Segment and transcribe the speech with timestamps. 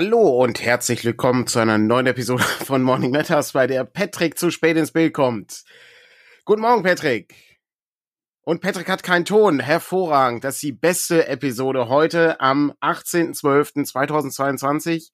[0.00, 4.52] Hallo und herzlich willkommen zu einer neuen Episode von Morning Matters, bei der Patrick zu
[4.52, 5.64] spät ins Bild kommt.
[6.44, 7.58] Guten Morgen, Patrick.
[8.42, 9.58] Und Patrick hat keinen Ton.
[9.58, 10.44] Hervorragend.
[10.44, 15.10] Das ist die beste Episode heute am 18.12.2022.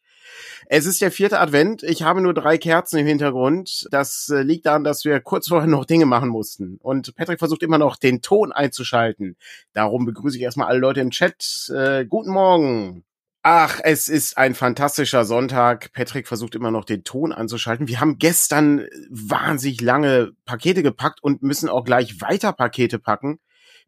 [0.67, 1.83] Es ist der vierte Advent.
[1.83, 3.89] Ich habe nur drei Kerzen im Hintergrund.
[3.91, 6.77] Das äh, liegt daran, dass wir kurz vorher noch Dinge machen mussten.
[6.83, 9.39] Und Patrick versucht immer noch, den Ton einzuschalten.
[9.73, 11.73] Darum begrüße ich erstmal alle Leute im Chat.
[11.75, 13.07] Äh, guten Morgen.
[13.47, 15.93] Ach, es ist ein fantastischer Sonntag.
[15.93, 17.89] Patrick versucht immer noch den Ton anzuschalten.
[17.89, 23.41] Wir haben gestern wahnsinnig lange Pakete gepackt und müssen auch gleich weiter Pakete packen,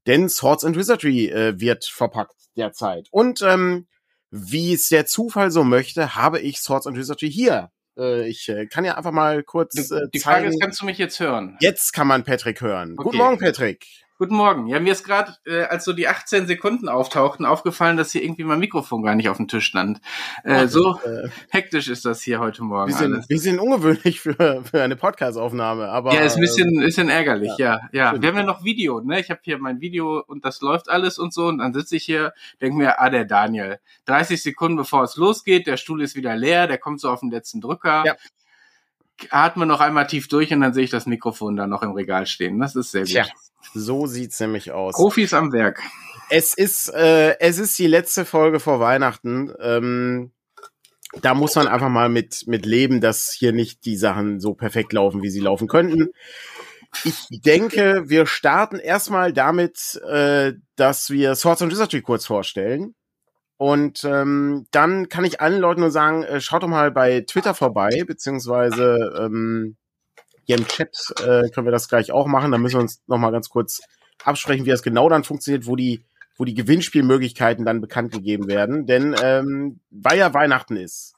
[0.06, 3.08] denn Swords and Wizardry äh, wird verpackt derzeit.
[3.10, 3.86] Und ähm,
[4.30, 7.70] wie es der Zufall so möchte, habe ich Swords and Wizardry hier.
[7.98, 9.90] Äh, ich äh, kann ja einfach mal kurz.
[9.90, 11.56] Äh, Die Frage ist, kannst du mich jetzt hören?
[11.60, 12.92] Jetzt kann man Patrick hören.
[12.92, 13.04] Okay.
[13.04, 13.86] Guten Morgen, Patrick.
[14.18, 14.66] Guten Morgen.
[14.66, 18.44] Ja, mir ist gerade, äh, als so die 18 Sekunden auftauchten, aufgefallen, dass hier irgendwie
[18.44, 20.00] mein Mikrofon gar nicht auf dem Tisch stand.
[20.42, 23.26] Äh, Ach, so äh, hektisch ist das hier heute Morgen Bisschen, alles.
[23.26, 26.14] bisschen ungewöhnlich für, für eine Podcast-Aufnahme, aber.
[26.14, 27.80] Ja, ist ein bisschen, äh, bisschen ärgerlich, ja.
[27.92, 28.22] Ja, stimmt.
[28.22, 29.20] wir haben ja noch Video, ne?
[29.20, 32.04] Ich habe hier mein Video und das läuft alles und so und dann sitze ich
[32.04, 33.80] hier, denke mir, ah, der Daniel.
[34.06, 37.30] 30 Sekunden bevor es losgeht, der Stuhl ist wieder leer, der kommt so auf den
[37.30, 38.04] letzten Drücker.
[38.06, 38.14] Ja.
[39.30, 42.26] Atme noch einmal tief durch und dann sehe ich das Mikrofon da noch im Regal
[42.26, 42.58] stehen.
[42.58, 43.10] Das ist sehr gut.
[43.10, 43.26] Tja,
[43.74, 44.94] so sieht's nämlich aus.
[44.94, 45.82] Profis am Werk.
[46.28, 49.52] Es ist, äh, es ist die letzte Folge vor Weihnachten.
[49.60, 50.32] Ähm,
[51.22, 54.92] da muss man einfach mal mit, mit leben, dass hier nicht die Sachen so perfekt
[54.92, 56.08] laufen, wie sie laufen könnten.
[57.04, 62.94] Ich denke, wir starten erstmal damit, äh, dass wir Swords and Wizardry kurz vorstellen.
[63.58, 67.54] Und ähm, dann kann ich allen Leuten nur sagen, äh, schaut doch mal bei Twitter
[67.54, 69.76] vorbei, beziehungsweise ähm,
[70.44, 72.52] hier im Chat äh, können wir das gleich auch machen.
[72.52, 73.80] Da müssen wir uns noch mal ganz kurz
[74.22, 76.04] absprechen, wie das genau dann funktioniert, wo die,
[76.36, 78.86] wo die Gewinnspielmöglichkeiten dann bekannt gegeben werden.
[78.86, 81.14] Denn ähm, weil ja Weihnachten ist,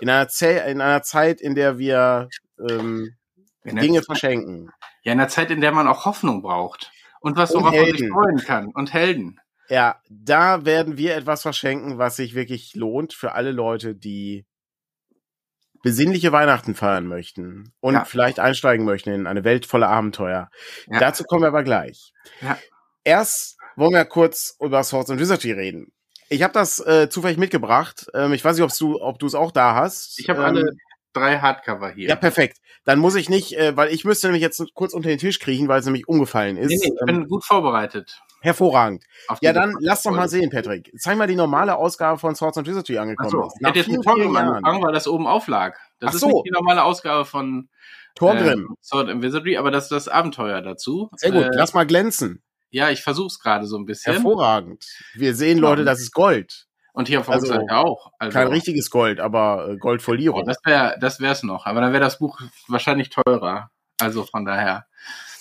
[0.00, 2.28] in einer, Ze in einer Zeit, in der wir
[2.58, 3.14] ähm,
[3.62, 4.70] In Dinge Zeit- verschenken.
[5.02, 6.90] Ja, in einer Zeit, in der man auch Hoffnung braucht.
[7.20, 8.68] Und was, worauf man sich freuen kann.
[8.74, 9.38] Und Helden.
[9.68, 14.44] Ja, da werden wir etwas verschenken, was sich wirklich lohnt für alle Leute, die
[15.82, 18.04] besinnliche Weihnachten feiern möchten und Ja.
[18.04, 20.48] vielleicht einsteigen möchten in eine Welt voller Abenteuer.
[20.90, 20.98] Ja.
[20.98, 22.12] Dazu kommen wir aber gleich.
[22.40, 22.58] Ja.
[23.04, 25.92] Erst wollen wir kurz über Swords and Wizardry reden.
[26.30, 28.06] Ich habe das äh, zufällig mitgebracht.
[28.14, 30.18] Ähm, ich weiß nicht, ob's du, ob du es auch da hast.
[30.18, 30.70] Ich habe ähm, alle
[31.12, 32.08] drei Hardcover hier.
[32.08, 32.58] Ja, perfekt.
[32.84, 35.68] Dann muss ich nicht, äh, weil ich müsste nämlich jetzt kurz unter den Tisch kriechen,
[35.68, 36.70] weil es nämlich umgefallen ist.
[36.70, 38.20] nee, nee, ich ähm, bin gut vorbereitet.
[38.44, 39.04] Hervorragend.
[39.40, 40.92] Ja, dann lass doch mal sehen, Patrick.
[40.98, 43.56] Zeig mal die normale Ausgabe von Swords and Wizardry angekommen ist.
[43.60, 45.78] ich hätte jetzt mit Torgrim angefangen, weil das oben auflag.
[46.00, 46.26] Das Ach ist so.
[46.28, 47.68] nicht die normale Ausgabe von
[48.14, 48.60] Torgrim.
[48.68, 51.10] ähm, Sword and Wizardry, aber das ist das Abenteuer dazu.
[51.16, 52.42] Sehr gut, Äh, lass mal glänzen.
[52.70, 54.12] ja, ich versuch's gerade so ein bisschen.
[54.12, 54.84] Hervorragend.
[55.14, 55.58] Wir sehen.
[55.58, 56.66] Leute, das ist Gold.
[56.92, 58.12] Und hier auf Also, der Seite auch.
[58.20, 60.44] Also, Kein richtiges Gold, aber äh, oh, Goldfolierung.
[60.46, 61.66] das wäre das wär's noch.
[61.66, 63.70] Aber dann wäre das Buch wahrscheinlich teurer.
[64.00, 64.86] Also von daher.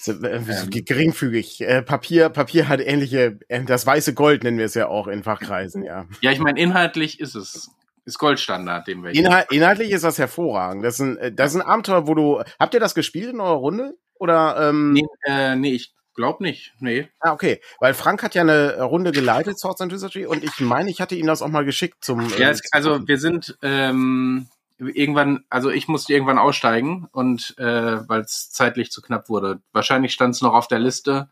[0.07, 1.61] Äh, ähm, geringfügig.
[1.61, 5.23] Äh, Papier, Papier hat ähnliche, äh, das weiße Gold nennen wir es ja auch in
[5.23, 6.05] Fachkreisen, ja.
[6.21, 7.69] Ja, ich meine, inhaltlich ist es.
[8.05, 9.25] Ist Goldstandard, den wir hier.
[9.25, 10.83] Inhal inhaltlich ist das hervorragend.
[10.83, 12.43] Das ist, ein, äh, das ist ein Abenteuer, wo du.
[12.59, 13.97] Habt ihr das gespielt in eurer Runde?
[14.15, 16.73] Oder ähm, Nee, äh, nee, ich glaube nicht.
[16.79, 17.07] Nee.
[17.19, 17.61] Ah, okay.
[17.79, 21.15] Weil Frank hat ja eine Runde geleitet, Swords and Wizardry, und ich meine, ich hatte
[21.15, 22.27] ihm das auch mal geschickt zum.
[22.37, 24.47] Ja, es, also wir sind ähm,
[24.78, 29.61] irgendwann, also ich musste irgendwann aussteigen und äh, weil es zeitlich zu knapp wurde.
[29.72, 31.29] Wahrscheinlich stand es noch auf der Liste.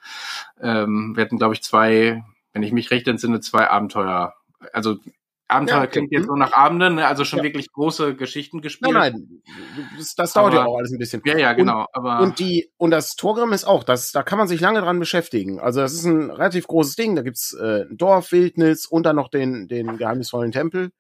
[0.62, 4.34] Ähm, wir hatten, glaube ich, zwei, wenn ich mich recht entsinne, zwei Abenteuer.
[4.74, 4.98] Also
[5.48, 5.92] Abenteuer Ja, okay.
[5.92, 7.08] klingt jetzt so nach Abenden, ne?
[7.08, 7.44] also schon Ja.
[7.44, 8.94] wirklich große Geschichten gespielt.
[8.94, 9.42] Nein, nein,
[9.98, 11.22] das, das dauert ja auch alles ein bisschen.
[11.26, 11.88] Ja, ja, genau.
[11.92, 14.98] aber Und die und das Torgrim ist auch, das, da kann man sich lange dran
[15.00, 15.60] beschäftigen.
[15.60, 17.18] Also das ist ein relativ großes Ding.
[17.18, 20.92] Da gibt's äh, ein Dorf, Wildnis und dann noch den den geheimnisvollen Tempel,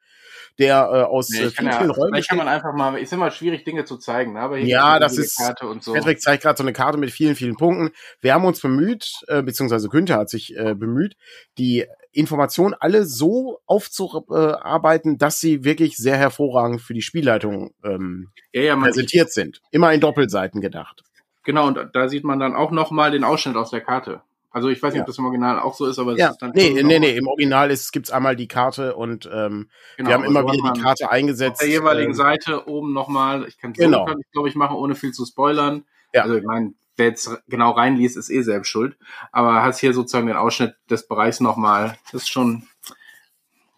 [0.60, 3.14] der äh, aus nee, äh, vielen, ja, vielen Räumen vielleicht kann man einfach mal, ist
[3.14, 4.40] immer schwierig, Dinge zu zeigen, ne?
[4.40, 5.94] aber hier Ja, das ist- Karte und so.
[5.94, 7.92] Patrick zeigt gerade so eine Karte mit vielen, vielen Punkten.
[8.20, 11.16] Wir haben uns bemüht, äh, beziehungsweise Günther hat sich äh, bemüht,
[11.58, 18.62] die Informationen alle so aufzuarbeiten, dass sie wirklich sehr hervorragend für die Spielleitung ähm, ja,
[18.62, 19.62] ja, präsentiert sind.
[19.72, 21.04] Immer in Doppelseiten gedacht.
[21.44, 24.22] Genau, und da sieht man dann auch nochmal den Ausschnitt aus der Karte.
[24.52, 25.04] Also ich weiß nicht, Ja.
[25.04, 27.16] ob das im Original auch so ist, aber es Ja, ist dann nee, nee, nee,
[27.16, 30.56] im Original ist, gibt's einmal die Karte und ähm, Genau, wir haben immer so hat
[30.58, 31.62] wieder die Karte Auf eingesetzt.
[31.62, 34.06] der jeweiligen ähm, Seite oben nochmal, ich kann Genau.
[34.08, 35.86] so glaube ich machen, ohne viel zu spoilern.
[36.14, 36.24] Ja.
[36.24, 38.98] Also ich meine, wer jetzt genau reinliest, ist eh selbst schuld.
[39.32, 41.98] Aber hast hier sozusagen den Ausschnitt des Bereichs nochmal.
[42.12, 42.68] Das ist schon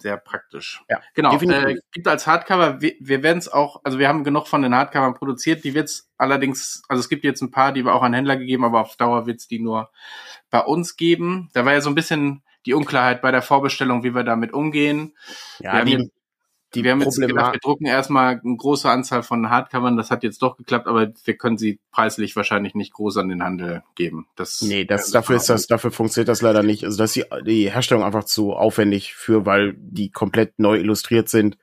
[0.03, 0.83] sehr praktisch.
[0.89, 1.35] Ja, genau.
[1.35, 4.75] Äh, gibt als Hardcover, wir, wir werden es auch, also wir haben genug von den
[4.75, 8.13] Hardcovern produziert, die wird's allerdings, also es gibt jetzt ein paar, die wir auch an
[8.13, 9.89] Händler gegeben, aber auf Dauer wird's die nur
[10.51, 11.49] bei uns geben.
[11.53, 15.15] Da war ja so ein bisschen die Unklarheit bei der Vorbestellung, wie wir damit umgehen.
[15.59, 16.11] wir ja, haben die, jetzt-
[16.75, 20.23] die wir haben jetzt gedacht, wir drucken erstmal eine große Anzahl von Hardcovern, das hat
[20.23, 24.27] jetzt doch geklappt, aber wir können sie preislich wahrscheinlich nicht groß an den Handel geben.
[24.35, 26.83] Das nee, das, dafür ist das, dafür funktioniert das leider nicht.
[26.83, 31.57] Also, dass die, die Herstellung einfach zu aufwendig für, weil die komplett neu illustriert sind.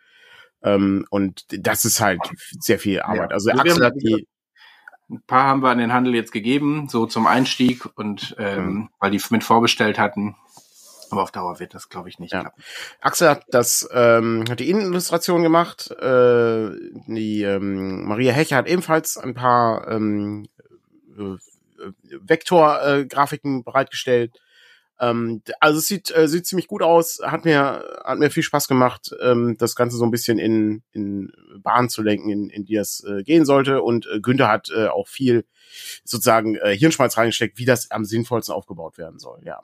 [0.62, 2.20] Ähm, und das ist halt
[2.58, 3.30] sehr viel Arbeit.
[3.30, 3.34] Ja.
[3.34, 4.26] Also, also Axel hat die,
[5.10, 8.88] ein paar haben wir an den Handel jetzt gegeben, so zum Einstieg und ähm, mhm.
[9.00, 10.36] weil die mit vorbestellt hatten.
[11.10, 12.40] Aber auf Dauer wird das, glaube ich, nicht ja.
[12.40, 12.62] klappen.
[13.00, 15.90] Axel hat das, ähm, hat die Innenillustration gemacht.
[15.90, 16.70] Äh,
[17.06, 20.46] die ähm, Maria Hecher hat ebenfalls ein paar ähm,
[21.18, 21.36] äh,
[22.20, 24.38] Vektorgrafiken äh, bereitgestellt.
[25.00, 28.68] Ähm, also es sieht, äh, sieht ziemlich gut aus, hat mir, hat mir viel Spaß
[28.68, 32.76] gemacht, ähm, das Ganze so ein bisschen in, in Bahn zu lenken, in, in die
[32.76, 33.82] es äh, gehen sollte.
[33.82, 35.46] Und äh, Günther hat äh, auch viel
[36.04, 39.60] sozusagen äh, Hirnschmalz reingesteckt, wie das am sinnvollsten aufgebaut werden soll, ja.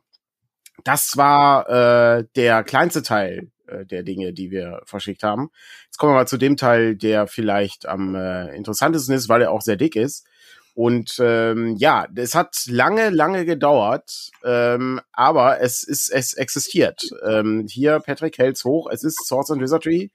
[0.84, 5.50] Das war äh, der kleinste Teil äh, der Dinge, die wir verschickt haben.
[5.86, 9.50] Jetzt kommen wir mal zu dem Teil, der vielleicht am äh, interessantesten ist, weil er
[9.50, 10.26] auch sehr dick ist.
[10.74, 17.02] Und ähm, ja, es hat lange, lange gedauert, ähm, aber es ist, es existiert.
[17.24, 18.90] Ähm, hier Patrick hält's hoch.
[18.90, 20.12] Es ist Swords and Wizardry,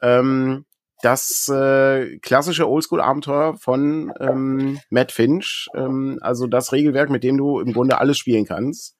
[0.00, 0.64] ähm,
[1.02, 5.68] das äh, klassische Oldschool-Abenteuer von ähm, Matt Finch.
[5.74, 8.97] Ähm, also das Regelwerk, mit dem du im Grunde alles spielen kannst.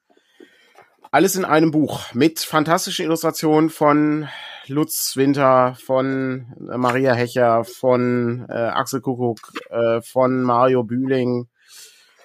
[1.10, 4.28] Alles in einem Buch mit fantastischen Illustrationen von
[4.66, 9.38] Lutz Winter, von äh, Maria Hecher, von äh, Axel Kuckuck,
[9.70, 11.48] äh, von Mario Bühling.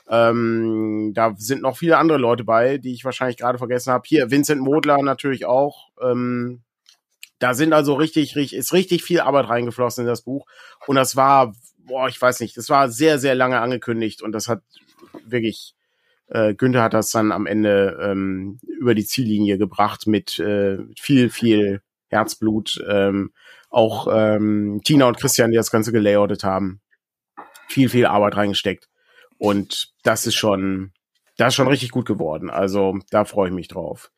[0.09, 4.03] Ähm, da sind noch viele andere Leute bei, die ich wahrscheinlich gerade vergessen habe.
[4.05, 5.87] Hier Vincent Modler natürlich auch.
[6.01, 6.61] Ähm,
[7.39, 10.45] da sind also richtig, richtig, ist richtig viel Arbeit reingeflossen in das Buch.
[10.87, 14.49] Und das war, boah, ich weiß nicht, das war sehr, sehr lange angekündigt und das
[14.49, 14.61] hat
[15.25, 15.73] wirklich
[16.27, 21.29] äh, Günther hat das dann am Ende ähm, über die Ziellinie gebracht mit äh, viel,
[21.29, 22.83] viel Herzblut.
[22.87, 23.33] Ähm,
[23.69, 26.79] auch ähm, Tina und Christian, die das Ganze gelayoutet haben,
[27.67, 28.87] viel, viel Arbeit reingesteckt.
[29.37, 30.93] Und das ist schon,
[31.37, 32.49] das ist schon richtig gut geworden.
[32.49, 34.11] Also da freue ich mich drauf.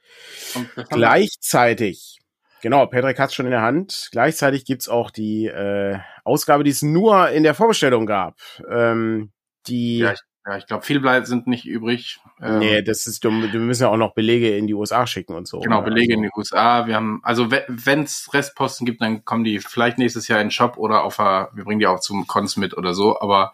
[0.90, 2.20] Gleichzeitig,
[2.62, 4.10] genau, Patrick hat es schon in der Hand.
[4.12, 8.38] Gleichzeitig gibt's auch die äh, Ausgabe, die es nur in der Vorbestellung gab.
[8.70, 9.32] Ähm,
[9.68, 12.20] die ja, ich ja, ich glaube, viel bleibt sind nicht übrig.
[12.40, 13.52] Ähm, nee, das ist dumm.
[13.52, 15.60] Wir müssen ja auch noch Belege in die USA schicken und so.
[15.60, 16.18] Genau, Belege also.
[16.18, 16.86] in die USA.
[16.86, 20.52] Wir haben, also wenn es Restposten gibt, dann kommen die vielleicht nächstes Jahr in den
[20.52, 23.54] Shop oder auf wir bringen die auch zum Cons mit oder so, aber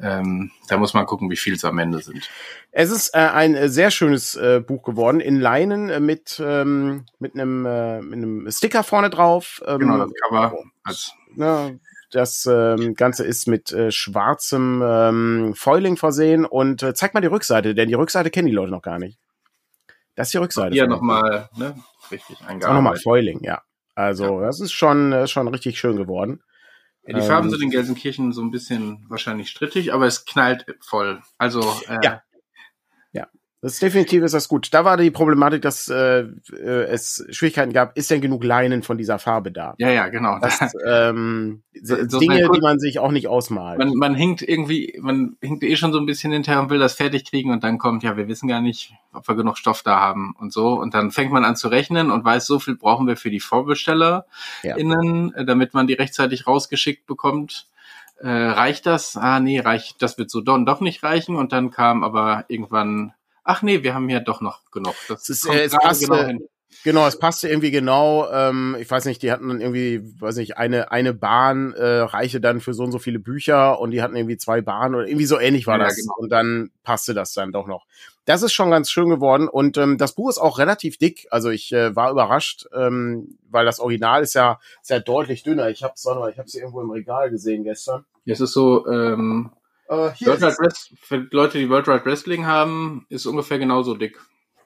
[0.00, 2.28] ähm, da muss man gucken, wie viel es am Ende sind.
[2.70, 7.06] Es ist äh, ein äh, sehr schönes äh, Buch geworden, in Leinen äh, mit, ähm,
[7.18, 9.62] mit einem äh, mit einem Sticker vorne drauf.
[9.66, 10.54] Ähm, genau, das Cover.
[10.84, 17.14] Als, ne, das ähm, Ganze ist mit äh, schwarzem ähm, Foiling versehen und äh, zeig
[17.14, 19.18] mal die Rückseite, denn die Rückseite kennen die Leute noch gar nicht.
[20.14, 20.74] Das ist die Rückseite.
[20.74, 21.76] Hier nochmal, ne?
[22.10, 22.68] Richtig eingearbeitet.
[22.68, 23.62] Auch nochmal Foiling, ja.
[23.94, 24.46] Also, ja.
[24.46, 26.42] das ist schon, äh, schon richtig schön geworden.
[27.06, 30.66] Ja, die Farben ähm, sind in Gelsenkirchen so ein bisschen wahrscheinlich strittig, aber es knallt
[30.80, 31.22] voll.
[31.38, 32.22] Also, äh, ja.
[33.60, 34.68] Das ist definitiv ist das gut.
[34.72, 36.20] Da war die Problematik, dass äh,
[36.52, 37.96] äh, es Schwierigkeiten gab.
[37.96, 39.74] Ist denn genug Leinen von dieser Farbe da?
[39.78, 40.38] Ja, ja, genau.
[40.38, 43.78] Das, ähm, so, so Dinge, die man sich auch nicht ausmalt.
[43.78, 46.94] Man, man hinkt irgendwie, man hinkt eh schon so ein bisschen hinterher und will das
[46.94, 49.98] fertig kriegen und dann kommt, ja, wir wissen gar nicht, ob wir genug Stoff da
[49.98, 50.74] haben und so.
[50.74, 53.40] Und dann fängt man an zu rechnen und weiß, so viel brauchen wir für die
[53.40, 55.44] VorbestellerInnen, ja.
[55.44, 57.66] damit man die rechtzeitig rausgeschickt bekommt.
[58.20, 59.16] Äh, reicht das?
[59.16, 61.34] Ah, nee, reicht, das wird so doch, doch nicht reichen.
[61.34, 63.14] Und dann kam aber irgendwann
[63.48, 64.94] ach nee, wir haben ja doch noch genug.
[65.08, 66.48] Das ist, äh, es passte, genau, hin.
[66.84, 68.30] genau, es passte irgendwie genau.
[68.30, 72.40] Ähm, ich weiß nicht, die hatten dann irgendwie, weiß nicht, eine eine Bahn äh, reichte
[72.40, 75.24] dann für so und so viele Bücher und die hatten irgendwie zwei Bahnen oder irgendwie
[75.24, 75.96] so ähnlich war ja, das.
[75.96, 76.14] Genau.
[76.18, 77.86] Und dann passte das dann doch noch.
[78.26, 81.26] Das ist schon ganz schön geworden und ähm, das Buch ist auch relativ dick.
[81.30, 85.70] Also ich äh, war überrascht, ähm, weil das Original ist ja sehr deutlich dünner.
[85.70, 88.04] Ich habe es, ich habe es irgendwo im Regal gesehen gestern.
[88.26, 89.52] Es ist so ähm,
[89.90, 94.18] Uh, World Wide für Leute, die World Wide Wrestling haben, ist ungefähr genauso dick.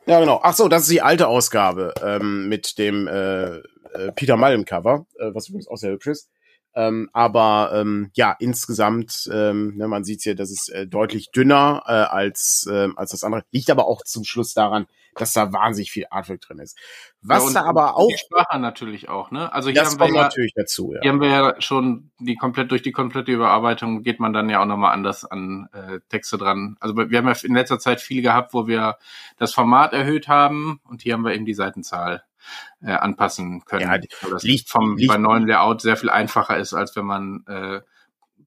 [0.06, 0.40] Ja, genau.
[0.42, 5.06] Ach so, das ist die alte Ausgabe ähm, mit dem äh, äh, Peter Malm Cover,
[5.18, 6.28] äh, was übrigens auch sehr hübsch ist.
[6.74, 11.82] Ähm, aber ähm, ja, insgesamt, ähm, ne, man sieht hier, das ist äh, deutlich dünner
[11.86, 13.44] äh, als, äh, als das andere.
[13.52, 16.78] Liegt aber auch zum Schluss daran, dass da wahnsinnig viel Artwork drin ist.
[17.20, 18.08] Was ja, da aber auch.
[18.08, 19.52] Die Sprache natürlich auch, ne?
[19.52, 21.00] Also hier das haben wir ja, natürlich dazu, ja.
[21.02, 24.60] Hier haben wir ja schon die komplett, durch die komplette Überarbeitung geht man dann ja
[24.60, 26.76] auch nochmal anders an äh, Texte dran.
[26.80, 28.96] Also wir haben ja in letzter Zeit viel gehabt, wo wir
[29.36, 32.24] das Format erhöht haben und hier haben wir eben die Seitenzahl
[32.82, 33.82] äh, anpassen können.
[33.82, 33.98] Ja,
[34.30, 37.80] das liegt vom liegt, bei neuen Layout sehr viel einfacher ist, als wenn man äh,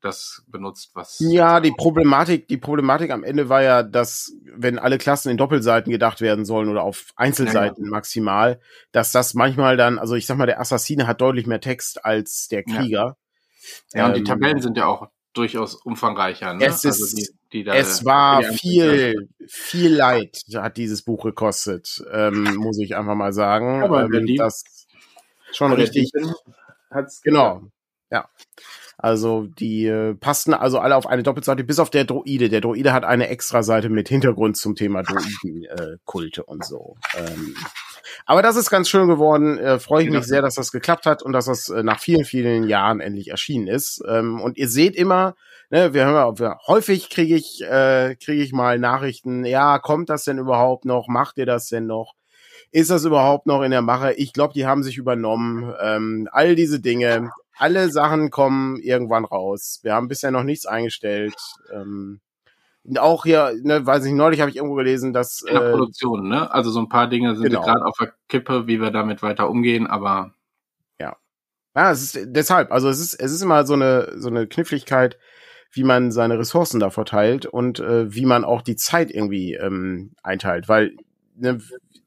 [0.05, 1.17] das benutzt, was.
[1.19, 5.91] Ja, die Problematik, die Problematik am Ende war ja, dass wenn alle Klassen in Doppelseiten
[5.91, 7.91] gedacht werden sollen oder auf Einzelseiten ja, ja.
[7.91, 8.59] maximal,
[8.91, 12.47] dass das manchmal dann, also ich sag mal, der Assassine hat deutlich mehr Text als
[12.47, 13.17] der Krieger.
[13.93, 16.53] Ja, ja und die ähm, Tabellen sind ja auch durchaus umfangreicher.
[16.53, 16.65] Ne?
[16.65, 22.03] Es, ist, also die, die da, es war viel, viel Leid hat dieses Buch gekostet,
[22.11, 23.83] ähm, muss ich einfach mal sagen.
[23.83, 24.63] Aber ähm, das
[25.51, 26.11] schon richtig.
[26.91, 27.63] Hat's genau.
[28.11, 28.29] Ja.
[29.05, 32.49] Also die äh, passten also alle auf eine Doppelseite, bis auf der Droide.
[32.49, 36.95] Der Droide hat eine extra Seite mit Hintergrund zum Thema Droiden-Kulte äh, und so.
[37.15, 37.55] Ähm,
[38.25, 39.59] aber das ist ganz schön geworden.
[39.59, 40.21] Äh, Freue ich genau.
[40.21, 43.27] mich sehr, dass das geklappt hat und dass das äh, nach vielen, vielen Jahren endlich
[43.27, 44.01] erschienen ist.
[44.07, 45.35] Ähm, und ihr seht immer,
[45.69, 50.23] ne, wir hören, wir, häufig kriege ich, äh, kriege ich mal Nachrichten, ja, kommt das
[50.23, 51.07] denn überhaupt noch?
[51.07, 52.15] Macht ihr das denn noch?
[52.71, 54.13] Ist das überhaupt noch in der Mache?
[54.13, 55.71] Ich glaube, die haben sich übernommen.
[55.79, 59.79] Ähm, all diese Dinge alle Sachen kommen irgendwann raus.
[59.83, 61.35] Wir haben bisher noch nichts eingestellt.
[61.73, 62.21] Ähm,
[62.97, 65.41] auch hier, ne, weiß ich, neulich habe ich irgendwo gelesen, dass.
[65.41, 66.51] In der äh, Produktion, ne?
[66.51, 67.61] Also so ein paar Dinge sind genau.
[67.61, 70.33] gerade auf der Kippe, wie wir damit weiter umgehen, aber.
[70.99, 71.17] Ja.
[71.75, 75.17] Ja, es ist deshalb, also es ist, es ist immer so eine, so eine Kniffligkeit,
[75.71, 80.13] wie man seine Ressourcen da verteilt und äh, wie man auch die Zeit irgendwie ähm,
[80.21, 80.69] einteilt.
[80.69, 80.95] Weil
[81.35, 81.59] ne,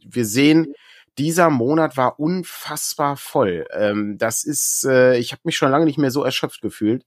[0.07, 0.75] wir sehen,
[1.19, 3.67] dieser Monat war unfassbar voll.
[3.73, 7.05] Ähm, das ist, äh, ich habe mich schon lange nicht mehr so erschöpft gefühlt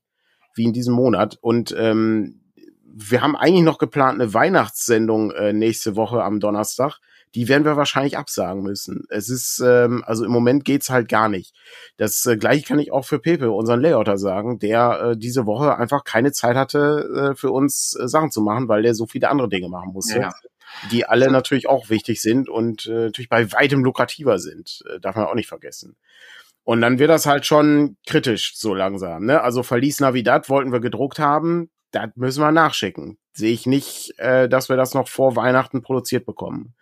[0.54, 1.38] wie in diesem Monat.
[1.40, 2.42] Und ähm,
[2.84, 6.98] wir haben eigentlich noch geplant eine Weihnachtssendung äh, nächste Woche am Donnerstag.
[7.34, 9.04] Die werden wir wahrscheinlich absagen müssen.
[9.08, 11.54] Es ist, ähm, also im Moment geht's halt gar nicht.
[11.96, 15.76] Das äh, gleiche kann ich auch für Pepe, unseren Layouter, sagen, der äh, diese Woche
[15.76, 19.30] einfach keine Zeit hatte, äh, für uns äh, Sachen zu machen, weil der so viele
[19.30, 20.20] andere Dinge machen musste.
[20.20, 20.30] Ja
[20.90, 24.82] die alle natürlich auch wichtig sind und äh, natürlich bei weitem lukrativer sind.
[24.88, 25.96] Äh, darf man auch nicht vergessen.
[26.64, 29.26] Und dann wird das halt schon kritisch so langsam.
[29.26, 29.40] Ne?
[29.40, 33.18] Also Verlies Navidad wollten wir gedruckt haben, das müssen wir nachschicken.
[33.32, 36.74] Sehe ich nicht, äh, dass wir das noch vor Weihnachten produziert bekommen.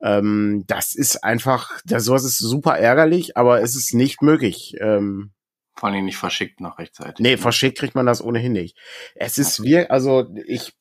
[0.00, 4.74] Ähm, das ist einfach, das sowas ist super ärgerlich, aber es ist nicht möglich.
[4.80, 5.32] Ähm,
[5.74, 7.20] Vor allem nicht verschickt noch rechtzeitig.
[7.20, 8.76] Nee, verschickt kriegt man das ohnehin nicht.
[9.14, 10.74] Es ist wir, also ich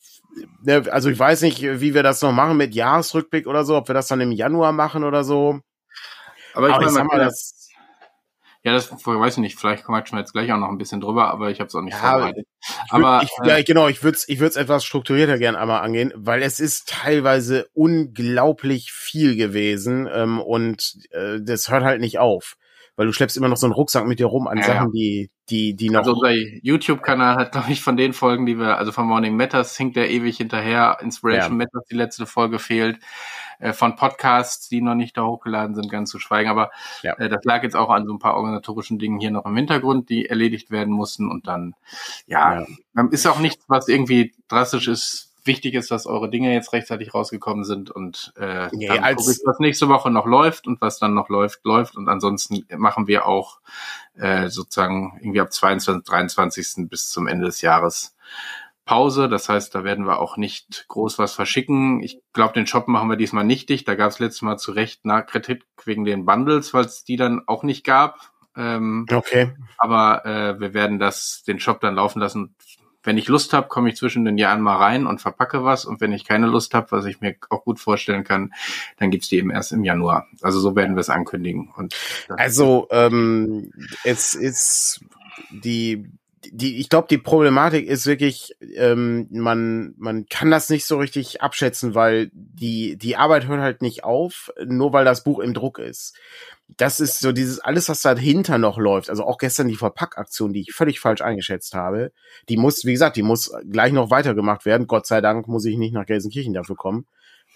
[0.63, 3.87] Ne, also ich weiß nicht, wie wir das noch machen mit Jahresrückblick oder so, ob
[3.87, 5.61] wir das dann im Januar machen oder so.
[6.53, 7.64] Aber ich, aber ich sag mal, das,
[8.65, 9.59] ja, das weiß ich nicht.
[9.59, 11.83] Vielleicht quatschen wir jetzt gleich auch noch ein bisschen drüber, aber ich habe es auch
[11.83, 12.47] nicht ja, vorbereitet.
[12.89, 16.11] Aber ich, äh, ja, genau, ich würde es ich würd's etwas strukturierter gern einmal angehen,
[16.15, 22.57] weil es ist teilweise unglaublich viel gewesen ähm, und äh, das hört halt nicht auf
[22.95, 25.29] weil du schleppst immer noch so einen Rucksack mit dir rum an ja, Sachen, die,
[25.49, 25.99] die, die noch.
[25.99, 29.75] Also unser YouTube-Kanal hat, glaube ich, von den Folgen, die wir, also von Morning Matters
[29.75, 30.97] hinkt der ewig hinterher.
[31.01, 31.57] Inspiration.
[31.57, 32.99] Matters, die letzte Folge fehlt.
[33.65, 36.49] Äh, von Podcasts, die noch nicht da hochgeladen sind, ganz zu schweigen.
[36.49, 36.69] Aber
[37.01, 37.13] ja.
[37.17, 40.09] äh, das lag jetzt auch an so ein paar organisatorischen Dingen hier noch im Hintergrund,
[40.09, 41.29] die erledigt werden mussten.
[41.29, 41.73] Und dann,
[42.27, 42.61] ja,
[42.95, 43.07] ja.
[43.09, 47.65] ist auch nichts, was irgendwie drastisch ist wichtig ist, dass eure Dinge jetzt rechtzeitig rausgekommen
[47.65, 51.13] sind und äh, nee, dann als ich, was nächste Woche noch läuft und was dann
[51.13, 51.97] noch läuft, läuft.
[51.97, 53.59] Und ansonsten machen wir auch
[54.15, 56.89] äh, sozusagen irgendwie ab 22, 23.
[56.89, 58.15] bis zum Ende des Jahres
[58.85, 59.27] Pause.
[59.29, 62.01] Das heißt, da werden wir auch nicht groß was verschicken.
[62.01, 63.87] Ich glaube, den Shop machen wir diesmal nicht dicht.
[63.87, 67.15] Da gab es letztes Mal zu Recht nach Kritik wegen den Bundles, weil es die
[67.15, 68.19] dann auch nicht gab.
[68.55, 69.53] Ähm, okay.
[69.77, 72.55] Aber äh, wir werden das, den Shop dann laufen lassen
[73.05, 75.85] wenn ich Lust habe, komme ich zwischen den Jahren mal rein und verpacke was.
[75.85, 78.53] Und wenn ich keine Lust habe, was ich mir auch gut vorstellen kann,
[78.97, 80.27] dann gibt's die eben erst im Januar.
[80.41, 81.71] Also so werden wir es ankündigen.
[81.75, 81.95] Und
[82.29, 83.71] also ähm,
[84.03, 85.01] es ist
[85.51, 86.09] die
[86.51, 91.41] die, ich glaube, die Problematik ist wirklich, ähm, man, man kann das nicht so richtig
[91.41, 95.79] abschätzen, weil die, die Arbeit hört halt nicht auf, nur weil das Buch im Druck
[95.79, 96.17] ist
[96.67, 99.09] das ist so dieses alles, was dahinter noch läuft.
[99.09, 102.11] Also auch gestern die Verpackaktion, die ich völlig falsch eingeschätzt habe,
[102.49, 104.87] die muss, wie gesagt, die muss gleich noch weitergemacht werden.
[104.87, 107.05] Gott sei Dank muss ich nicht nach Gelsenkirchen dafür kommen.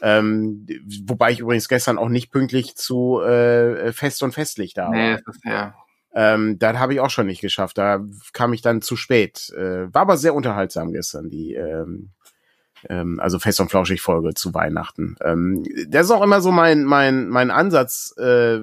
[0.02, 0.66] Ähm,
[1.06, 4.92] wobei ich übrigens gestern auch nicht pünktlich zu äh, Fest und Festlich da war.
[4.92, 5.76] Nee, das ist ja.
[6.14, 7.78] Ähm, das habe ich auch schon nicht geschafft.
[7.78, 9.52] Da kam ich dann zu spät.
[9.56, 12.12] Äh, war aber sehr unterhaltsam gestern, die ähm,
[12.88, 15.16] ähm, also Fest und Flauschig Folge zu Weihnachten.
[15.24, 18.60] Ähm, das ist auch immer so mein mein mein Ansatz äh,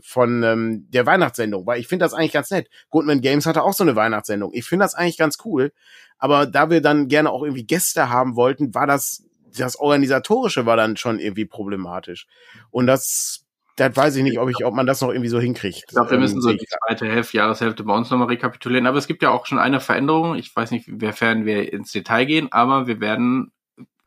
[0.00, 2.68] von ähm, der Weihnachtssendung, weil ich finde das eigentlich ganz nett.
[2.90, 4.52] Goodman Games hatte auch so eine Weihnachtssendung.
[4.54, 5.72] Ich finde das eigentlich ganz cool,
[6.18, 9.24] aber da wir dann gerne auch irgendwie Gäste haben wollten, war das
[9.56, 12.26] das organisatorische war dann schon irgendwie problematisch.
[12.70, 13.44] Und das
[13.78, 15.76] das weiß ich nicht, ob ich, ob man das noch irgendwie so hinkriegt.
[15.76, 18.86] Ich glaube, wir müssen so die zweite Hälfte, Jahreshälfte bei uns nochmal rekapitulieren.
[18.86, 20.34] Aber es gibt ja auch schon eine Veränderung.
[20.34, 23.52] Ich weiß nicht, wiefern wir ins Detail gehen, aber wir werden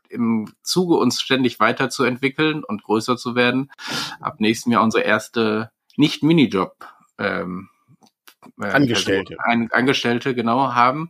[0.09, 3.71] im Zuge uns ständig weiterzuentwickeln und größer zu werden,
[4.19, 6.75] ab nächstem Jahr unsere erste nicht Minijob
[7.17, 7.69] ähm,
[8.59, 9.35] äh, Angestellte.
[9.35, 11.09] Person, ein, Angestellte genau haben,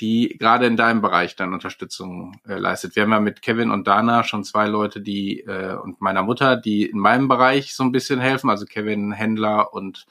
[0.00, 2.96] die gerade in deinem Bereich dann Unterstützung äh, leistet.
[2.96, 6.56] Wir haben ja mit Kevin und Dana schon zwei Leute, die äh, und meiner Mutter,
[6.56, 8.50] die in meinem Bereich so ein bisschen helfen.
[8.50, 10.06] Also Kevin Händler und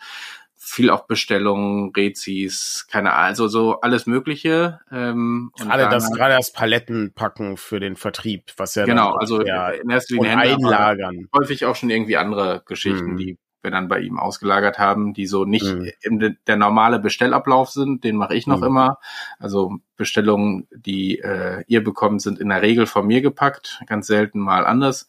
[0.65, 4.79] viel auch Bestellungen, Rezis, keine Ahnung, also so alles Mögliche.
[4.91, 9.89] Ähm, gerade das, gerade das Palettenpacken für den Vertrieb, was ja genau, also der, in
[9.91, 11.29] erster Linie einlagern.
[11.37, 13.17] Häufig auch schon irgendwie andere Geschichten, hm.
[13.17, 15.91] die wir dann bei ihm ausgelagert haben, die so nicht hm.
[16.01, 18.67] im, der normale Bestellablauf sind, den mache ich noch hm.
[18.67, 18.99] immer.
[19.39, 24.39] Also Bestellungen, die äh, ihr bekommt, sind in der Regel von mir gepackt, ganz selten
[24.39, 25.07] mal anders.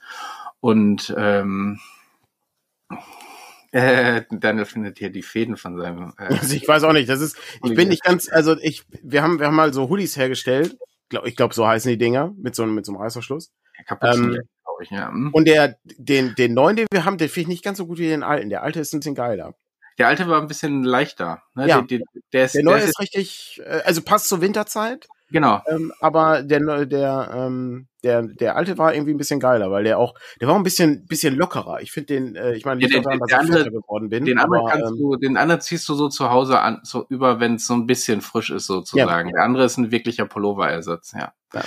[0.58, 1.78] Und ähm,
[3.72, 6.14] äh, Daniel findet hier die Fäden von seinem.
[6.18, 7.08] Äh, also ich weiß auch nicht.
[7.08, 7.36] Das ist.
[7.62, 8.28] Ich bin nicht ganz.
[8.28, 8.84] Also ich.
[9.02, 10.76] Wir haben wir haben mal so Hoodies hergestellt.
[11.24, 13.52] Ich glaube, so heißen die Dinger mit so mit so einem Reißverschluss.
[14.00, 14.40] Ähm,
[14.76, 14.90] glaube ich.
[14.90, 15.08] Ja.
[15.08, 15.30] Hm.
[15.32, 17.98] Und der den den neuen, den wir haben, der finde ich nicht ganz so gut
[17.98, 18.50] wie den alten.
[18.50, 19.54] Der alte ist ein bisschen geiler.
[19.98, 21.42] Der alte war ein bisschen leichter.
[21.54, 21.68] Ne?
[21.68, 21.80] Ja.
[21.80, 23.62] Der, der, der, ist, der neue ist, ist richtig.
[23.64, 25.08] Äh, also passt zur Winterzeit.
[25.30, 25.60] Genau.
[25.66, 29.98] Ähm, aber der, der, ähm, der, der alte war irgendwie ein bisschen geiler, weil der
[29.98, 31.80] auch, der war ein bisschen, bisschen lockerer.
[31.80, 34.24] Ich finde den, äh, ich meine, ja, daran, dass ich andere, geworden bin.
[34.24, 37.40] Den anderen kannst ähm, du, den anderen ziehst du so zu Hause an, so über,
[37.40, 39.30] wenn es so ein bisschen frisch ist sozusagen.
[39.30, 39.34] Ja.
[39.34, 41.32] Der andere ist ein wirklicher Pulloverersatz, ja.
[41.54, 41.62] ja.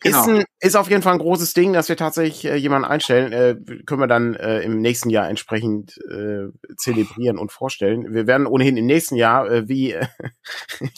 [0.00, 0.20] Genau.
[0.20, 3.32] Ist, ein, ist auf jeden Fall ein großes Ding, dass wir tatsächlich äh, jemanden einstellen.
[3.32, 8.12] Äh, können wir dann äh, im nächsten Jahr entsprechend äh, zelebrieren und vorstellen.
[8.12, 10.06] Wir werden ohnehin im nächsten Jahr, äh, wie, äh,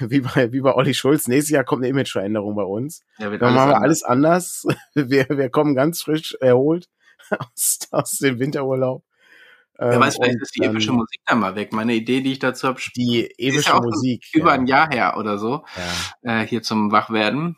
[0.00, 3.02] wie, bei, wie bei Olli Schulz, nächstes Jahr kommt eine Imageveränderung bei uns.
[3.18, 4.64] Ja, dann machen wir alles anders.
[4.94, 6.88] wir, wir kommen ganz frisch erholt
[7.30, 9.04] aus, aus dem Winterurlaub.
[9.80, 11.72] Wer weiß, ähm, vielleicht ist die epische Musik dann mal weg.
[11.72, 14.26] Meine Idee, die ich dazu habe, die epische ja Musik.
[14.34, 14.52] Über ja.
[14.52, 15.64] ein Jahr her oder so,
[16.22, 16.42] ja.
[16.42, 17.56] äh, hier zum Wachwerden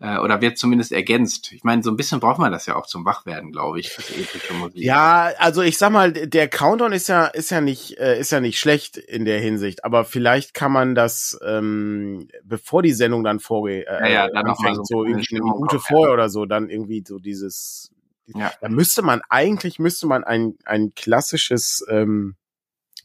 [0.00, 1.52] äh, oder wird zumindest ergänzt.
[1.52, 4.20] Ich meine, so ein bisschen braucht man das ja auch zum Wachwerden, glaube ich, diese
[4.20, 4.82] epische Musik.
[4.82, 8.40] Ja, also ich sag mal, der Countdown ist ja ist ja nicht äh, ist ja
[8.40, 13.38] nicht schlecht in der Hinsicht, aber vielleicht kann man das ähm, bevor die Sendung dann
[13.38, 16.70] vorgeht, äh, ja, ja, dann anfängt, so, so irgendwie eine Minute vorher oder so, dann
[16.70, 17.90] irgendwie so dieses
[18.26, 18.52] ja.
[18.60, 22.36] Da müsste man eigentlich müsste man ein ein klassisches ähm,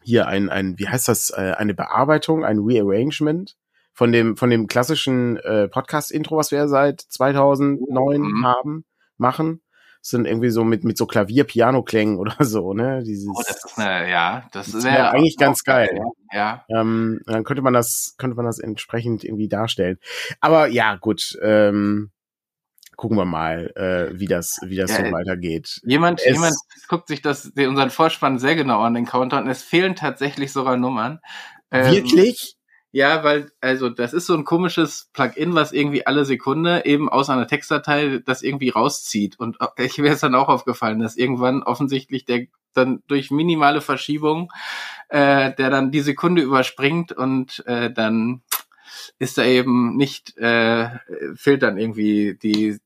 [0.02, 3.58] hier ein ein wie heißt das äh, eine Bearbeitung, ein Rearrangement
[4.00, 8.46] von dem, von dem klassischen äh, Podcast-Intro, was wir seit 2009 mhm.
[8.46, 8.86] haben,
[9.18, 9.62] machen.
[10.02, 13.04] Das sind irgendwie so mit, mit so Klavier-Piano-Klängen oder so, ne?
[13.04, 15.90] Dieses, oh, das ist eine, ja, das, das wäre eigentlich ganz geil.
[15.92, 16.64] geil ja.
[16.70, 19.98] Ähm, dann könnte man das, könnte man das entsprechend irgendwie darstellen.
[20.40, 22.12] Aber ja, gut, ähm,
[22.96, 25.82] gucken wir mal, äh, wie das, wie das ja, so weitergeht.
[25.84, 26.56] Jemand, es, jemand
[26.88, 30.78] guckt sich das, unseren Vorspann sehr genau an den Counter und es fehlen tatsächlich sogar
[30.78, 31.20] Nummern.
[31.70, 32.56] Ähm, Wirklich?
[32.92, 37.30] Ja, weil, also das ist so ein komisches Plugin, was irgendwie alle Sekunde eben aus
[37.30, 39.40] einer Textdatei das irgendwie rauszieht.
[39.40, 44.52] Und ich wäre es dann auch aufgefallen, dass irgendwann offensichtlich der dann durch minimale Verschiebung
[45.10, 48.42] äh, der dann die Sekunde überspringt und äh, dann
[49.18, 50.90] ist da eben nicht, äh,
[51.36, 52.78] fehlt dann irgendwie die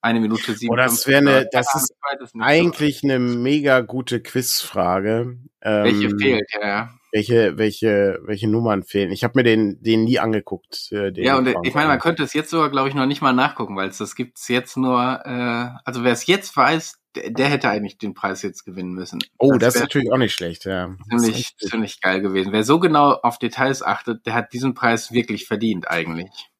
[0.00, 0.72] eine Minute sieben.
[0.72, 1.94] Oh, das wäre eine, das ist
[2.38, 3.08] eigentlich so.
[3.08, 5.38] eine mega gute Quizfrage.
[5.60, 9.12] Welche ähm, fehlt, ja welche, welche, welche Nummern fehlen.
[9.12, 10.90] Ich habe mir den, den nie angeguckt.
[10.92, 13.34] Äh, ja, und ich meine, man könnte es jetzt sogar, glaube ich, noch nicht mal
[13.34, 17.48] nachgucken, weil es das gibt's jetzt nur, äh, also wer es jetzt weiß, der, der
[17.48, 19.20] hätte eigentlich den Preis jetzt gewinnen müssen.
[19.38, 20.96] Oh, das, das ist natürlich auch nicht schlecht, ja.
[21.10, 22.52] Ziemlich, ziemlich geil gewesen.
[22.52, 26.50] Wer so genau auf Details achtet, der hat diesen Preis wirklich verdient eigentlich.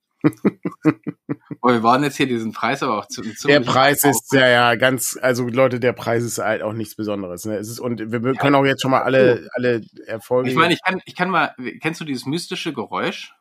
[1.61, 3.23] Und wir wollen jetzt hier diesen Preis aber auch zu.
[3.23, 6.97] zu der Preis ist ja ja ganz, also Leute, der Preis ist halt auch nichts
[6.97, 7.45] Besonderes.
[7.45, 7.57] Ne?
[7.57, 8.41] Es ist und wir ja.
[8.41, 10.51] können auch jetzt schon mal alle alle Erfolge.
[10.51, 11.55] Ich meine, ich kann ich kann mal.
[11.81, 13.35] Kennst du dieses mystische Geräusch?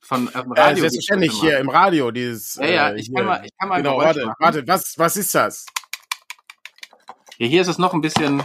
[0.00, 0.54] Von ähm, Radio.
[0.56, 2.56] Ja, selbstverständlich hier im Radio dieses.
[2.56, 3.76] Ja, ja, ich, äh, kann mal, ich kann mal.
[3.78, 5.64] Genau, warte, warte, was, was ist das?
[7.38, 8.42] Ja, hier ist es noch ein bisschen,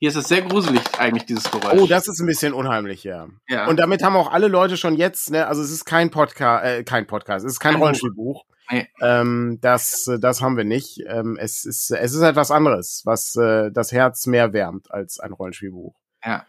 [0.00, 1.78] hier ist es sehr gruselig eigentlich, dieses Geräusch.
[1.78, 3.28] Oh, das ist ein bisschen unheimlich, ja.
[3.48, 3.68] ja.
[3.68, 6.84] Und damit haben auch alle Leute schon jetzt, ne, also es ist kein Podcast, äh,
[6.84, 8.46] kein Podcast, es ist kein, Rollenspielbuch.
[8.70, 8.88] Nee.
[9.02, 11.00] Ähm, das, das haben wir nicht.
[11.06, 15.32] Ähm, es ist, es ist etwas anderes, was äh, das Herz mehr wärmt als ein
[15.32, 15.94] Rollenspielbuch.
[16.24, 16.46] Ja.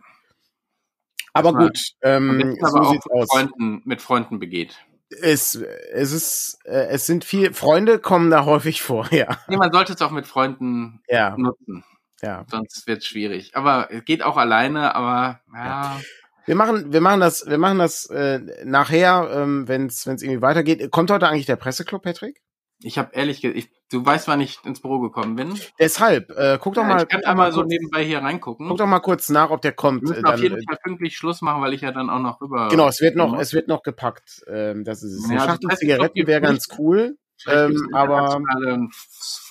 [1.34, 3.28] Aber gut, ähm, so aber sieht's mit aus.
[3.30, 4.78] Freunden, mit Freunden begeht.
[5.10, 9.38] Es, es ist, äh, es sind viel, Freunde kommen da häufig vor, ja.
[9.50, 11.36] Nee, man sollte es auch mit Freunden ja.
[11.38, 11.84] nutzen.
[12.22, 12.46] Ja.
[12.50, 13.56] Sonst wird es schwierig.
[13.56, 15.66] Aber es geht auch alleine, aber ja.
[15.66, 16.02] ja.
[16.46, 20.92] Wir machen, wir machen das, wir machen das äh, nachher, ähm, wenn es irgendwie weitergeht.
[20.92, 22.42] Kommt heute eigentlich der Presseclub, Patrick?
[22.84, 25.54] Ich habe ehrlich gesagt, du weißt, wann ich ins Büro gekommen bin.
[25.80, 27.04] Deshalb, äh, guck doch ja, mal.
[27.04, 28.68] Ich kann einmal so nebenbei hier reingucken.
[28.68, 30.02] Guck doch mal kurz nach, ob der kommt.
[30.02, 32.42] Wir müssen dann, auf jeden Fall pünktlich Schluss machen, weil ich ja dann auch noch
[32.42, 32.70] rüber.
[32.70, 34.44] Genau, es wird noch, es wird noch gepackt.
[34.48, 35.30] Ähm, das ist es.
[35.30, 37.18] Ja, Eine Schachtel Zigaretten wäre ganz cool.
[37.48, 38.42] Ähm, aber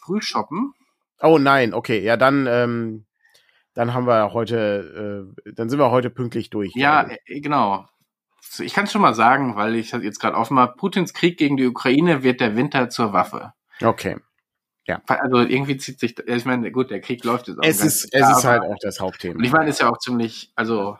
[0.02, 0.74] Frühshoppen.
[1.20, 3.06] Oh nein, okay, ja dann, ähm,
[3.74, 6.72] dann haben wir heute, äh, dann sind wir heute pünktlich durch.
[6.74, 7.86] Ja, äh, genau.
[8.58, 10.74] Ich kann es schon mal sagen, weil ich das jetzt gerade offen habe.
[10.76, 13.52] Putins Krieg gegen die Ukraine wird der Winter zur Waffe.
[13.80, 14.16] Okay.
[14.86, 15.00] Ja.
[15.06, 17.64] Also irgendwie zieht sich, ich meine, gut, der Krieg läuft jetzt auch.
[17.64, 19.36] Es ist, es ist halt auch das Hauptthema.
[19.36, 20.98] Und ich meine, ist ja auch ziemlich, also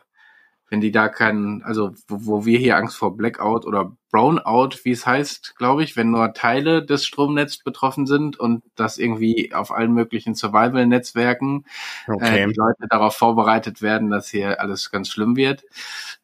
[0.70, 4.92] wenn die da keinen, also wo, wo wir hier Angst vor Blackout oder Brownout, wie
[4.92, 9.72] es heißt, glaube ich, wenn nur Teile des Stromnetzes betroffen sind und das irgendwie auf
[9.72, 11.64] allen möglichen Survival-Netzwerken
[12.06, 12.42] äh, okay.
[12.42, 15.64] äh, die Leute darauf vorbereitet werden, dass hier alles ganz schlimm wird,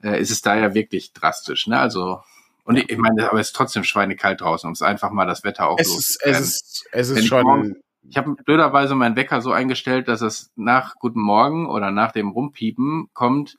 [0.02, 1.66] äh, ist es da ja wirklich drastisch.
[1.66, 1.78] Ne?
[1.78, 2.20] Also
[2.64, 5.44] und ich, ich meine, aber es ist trotzdem schweinekalt draußen, um es einfach mal das
[5.44, 7.76] Wetter auch es ist, es ist, es ist schon.
[8.08, 12.28] Ich habe blöderweise meinen Wecker so eingestellt, dass es nach Guten Morgen oder nach dem
[12.28, 13.56] Rumpiepen kommt,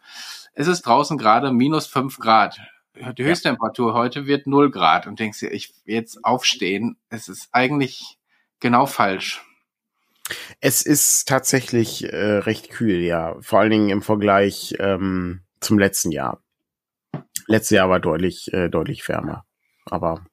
[0.57, 2.59] es ist draußen gerade minus fünf Grad.
[3.15, 6.97] Die Höchsttemperatur heute wird null Grad und denkst dir, ich will jetzt aufstehen.
[7.09, 8.17] Es ist eigentlich
[8.59, 9.45] genau falsch.
[10.59, 13.35] Es ist tatsächlich äh, recht kühl, ja.
[13.39, 16.41] Vor allen Dingen im Vergleich ähm, zum letzten Jahr.
[17.45, 19.45] Letztes Jahr war deutlich, äh, deutlich wärmer.
[19.85, 20.25] Aber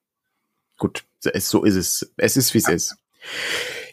[0.79, 2.15] gut, es, so ist es.
[2.17, 2.73] Es ist, wie es ja.
[2.73, 2.97] ist.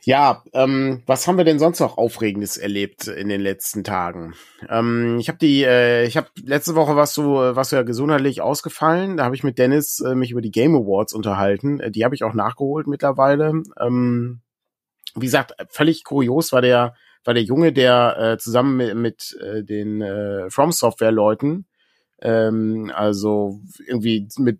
[0.04, 4.34] Ja, ähm, was haben wir denn sonst noch Aufregendes erlebt in den letzten Tagen?
[4.68, 9.18] Ähm, ich habe die, äh, ich habe letzte Woche was so, was ja gesundheitlich ausgefallen.
[9.18, 11.80] Da habe ich mit Dennis äh, mich über die Game Awards unterhalten.
[11.80, 13.62] Äh, die habe ich auch nachgeholt mittlerweile.
[13.80, 14.42] Ähm,
[15.16, 19.64] wie gesagt, völlig kurios war der, war der Junge, der äh, zusammen mit, mit äh,
[19.64, 21.68] den äh, From Software Leuten
[22.22, 24.60] ähm, also irgendwie mit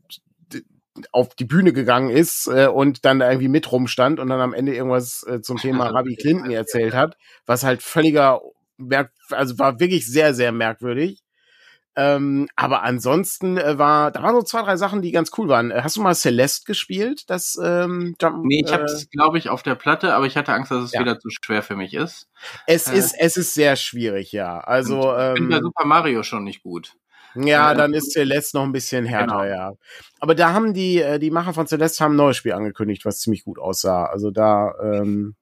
[1.12, 4.54] auf die Bühne gegangen ist äh, und dann da irgendwie mit rumstand und dann am
[4.54, 8.42] Ende irgendwas äh, zum Thema Rabbi Clinton erzählt hat, was halt völliger
[8.78, 11.24] merk also war wirklich sehr, sehr merkwürdig.
[11.94, 15.72] Ähm, aber ansonsten äh, war, da waren so zwei, drei Sachen, die ganz cool waren.
[15.72, 17.30] Äh, hast du mal Celeste gespielt?
[17.30, 20.54] Das, ähm, Jump, nee, ich habe es, glaube ich, auf der Platte, aber ich hatte
[20.54, 21.02] Angst, dass es ja.
[21.02, 22.30] wieder zu schwer für mich ist.
[22.66, 24.60] Es äh, ist, es ist sehr schwierig, ja.
[24.60, 26.96] Also ich ähm, bei Super Mario schon nicht gut.
[27.36, 29.44] Ja, dann ist Celeste noch ein bisschen härter, genau.
[29.44, 29.74] ja.
[30.20, 33.20] Aber da haben die, äh, die Macher von Celeste haben ein neues Spiel angekündigt, was
[33.20, 34.06] ziemlich gut aussah.
[34.06, 35.36] Also da, ähm,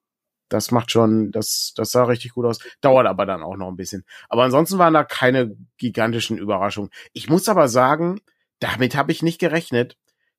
[0.49, 2.59] das macht schon, das, das sah richtig gut aus.
[2.81, 4.03] Dauert aber dann auch noch ein bisschen.
[4.27, 6.89] Aber ansonsten waren da keine gigantischen Überraschungen.
[7.13, 8.19] Ich muss aber sagen,
[8.59, 9.97] damit habe ich nicht gerechnet.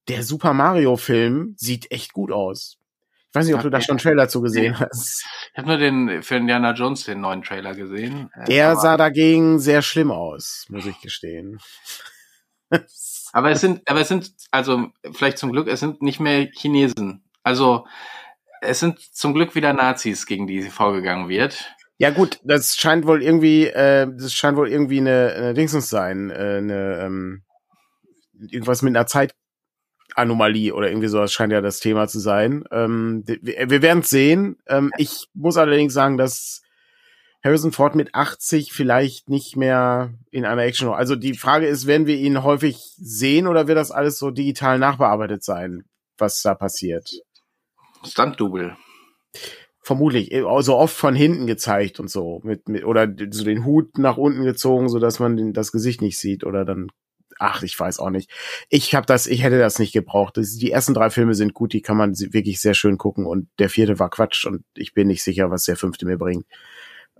[0.08, 2.79] Der Super Mario Film sieht echt gut aus.
[3.30, 5.24] Ich weiß nicht, ob du da schon einen Trailer zu gesehen hast.
[5.52, 8.28] Ich habe nur den für Indiana Jones den neuen Trailer gesehen.
[8.48, 11.60] Der aber sah dagegen sehr schlimm aus, muss ich gestehen.
[13.32, 17.22] aber es sind, aber es sind, also vielleicht zum Glück, es sind nicht mehr Chinesen.
[17.44, 17.86] Also
[18.62, 21.72] es sind zum Glück wieder Nazis, gegen die vorgegangen wird.
[21.98, 26.30] Ja gut, das scheint wohl irgendwie, äh, das scheint wohl irgendwie eine, eine Dingsens sein,
[26.30, 27.42] äh, eine ähm,
[28.48, 29.34] irgendwas mit einer Zeit
[30.20, 32.64] Anomalie oder irgendwie sowas scheint ja das Thema zu sein.
[32.70, 34.59] Ähm, wir, wir werden es sehen.
[34.66, 36.62] Ähm, ich muss allerdings sagen, dass
[37.42, 40.88] Harrison Ford mit 80 vielleicht nicht mehr in einer Action.
[40.90, 44.78] Also die Frage ist, werden wir ihn häufig sehen oder wird das alles so digital
[44.78, 45.85] nachbearbeitet sein,
[46.18, 47.11] was da passiert?
[48.04, 48.76] Stunt-Double.
[49.83, 53.96] Vermutlich, so also oft von hinten gezeigt und so, mit, mit oder so den Hut
[53.96, 56.88] nach unten gezogen, so dass man den, das Gesicht nicht sieht oder dann
[57.40, 58.31] ach, ich weiß auch nicht.
[58.68, 60.37] Ich habe das, ich hätte das nicht gebraucht.
[60.37, 63.48] Das, die ersten drei Filme sind gut, die kann man wirklich sehr schön gucken und
[63.59, 66.44] der vierte war Quatsch und ich bin nicht sicher, was der fünfte mir bringt.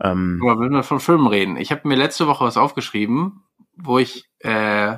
[0.01, 3.43] Ähm, Aber wenn wir von Filmen reden, ich habe mir letzte Woche was aufgeschrieben,
[3.77, 4.97] wo ich äh,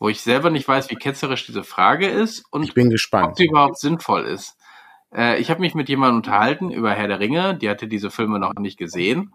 [0.00, 3.30] wo ich selber nicht weiß, wie ketzerisch diese Frage ist und ich bin gespannt.
[3.30, 4.56] ob sie überhaupt sinnvoll ist.
[5.12, 8.38] Äh, ich habe mich mit jemandem unterhalten über Herr der Ringe, die hatte diese Filme
[8.38, 9.32] noch nicht gesehen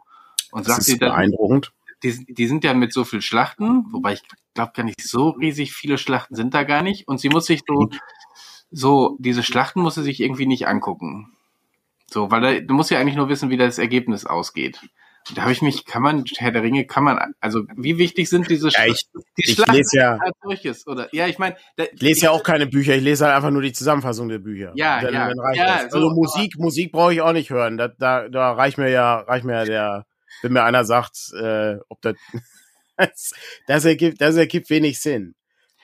[0.52, 4.14] und das sagt sie dann beeindruckend die, die sind ja mit so viel Schlachten, wobei
[4.14, 7.08] ich glaube gar nicht so riesig viele Schlachten sind da gar nicht.
[7.08, 7.90] Und sie muss sich so,
[8.72, 11.34] so, diese Schlachten muss sie sich irgendwie nicht angucken.
[12.08, 14.80] So, weil da, du musst ja eigentlich nur wissen, wie das Ergebnis ausgeht.
[15.36, 18.50] Da habe ich mich, kann man, Herr der Ringe, kann man, also wie wichtig sind
[18.50, 20.86] diese ja, ich, die ich Schlachten lese ja, solches?
[20.86, 23.62] Oder, ja, ich meine, ich lese ja auch keine Bücher, ich lese halt einfach nur
[23.62, 24.74] die Zusammenfassung der Bücher.
[24.76, 27.78] Ja, dann, ja, dann ja also so, Musik, Musik brauche ich auch nicht hören.
[27.78, 30.06] Da, da, da reicht mir ja, reicht mir ja der,
[30.42, 32.16] wenn mir einer sagt, äh, ob das,
[33.68, 35.36] das ergibt, das ergibt wenig Sinn.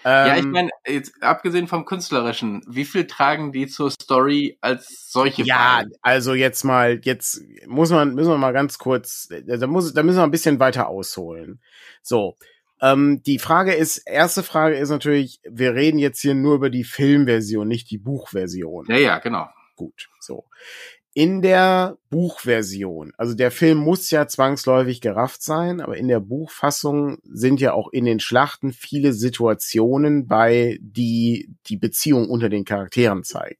[0.05, 4.57] Ähm, ja, ich ähm, meine, jetzt abgesehen vom künstlerischen, wie viel tragen die zur Story
[4.61, 5.43] als solche?
[5.43, 5.97] Ja, bei?
[6.01, 10.17] also jetzt mal, jetzt muss man, müssen wir mal ganz kurz, da muss, da müssen
[10.19, 11.61] wir ein bisschen weiter ausholen.
[12.01, 12.37] So.
[12.81, 16.85] Ähm, die Frage ist, erste Frage ist natürlich, wir reden jetzt hier nur über die
[16.85, 18.85] Filmversion, nicht die Buchversion.
[18.87, 19.49] Ja, ja, genau.
[19.75, 20.45] Gut, so
[21.13, 27.17] in der Buchversion, also der Film muss ja zwangsläufig gerafft sein, aber in der Buchfassung
[27.23, 33.23] sind ja auch in den Schlachten viele Situationen bei, die die Beziehung unter den Charakteren
[33.23, 33.58] zeigt.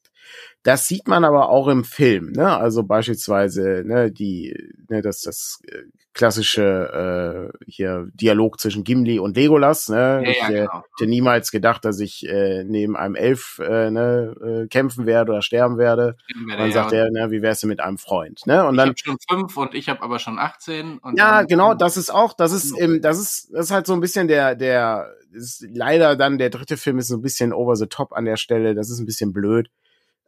[0.64, 2.58] Das sieht man aber auch im Film, ne?
[2.58, 4.54] Also beispielsweise, ne, die,
[4.90, 10.22] ne, das, das äh, klassische äh, hier Dialog zwischen Gimli und Legolas, ne?
[10.24, 10.84] Ja, ich ja, äh, genau.
[10.98, 15.42] hätte niemals gedacht, dass ich äh, neben einem Elf äh, ne, äh, kämpfen werde oder
[15.42, 16.18] sterben werde.
[16.58, 18.68] Dann sagt er, ne, wie wär's denn mit einem Freund, ne?
[18.68, 20.98] Und ich dann schon fünf und ich habe aber schon 18.
[20.98, 23.94] Und ja, genau, das ist auch, das ist, ähm, das ist, das ist halt so
[23.94, 27.76] ein bisschen der, der, ist leider dann der dritte Film ist so ein bisschen over
[27.76, 28.76] the top an der Stelle.
[28.76, 29.70] Das ist ein bisschen blöd,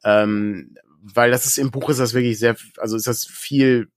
[0.04, 3.90] ähm, weil das ist im Buch ist das wirklich sehr, also ist das viel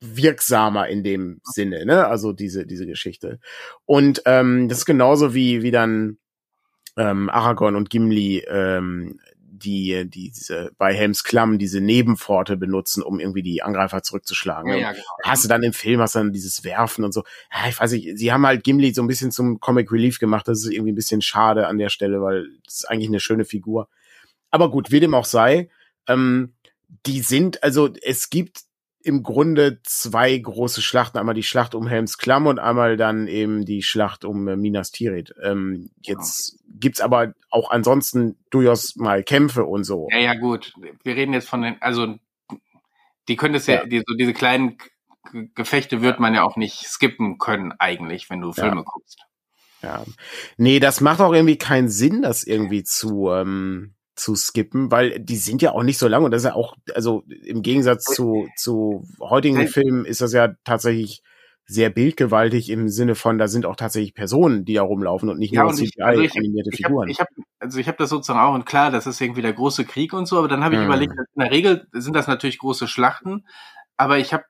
[0.00, 2.06] wirksamer in dem Sinne, ne?
[2.06, 3.38] Also diese diese Geschichte.
[3.84, 6.18] Und ähm, das ist genauso wie wie dann
[6.96, 9.20] ähm, Aragorn und Gimli ähm,
[9.62, 14.72] die, die diese bei Helms Klamm diese Nebenpforte benutzen, um irgendwie die Angreifer zurückzuschlagen.
[14.72, 15.04] Ja, ja, genau.
[15.22, 17.22] hast du dann im Film hast du dann dieses Werfen und so.
[17.52, 20.48] Ja, ich weiß nicht, sie haben halt Gimli so ein bisschen zum Comic Relief gemacht.
[20.48, 23.44] Das ist irgendwie ein bisschen schade an der Stelle, weil das ist eigentlich eine schöne
[23.44, 23.88] Figur.
[24.52, 25.68] Aber gut, wie dem auch sei,
[26.06, 26.54] ähm,
[27.06, 28.60] die sind, also es gibt
[29.02, 31.18] im Grunde zwei große Schlachten.
[31.18, 34.92] Einmal die Schlacht um Helms Klamm und einmal dann eben die Schlacht um äh, Minas
[34.92, 35.34] Tirith.
[35.42, 40.06] Ähm, jetzt gibt's aber auch ansonsten durchaus mal Kämpfe und so.
[40.12, 40.72] Ja, ja, gut.
[41.02, 42.14] Wir reden jetzt von den, also
[43.28, 43.86] die können das ja, Ja.
[43.86, 44.76] Die, so diese kleinen
[45.32, 49.18] G- Gefechte wird man ja auch nicht skippen können eigentlich, wenn du Filme guckst.
[49.82, 50.04] Ja.
[50.58, 55.36] Nee, das macht auch irgendwie keinen Sinn, das irgendwie zu, ähm, zu skippen, weil die
[55.36, 58.48] sind ja auch nicht so lang und das ist ja auch, also im Gegensatz zu,
[58.56, 59.66] zu heutigen.
[59.66, 61.22] Filmen ist das ja tatsächlich
[61.66, 65.52] sehr bildgewaltig im Sinne von, da sind auch tatsächlich Personen, die da rumlaufen und nicht
[65.52, 67.08] Ja, nur also CGI-animierte habe Figuren.
[67.10, 67.28] ich hab,
[67.60, 70.26] also ich hab das sozusagen auch, und klar, das ist irgendwie der große Krieg und
[70.26, 70.86] so, aber dann habe ich Mhm.
[70.86, 73.46] überlegt, in der Regel sind das natürlich große Schlachten,
[73.96, 74.44] aber ich habe,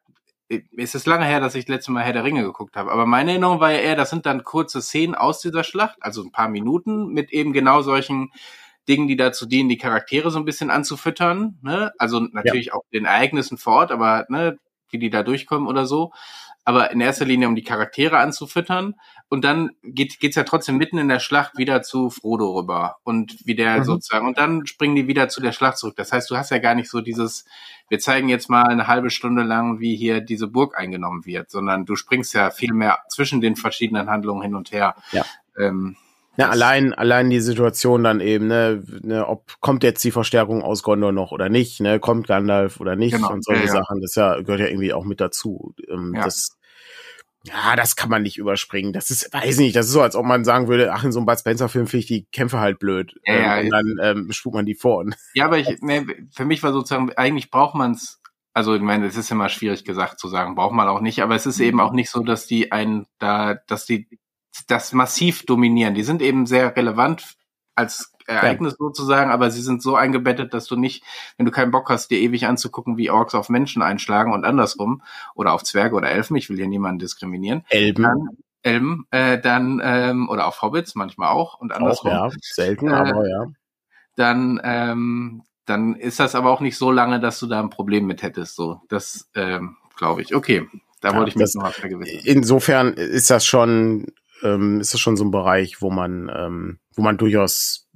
[0.77, 3.07] es ist lange her, dass ich das letzte Mal Herr der Ringe geguckt habe, aber
[3.07, 6.33] meine Erinnerung war ja eher, das sind dann kurze Szenen aus dieser Schlacht, also ein
[6.33, 8.31] paar Minuten mit eben genau solchen
[8.88, 11.92] Dingen, die dazu dienen, die Charaktere so ein bisschen anzufüttern, ne?
[11.99, 14.59] Also natürlich auch den Ereignissen vor Ort, aber ne,
[14.90, 16.12] wie die da durchkommen oder so.
[16.64, 18.95] Aber in erster Linie, um die Charaktere anzufüttern.
[19.29, 22.97] Und dann geht geht's ja trotzdem mitten in der Schlacht wieder zu Frodo rüber.
[23.03, 23.85] Und wie der Mhm.
[23.85, 25.97] sozusagen, und dann springen die wieder zu der Schlacht zurück.
[25.97, 27.47] Das heißt, du hast ja gar nicht so dieses,
[27.88, 31.85] wir zeigen jetzt mal eine halbe Stunde lang, wie hier diese Burg eingenommen wird, sondern
[31.85, 34.95] du springst ja viel mehr zwischen den verschiedenen Handlungen hin und her.
[35.11, 35.25] Ja.
[35.59, 35.97] Ähm,
[36.37, 40.62] Ja, das- allein, allein die Situation dann eben, ne, ne, ob kommt jetzt die Verstärkung
[40.62, 43.73] aus Gondor noch oder nicht, ne, kommt Gandalf oder nicht Genau, und solche ja.
[43.73, 45.75] Sachen, das ja, gehört ja irgendwie auch mit dazu.
[45.90, 46.25] Ähm, Ja.
[46.25, 46.57] Das,
[47.45, 48.92] ja, das kann man nicht überspringen.
[48.92, 51.18] Das ist, weiß nicht, das ist so, als ob man sagen würde, ach, in so
[51.18, 53.18] einem Bud Spencer-Film finde ich die Kämpfe halt blöd.
[53.27, 55.05] Ja, ähm, ja, und dann ähm, spukt man die vor.
[55.35, 58.21] Ja, aber ich, ne, für mich war sozusagen, eigentlich braucht man es,
[58.55, 61.35] also ich meine, es ist immer schwierig gesagt zu sagen, braucht man auch nicht, aber
[61.35, 64.07] es ist eben auch nicht so, dass die einen da, dass die
[64.69, 65.95] das massiv dominieren.
[65.95, 67.37] Die sind eben sehr relevant
[67.75, 71.03] als Ereignis sozusagen, aber sie sind so eingebettet, dass du nicht,
[71.37, 75.03] wenn du keinen Bock hast, dir ewig anzugucken, wie Orks auf Menschen einschlagen und andersrum
[75.35, 78.29] oder auf Zwerge oder Elfen, ich will hier niemanden diskriminieren, Elben dann
[78.65, 82.93] Elben, äh, dann ähm, oder auf Hobbits manchmal auch und auch, andersrum ja, selten, Äh,
[82.93, 83.47] aber ja.
[84.17, 88.07] dann, ähm, dann ist das aber auch nicht so lange, dass du da ein Problem
[88.07, 88.55] mit hättest.
[88.55, 90.35] So, das ähm, glaube ich.
[90.35, 90.69] Okay,
[91.01, 92.21] da Ja, wollte ich mich das- noch mal vergewissern.
[92.25, 94.07] Insofern ist das schon,
[94.42, 97.88] ähm, ist das schon so ein Bereich, wo man, ähm, wo man durchaus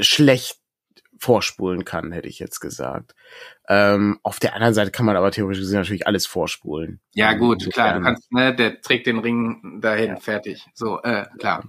[0.00, 0.58] schlecht
[1.18, 3.14] vorspulen kann, hätte ich jetzt gesagt.
[3.68, 7.00] Ähm, auf der anderen Seite kann man aber theoretisch gesehen natürlich alles vorspulen.
[7.14, 10.16] Ja Ähm, gut, klar, du kannst, ne, der trägt den Ring dahin, Ja.
[10.16, 10.66] fertig.
[10.74, 11.64] So, äh, klar.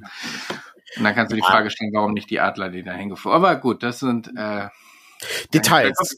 [0.98, 3.36] Und dann kannst du die Frage stellen, warum nicht die Adler, die da hingefahren.
[3.36, 4.70] Aber gut, das sind äh,
[5.54, 6.18] Details.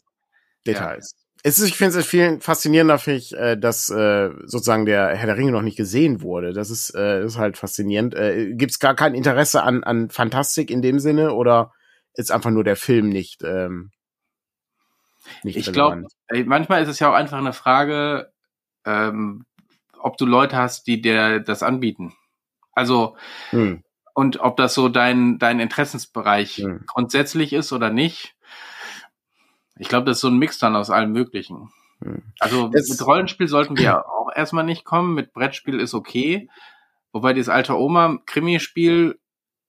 [0.66, 1.16] Details.
[1.48, 5.28] Es ist, ich finde es viel faszinierender, finde ich, äh, dass äh, sozusagen der Herr
[5.28, 6.54] der Ringe noch nicht gesehen wurde.
[6.54, 8.16] Das ist, äh, ist halt faszinierend.
[8.16, 11.72] Äh, Gibt es gar kein Interesse an, an Fantastik in dem Sinne oder
[12.16, 13.92] ist einfach nur der Film nicht, ähm,
[15.44, 16.48] nicht Ich glaube, relevant?
[16.48, 18.32] manchmal ist es ja auch einfach eine Frage,
[18.84, 19.46] ähm,
[20.00, 22.16] ob du Leute hast, die dir das anbieten.
[22.72, 23.18] Also,
[23.52, 23.84] Hm.
[24.16, 26.86] und ob das so dein, dein Interessensbereich Hm.
[26.88, 28.36] grundsätzlich ist oder nicht.
[29.78, 31.72] Ich glaube, das ist so ein Mix dann aus allem Möglichen.
[32.04, 32.24] Hm.
[32.40, 35.14] Also Es- mit Rollenspiel sollten wir auch erstmal nicht kommen.
[35.14, 36.50] Mit Brettspiel ist okay.
[37.12, 39.20] Wobei das alte Oma-Krimispiel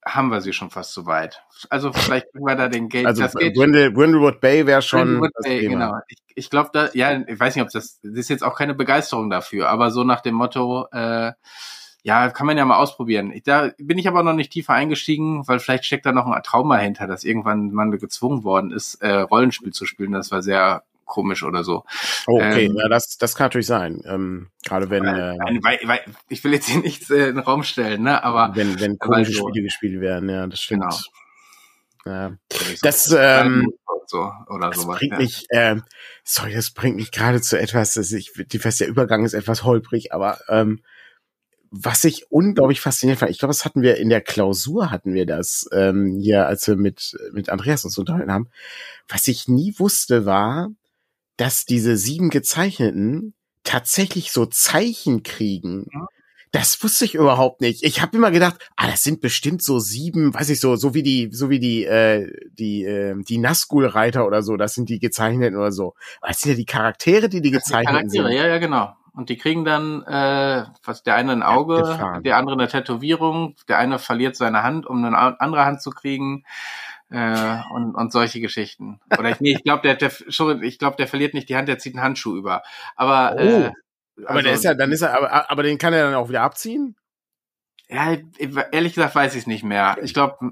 [0.04, 1.42] haben wir sie schon fast so weit.
[1.68, 3.06] Also vielleicht bringen wir da den Geld.
[3.06, 5.72] Also das geht Brindle, Brindlewood Bay wäre schon Brindlewood das Bay, Thema.
[5.86, 5.98] genau.
[6.08, 8.74] Ich, ich glaube, da, ja, ich weiß nicht, ob das, das ist jetzt auch keine
[8.74, 11.32] Begeisterung dafür, aber so nach dem Motto, äh,
[12.06, 13.32] ja, kann man ja mal ausprobieren.
[13.32, 16.42] Ich, da bin ich aber noch nicht tiefer eingestiegen, weil vielleicht steckt da noch ein
[16.44, 20.12] Trauma hinter, dass irgendwann man gezwungen worden ist, äh, Rollenspiel zu spielen.
[20.12, 21.84] Das war sehr komisch oder so.
[22.28, 24.02] Oh, okay, Ähm, ja, das, das kann natürlich sein.
[24.06, 27.38] Ähm, Gerade wenn, äh, Ein- weil, weil, ich will jetzt hier nichts äh, in den
[27.40, 28.22] Raum stellen, ne?
[28.22, 30.84] Aber wenn, wenn komische so- Spiele gespielt werden, ja, das stimmt.
[32.04, 32.28] Genau.
[32.28, 32.36] Ja.
[32.82, 33.72] Das, ähm,
[34.06, 35.18] so, oder das sowas, bringt ja.
[35.18, 35.74] mich, äh,
[36.22, 39.64] sorry, das bringt mich gerade zu etwas, dass ich, die fest der Übergang ist etwas
[39.64, 40.82] holprig, aber ähm,
[41.70, 45.26] was ich unglaublich faszinierend fand, ich glaube, das hatten wir in der Klausur, hatten wir
[45.26, 48.48] das ähm, hier, als wir mit, mit Andreas uns unterhalten haben.
[49.08, 50.68] Was ich nie wusste, war,
[51.36, 55.86] dass diese sieben Gezeichneten tatsächlich so Zeichen kriegen.
[55.92, 56.06] Ja.
[56.52, 57.82] Das wusste ich überhaupt nicht.
[57.82, 61.02] Ich habe immer gedacht, ah, das sind bestimmt so sieben, weiß ich so, so wie
[61.02, 64.56] die, so wie die, äh, die, äh, die Nazgul-Reiter oder so.
[64.56, 65.94] Das sind die Gezeichneten oder so.
[66.20, 68.36] Aber das sind ja die Charaktere, die die Das sind Gezeichneten Charaktere, sind.
[68.36, 68.94] ja, ja, genau.
[69.16, 72.22] Und die kriegen dann, äh, was der eine ein Auge, Abgefahren.
[72.22, 76.44] der andere eine Tätowierung, der eine verliert seine Hand, um eine andere Hand zu kriegen.
[77.08, 79.00] Äh, und, und solche Geschichten.
[79.16, 81.68] Oder ich, nee, ich glaube, der, der, schon, ich glaube, der verliert nicht die Hand,
[81.68, 82.62] der zieht einen Handschuh über.
[82.96, 83.40] Aber, Oh.
[83.40, 83.72] äh,
[84.26, 86.28] Aber der also- ist ja, dann ist er, aber, aber den kann er dann auch
[86.28, 86.96] wieder abziehen?
[87.88, 88.16] Ja,
[88.72, 89.96] ehrlich gesagt weiß ich es nicht mehr.
[90.02, 90.50] Ich glaube,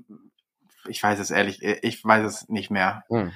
[0.86, 3.02] ich weiß es ehrlich, ich weiß es nicht mehr.
[3.08, 3.32] Hm.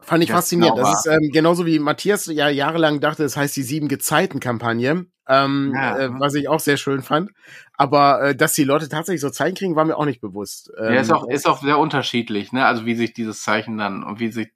[0.00, 0.76] Fand ich Das faszinierend.
[0.76, 5.06] genau Das ist ähm, genauso wie Matthias ja jahrelang dachte, das heißt die sieben Gezeiten-Kampagne,
[5.28, 5.98] ähm, Ja.
[5.98, 7.30] äh, was ich auch sehr schön fand.
[7.74, 10.70] Aber äh, dass die Leute tatsächlich so Zeichen kriegen, war mir auch nicht bewusst.
[10.78, 12.66] Ähm, ja, ist auch, ist auch sehr unterschiedlich, ne?
[12.66, 14.48] Also wie sich dieses Zeichen dann und wie sich,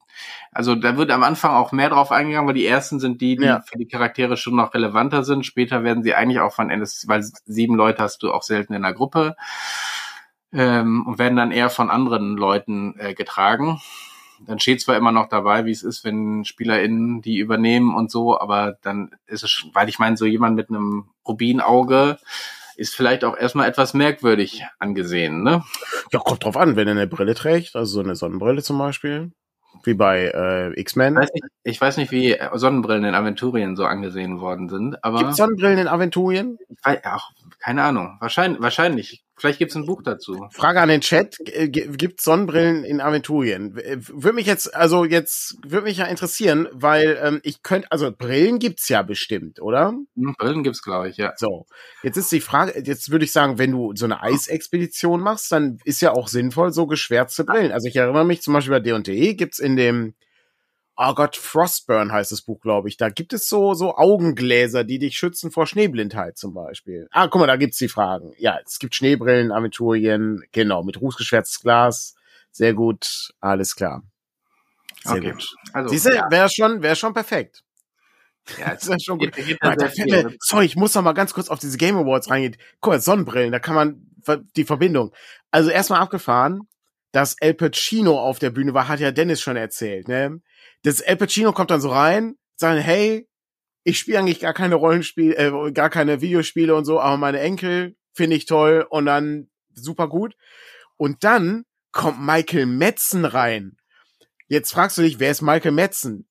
[0.52, 3.44] also da wird am Anfang auch mehr drauf eingegangen, weil die ersten sind die, die
[3.44, 3.62] Ja.
[3.62, 5.46] für die Charaktere schon noch relevanter sind.
[5.46, 8.82] Später werden sie eigentlich auch von NS, weil sieben Leute hast du auch selten in
[8.82, 9.36] der Gruppe
[10.52, 13.80] ähm, und werden dann eher von anderen Leuten äh, getragen.
[14.46, 18.38] Dann steht zwar immer noch dabei, wie es ist, wenn SpielerInnen die übernehmen und so,
[18.38, 22.18] aber dann ist es, weil ich meine, so jemand mit einem Rubinauge
[22.76, 25.62] ist vielleicht auch erstmal etwas merkwürdig angesehen, ne?
[26.12, 29.32] ja, kommt drauf an, wenn er eine Brille trägt, also so eine Sonnenbrille zum Beispiel,
[29.84, 31.14] wie bei äh, X-Men.
[31.14, 35.18] Ich weiß, nicht, ich weiß nicht, wie Sonnenbrillen in Aventurien so angesehen worden sind, aber
[35.18, 36.58] Gibt Sonnenbrillen in Aventurien?
[36.68, 38.16] ich weiß, ach, keine Ahnung.
[38.20, 39.22] Wahrscheinlich, wahrscheinlich.
[39.40, 40.46] Vielleicht gibt's ein Buch dazu.
[40.52, 43.74] Frage an den Chat, gibt Sonnenbrillen in Aventurien?
[43.74, 48.12] W- Würde mich jetzt, also jetzt würde mich ja interessieren, weil ähm, ich könnte, also
[48.12, 49.94] Brillen gibt's ja bestimmt, oder?
[50.14, 51.32] Hm, Brillen gibt's, glaube ich, ja.
[51.38, 51.64] So,
[52.02, 55.78] jetzt ist die Frage, jetzt würde ich sagen, wenn du so eine Eisexpedition machst, dann
[55.84, 57.72] ist ja auch sinnvoll, so geschwärzte Brillen.
[57.72, 60.12] Also ich erinnere mich zum Beispiel bei D&D gibt's in dem,
[61.02, 62.96] oh Gott, Frostburn heißt das Buch, glaube ich.
[62.98, 67.08] Da gibt es so, so Augengläser, die dich schützen vor Schneeblindheit zum Beispiel.
[67.10, 68.32] Ah, guck mal, da gibt's die Fragen.
[68.38, 72.14] Ja, es gibt Schneebrillen, Aventurien, genau, mit rußgeschwärztes Glas.
[72.50, 74.02] Sehr gut, alles klar.
[75.04, 75.32] Sehr Okay.
[75.32, 75.48] gut.
[75.72, 77.62] Also, Siehst du, ja, wäre schon, wäre schon perfekt.
[78.58, 79.32] ja, Das ist schon gut.
[79.34, 82.56] geht, geht mir, sorry, ich muss noch mal ganz kurz auf diese Game Awards reingehen.
[82.80, 84.06] Guck mal, Sonnenbrillen, da kann man
[84.56, 85.12] die Verbindung.
[85.50, 86.68] Also erstmal abgefahren,
[87.12, 90.08] dass El Pacino auf der Bühne war, hat ja Dennis schon erzählt.
[90.08, 90.40] Ne?
[90.82, 93.28] Das El Pacino kommt dann so rein, sagt, hey,
[93.84, 97.96] ich spiele eigentlich gar keine Rollenspiele, äh, gar keine Videospiele und so, aber meine Enkel
[98.12, 100.34] finde ich toll und dann super gut.
[100.96, 103.76] Und dann kommt Michael Metzen rein.
[104.48, 106.26] Jetzt fragst du dich, wer ist Michael Metzen?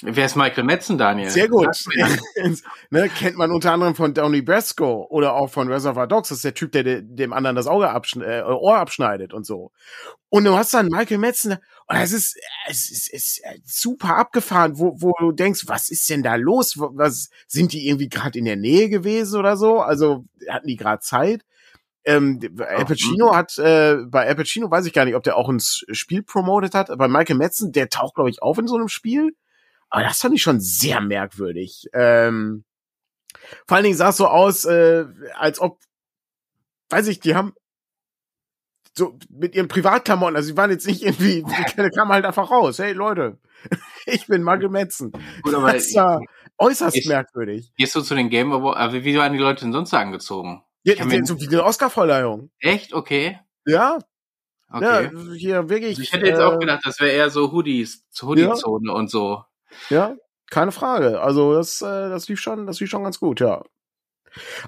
[0.00, 1.28] Wer ist Michael Metzen, Daniel?
[1.28, 1.68] Sehr gut.
[2.90, 6.28] Ne, kennt man unter anderem von Downey Brasco oder auch von Reservoir Dogs.
[6.28, 9.44] Das ist der Typ, der de dem anderen das Auge abschn äh, Ohr abschneidet und
[9.44, 9.72] so.
[10.28, 15.00] Und du hast dann Michael Metzen, und das ist, es ist, ist super abgefahren, wo,
[15.00, 16.74] wo du denkst, was ist denn da los?
[16.76, 19.80] Was sind die irgendwie gerade in der Nähe gewesen oder so?
[19.80, 21.46] Also hatten die gerade Zeit?
[22.04, 25.48] Ähm, Al Pacino hat, äh, bei Al Pacino weiß ich gar nicht, ob der auch
[25.48, 26.90] ein Spiel promotet hat.
[26.98, 29.34] Bei Michael Metzen, der taucht, glaube ich, auf in so einem Spiel.
[29.88, 31.86] Aber das fand ich schon sehr merkwürdig.
[31.94, 32.64] Ähm,
[33.66, 35.80] vor allen Dingen sah es so aus, äh, als ob,
[36.90, 37.54] weiß ich, die haben
[38.98, 42.78] so mit ihren Privatklamotten, also die waren jetzt nicht irgendwie, die kamen halt einfach raus.
[42.78, 43.38] Hey Leute,
[44.06, 45.12] ich bin Michael Metzen.
[45.42, 46.20] Gut, aber Das war
[46.58, 47.72] äußerst Ich- merkwürdig.
[47.76, 48.78] gehst du zu den Game Awards?
[48.78, 50.62] Aber wie waren die Leute denn sonst so angezogen?
[50.82, 52.50] Ja, kann mir- so wie eine Oscarverleihung.
[52.60, 52.92] Echt?
[52.92, 53.38] Okay.
[53.66, 53.98] Ja,
[54.70, 55.10] Okay.
[55.14, 55.90] ja, hier wirklich.
[55.92, 59.42] Also ich hätte jetzt äh, auch gedacht, das wäre eher so Hoodies, Hoodie-Zone und so.
[59.88, 60.14] Ja,
[60.50, 61.20] keine Frage.
[61.22, 63.62] Also das, äh, das lief schon, das lief schon ganz gut, ja.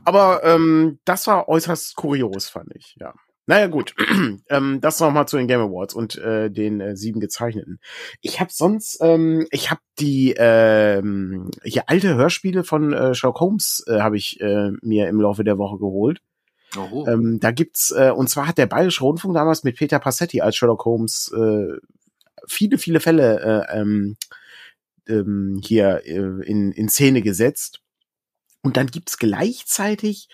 [0.05, 3.13] Aber ähm, das war äußerst kurios, fand ich, ja.
[3.47, 3.95] Naja, gut.
[4.49, 7.81] ähm, das noch mal zu den Game Awards und äh, den äh, sieben gezeichneten.
[8.21, 13.85] Ich habe sonst, ähm, ich habe die ähm, hier alte Hörspiele von äh, Sherlock Holmes
[13.88, 16.21] äh, habe ich äh, mir im Laufe der Woche geholt.
[16.77, 17.05] Oh.
[17.09, 20.55] Ähm, da gibt's äh, und zwar hat der Bayerische Rundfunk damals mit Peter Passetti als
[20.55, 21.79] Sherlock Holmes äh,
[22.47, 24.17] viele viele Fälle äh, ähm,
[25.09, 27.81] ähm, hier äh, in, in Szene gesetzt.
[28.63, 30.29] Und dann gibt's gleichzeitig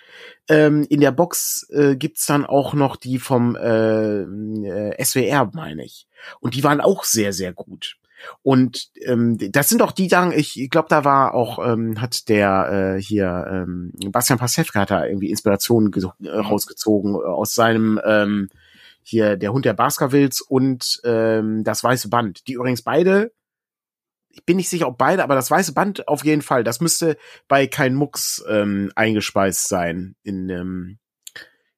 [0.48, 5.84] ähm, in der Box äh, gibt's dann auch noch die vom äh, äh, SWR, meine
[5.84, 6.08] ich.
[6.40, 7.96] Und die waren auch sehr, sehr gut.
[8.42, 12.96] Und ähm, das sind auch die Sachen, ich, glaube, da war auch, ähm, hat der
[12.96, 15.92] äh, hier, ähm, Bastian Pasewka hat da irgendwie Inspirationen
[16.24, 18.48] äh, rausgezogen äh, aus seinem ähm,
[19.02, 23.30] hier der Hund der Baskervilles und ähm, das Weiße Band, die übrigens beide
[24.36, 26.62] ich bin nicht sicher, ob beide, aber das weiße Band auf jeden Fall.
[26.62, 27.16] Das müsste
[27.48, 30.98] bei kein Mucks ähm, eingespeist sein in, ähm,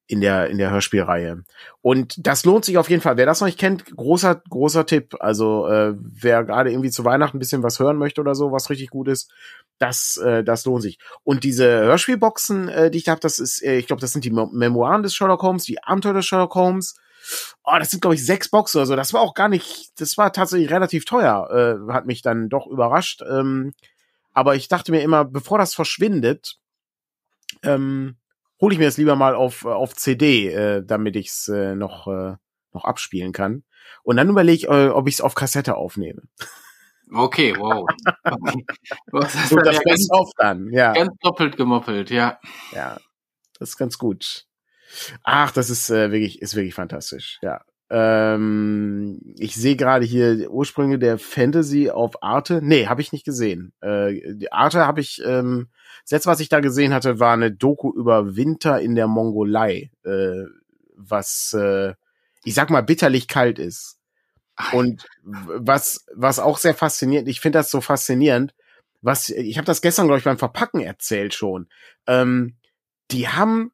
[0.07, 1.43] in der in der Hörspielreihe.
[1.81, 3.15] Und das lohnt sich auf jeden Fall.
[3.15, 5.15] Wer das noch nicht kennt, großer großer Tipp.
[5.19, 8.69] Also äh, wer gerade irgendwie zu Weihnachten ein bisschen was hören möchte oder so, was
[8.69, 9.31] richtig gut ist,
[9.77, 10.99] das äh, das lohnt sich.
[11.23, 14.31] Und diese Hörspielboxen, äh, die ich habe, das ist, äh, ich glaube, das sind die
[14.31, 16.95] Memoiren des Sherlock Holmes, die Abenteuer des Sherlock Holmes
[17.63, 18.95] oh, das sind, glaube ich, sechs Boxen oder so.
[18.95, 21.49] Das war auch gar nicht, das war tatsächlich relativ teuer.
[21.89, 23.21] Äh, hat mich dann doch überrascht.
[23.29, 23.73] Ähm,
[24.33, 26.57] aber ich dachte mir immer, bevor das verschwindet,
[27.63, 28.17] ähm,
[28.61, 32.07] hole ich mir das lieber mal auf, auf CD, äh, damit ich es äh, noch,
[32.07, 32.35] äh,
[32.73, 33.63] noch abspielen kann.
[34.03, 36.21] Und dann überlege ich, äh, ob ich es auf Kassette aufnehme.
[37.11, 37.87] Okay, wow.
[38.23, 38.65] Okay.
[39.11, 40.93] das, das ja ganz, auf dann, ja.
[40.93, 42.39] Ganz doppelt gemoppelt, ja.
[42.71, 42.97] Ja,
[43.57, 44.45] das ist ganz gut.
[45.23, 47.61] Ach, das ist äh, wirklich, ist wirklich fantastisch, ja.
[47.91, 52.59] Ähm, ich sehe gerade hier Ursprünge der Fantasy auf Arte.
[52.61, 53.73] Nee, habe ich nicht gesehen.
[53.81, 55.69] Äh, die Arte habe ich, ähm,
[56.03, 59.91] das letzte, was ich da gesehen hatte, war eine Doku über Winter in der Mongolei,
[60.03, 60.43] äh,
[60.95, 61.93] was, äh,
[62.43, 63.97] ich sag mal, bitterlich kalt ist.
[64.73, 68.53] Und was, was auch sehr faszinierend, ich finde das so faszinierend,
[69.01, 71.69] was, ich habe das gestern, glaube ich, beim Verpacken erzählt schon.
[72.05, 72.57] Ähm,
[73.11, 73.71] die haben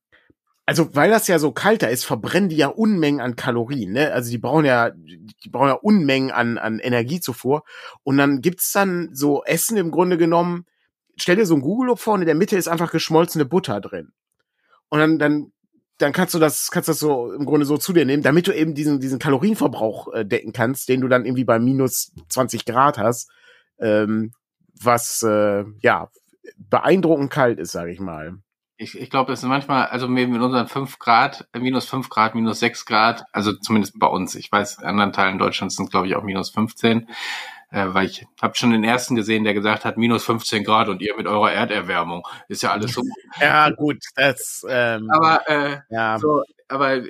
[0.66, 4.11] also weil das ja so kalter ist, verbrennen die ja Unmengen an Kalorien, ne?
[4.11, 7.63] Also die brauchen ja, die brauchen ja Unmengen an, an Energiezufuhr.
[8.03, 10.66] Und dann gibt's dann so Essen im Grunde genommen.
[11.18, 14.11] Stell dir so ein Google vor in der Mitte ist einfach geschmolzene Butter drin.
[14.89, 15.51] Und dann, dann,
[15.99, 18.51] dann kannst du das, kannst das so im Grunde so zu dir nehmen, damit du
[18.51, 22.97] eben diesen, diesen Kalorienverbrauch äh, decken kannst, den du dann irgendwie bei minus 20 Grad
[22.97, 23.30] hast.
[23.78, 24.32] Ähm,
[24.82, 26.09] was äh, ja
[26.57, 28.39] beeindruckend kalt ist, sage ich mal.
[28.78, 32.36] Ich, ich glaube, es ist manchmal, also mit unseren 5 Grad, äh, minus 5 Grad,
[32.36, 34.36] minus 6 Grad, also zumindest bei uns.
[34.36, 37.07] Ich weiß, in anderen Teilen Deutschlands sind glaube ich auch minus 15,
[37.71, 41.01] äh, weil ich habe schon den ersten gesehen, der gesagt hat, minus 15 Grad und
[41.01, 42.28] ihr mit eurer Erderwärmung.
[42.49, 43.01] Ist ja alles so.
[43.39, 44.65] ja, gut, das.
[44.67, 46.19] Ähm, aber äh, ja.
[46.19, 47.01] so, aber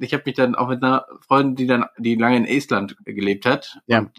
[0.00, 3.46] ich habe mich dann auch mit einer Freundin, die dann, die lange in Estland gelebt
[3.46, 3.78] hat.
[3.86, 4.10] Ja.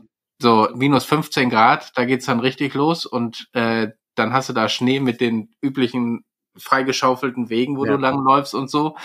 [0.41, 4.69] So minus 15 Grad, da geht's dann richtig los und äh, dann hast du da
[4.69, 6.23] Schnee mit den üblichen
[6.57, 7.93] freigeschaufelten Wegen, wo ja.
[7.93, 8.95] du langläufst und so.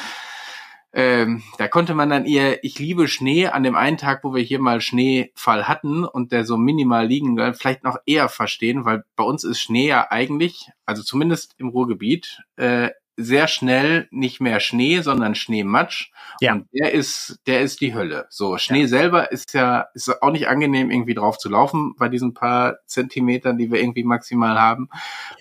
[0.92, 4.42] Ähm, da konnte man dann eher, ich liebe Schnee an dem einen Tag, wo wir
[4.42, 9.22] hier mal Schneefall hatten und der so minimal liegen, vielleicht noch eher verstehen, weil bei
[9.22, 15.00] uns ist Schnee ja eigentlich, also zumindest im Ruhrgebiet, äh, sehr schnell nicht mehr Schnee,
[15.00, 16.10] sondern Schneematsch.
[16.40, 16.54] Ja.
[16.54, 18.26] Und der ist, der ist die Hölle.
[18.30, 18.88] So, Schnee ja.
[18.88, 23.58] selber ist ja, ist auch nicht angenehm, irgendwie drauf zu laufen bei diesen paar Zentimetern,
[23.58, 24.88] die wir irgendwie maximal haben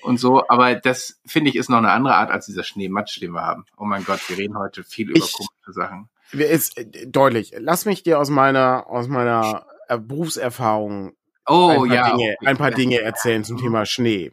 [0.03, 0.47] und so.
[0.49, 3.65] Aber das, finde ich, ist noch eine andere Art als dieser Schneematsch, den wir haben.
[3.77, 6.09] Oh mein Gott, wir reden heute viel über komische Sachen.
[6.31, 7.53] Ist äh, deutlich.
[7.57, 11.13] Lass mich dir aus meiner, aus meiner Berufserfahrung
[11.47, 14.31] oh, ein paar, ja, Dinge, ein paar Dinge erzählen zum Thema Schnee.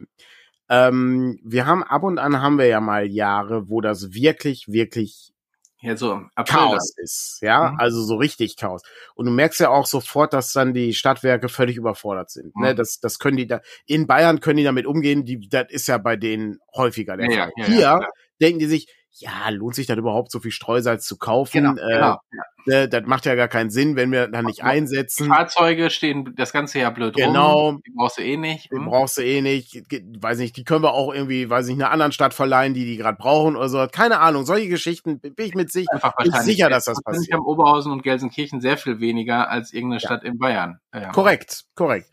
[0.69, 5.33] Ähm, wir haben ab und an haben wir ja mal Jahre, wo das wirklich, wirklich
[5.79, 7.79] ja, so Chaos ist, ja, mhm.
[7.79, 8.81] also so richtig Chaos.
[9.13, 12.47] Und du merkst ja auch sofort, dass dann die Stadtwerke völlig überfordert sind.
[12.47, 12.51] Ne?
[12.55, 12.63] Mhm.
[12.63, 12.75] Ne?
[12.75, 13.61] Das, das können die da.
[13.85, 15.23] In Bayern können die damit umgehen.
[15.23, 17.51] Die, das ist ja bei denen häufiger der ja, Fall.
[17.57, 17.99] Ja, Hier
[18.41, 21.63] denken die sich, ja, lohnt sich das überhaupt, so viel Streusalz zu kaufen?
[21.63, 22.19] Genau, äh, genau.
[22.67, 25.27] äh, das macht ja gar keinen Sinn, wenn wir dann nicht einsetzen.
[25.27, 27.67] Fahrzeuge stehen das ganze Jahr blöd genau.
[27.67, 27.81] rum.
[27.85, 28.71] Die brauchst du eh nicht.
[28.71, 28.85] Die hm?
[28.85, 29.83] brauchst du eh nicht.
[30.19, 32.97] Weiß nicht, die können wir auch irgendwie, weiß nicht, einer anderen Stadt verleihen, die die
[32.97, 33.87] gerade brauchen oder so.
[33.91, 37.27] Keine Ahnung, solche Geschichten bin ich mit sich bin sicher, dass das passiert.
[37.27, 40.07] Ich habe Oberhausen und Gelsenkirchen sehr viel weniger als irgendeine ja.
[40.07, 40.79] Stadt in Bayern.
[40.93, 41.11] Ja.
[41.11, 42.09] Korrekt, korrekt.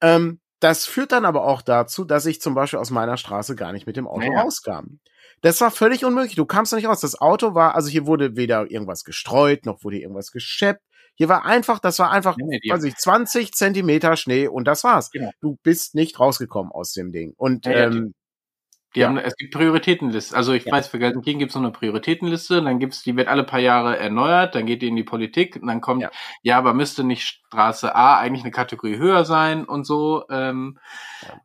[0.00, 3.72] Ähm, das führt dann aber auch dazu, dass ich zum Beispiel aus meiner Straße gar
[3.72, 4.40] nicht mit dem Auto Ja.
[4.40, 4.98] rauskam.
[5.40, 6.34] Das war völlig unmöglich.
[6.34, 7.00] Du kamst da nicht raus.
[7.00, 10.82] Das Auto war, also hier wurde weder irgendwas gestreut, noch wurde irgendwas gescheppt.
[11.14, 14.84] Hier war einfach, das war einfach, Nee, nee, weiß ich, 20 Zentimeter Schnee und das
[14.84, 15.10] war's.
[15.10, 15.32] Genau.
[15.40, 17.34] Du bist nicht rausgekommen aus dem Ding.
[17.36, 18.14] Und ja, ähm,
[18.94, 19.08] Die Ja.
[19.08, 20.36] haben, es gibt Prioritätenlisten.
[20.36, 20.72] Also ich Ja.
[20.72, 23.98] weiß, für Gelsenkirchen gibt es so eine Prioritätenliste, dann gibt's, die wird alle paar Jahre
[23.98, 26.10] erneuert, dann geht die in die Politik und dann kommt, Ja.
[26.42, 30.24] ja, aber müsste nicht Straße A eigentlich eine Kategorie höher sein und so.
[30.30, 30.78] Ähm.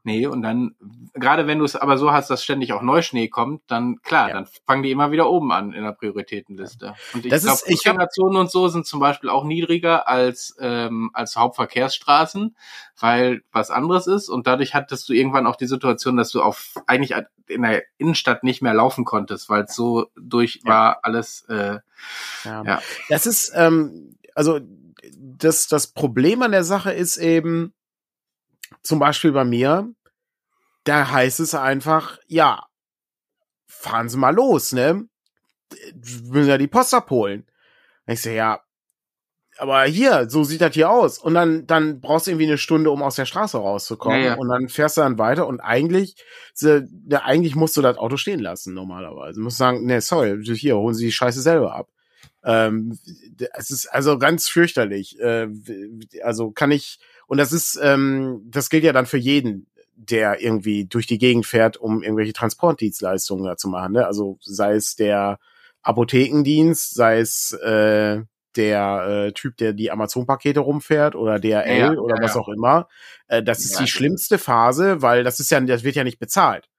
[0.04, 0.76] Nee, und dann,
[1.14, 4.48] gerade wenn du es aber so hast, dass ständig auch Neuschnee kommt, dann klar, dann
[4.66, 6.94] fangen die immer wieder oben an in der Prioritätenliste.
[7.14, 12.56] Und ich glaube, Fußgängerzonen und so sind zum Beispiel auch niedriger als, ähm, als Hauptverkehrsstraßen,
[13.00, 16.74] weil was anderes ist und dadurch hattest du irgendwann auch die Situation, dass du auf
[16.88, 17.16] eigentlich
[17.48, 20.70] in der Innenstadt nicht mehr laufen konntest, weil es so durch Ja.
[20.70, 21.80] war alles äh,
[22.44, 22.64] ja.
[22.64, 22.82] Ja.
[23.10, 24.60] das ist, ähm, also
[25.16, 27.74] das, das Problem an der Sache ist eben,
[28.82, 29.94] zum Beispiel bei mir,
[30.86, 32.66] da heißt es einfach, ja,
[33.68, 35.08] fahren Sie mal los, ne?
[35.94, 37.46] Wir müssen ja die Post abholen.
[38.06, 38.63] Ich so, ja,
[39.58, 41.20] aber hier, so sieht das hier aus.
[41.20, 44.20] Und dann, dann brauchst du irgendwie eine Stunde, um aus der Straße rauszukommen.
[44.20, 44.34] Ja, ja.
[44.36, 46.16] Und dann fährst du dann weiter und eigentlich,
[46.60, 46.82] ja,
[47.24, 49.40] eigentlich musst du das Auto stehen lassen, normalerweise.
[49.40, 51.90] Du musst sagen, nee, sorry, hier, holen Sie die Scheiße selber ab.
[52.44, 52.98] Ähm,
[53.54, 55.20] es ist also ganz fürchterlich.
[55.20, 55.48] Äh,
[56.24, 60.86] also kann ich, und das ist, ähm, das gilt ja dann für jeden, der irgendwie
[60.86, 63.94] durch die Gegend fährt, um irgendwelche Transportdienstleistungen da zu machen.
[63.94, 64.06] Ne?
[64.06, 65.40] Also sei es der
[65.84, 68.22] Apothekendienst, sei es äh,
[68.54, 72.42] der äh, Typ, der die Amazon-Pakete rumfährt oder DRL Ja, oder ja, was ja.
[72.42, 72.88] auch immer.
[73.28, 76.70] Äh, das ist die schlimmste Phase, weil das ist ja, das wird ja nicht bezahlt.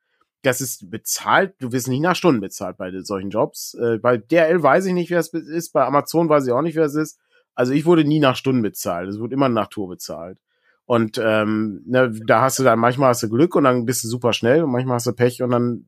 [0.42, 3.74] Das ist bezahlt, du wirst nicht nach Stunden bezahlt bei solchen Jobs.
[3.74, 6.76] Äh, bei DRL weiß ich nicht, wer es ist, bei Amazon weiß ich auch nicht,
[6.76, 7.18] wer es ist.
[7.54, 10.38] Also ich wurde nie nach Stunden bezahlt, es wurde immer nach Tour bezahlt.
[10.86, 14.08] Und ähm, ne, da hast du dann, manchmal hast du Glück und dann bist du
[14.08, 15.86] super schnell und manchmal hast du Pech und dann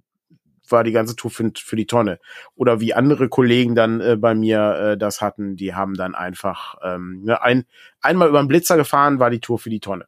[0.70, 2.18] war die ganze Tour für, für die Tonne.
[2.54, 6.76] Oder wie andere Kollegen dann äh, bei mir äh, das hatten, die haben dann einfach
[6.82, 7.64] ähm, ne, ein,
[8.00, 10.06] einmal über den Blitzer gefahren, war die Tour für die Tonne.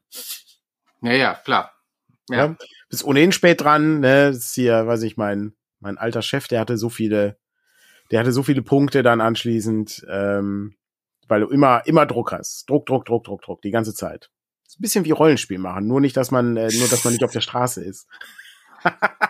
[1.02, 1.72] Ja, ja, klar.
[2.28, 2.36] Ja.
[2.36, 2.56] Ja.
[2.88, 4.28] Bist ohnehin spät dran, ne?
[4.28, 7.38] Das ist hier, weiß ich, mein, mein alter Chef, der hatte so viele,
[8.10, 10.76] der hatte so viele Punkte dann anschließend, ähm,
[11.28, 12.68] weil du immer, immer Druck hast.
[12.68, 14.30] Druck, Druck, Druck, Druck, Druck, die ganze Zeit.
[14.66, 17.24] Ist ein bisschen wie Rollenspiel machen, nur nicht, dass man, äh, nur dass man nicht
[17.24, 18.06] auf der Straße ist.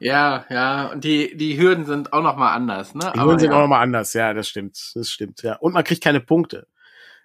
[0.00, 0.86] Ja, ja.
[0.86, 3.12] Und die, die Hürden sind auch noch mal anders, ne?
[3.14, 3.56] Die Hürden sind ja.
[3.56, 4.92] auch nochmal anders, ja, das stimmt.
[4.94, 5.56] Das stimmt, ja.
[5.56, 6.66] Und man kriegt keine Punkte.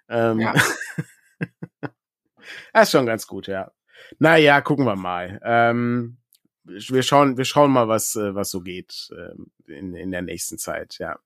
[0.08, 0.54] Ähm, Ja.
[2.72, 3.70] das ist schon ganz gut, ja.
[4.18, 5.40] Naja, gucken wir mal.
[5.44, 6.18] Ähm,
[6.64, 10.58] wir schauen, wir schauen mal, was, äh, was so geht ähm, in, in der nächsten
[10.58, 11.18] Zeit, ja.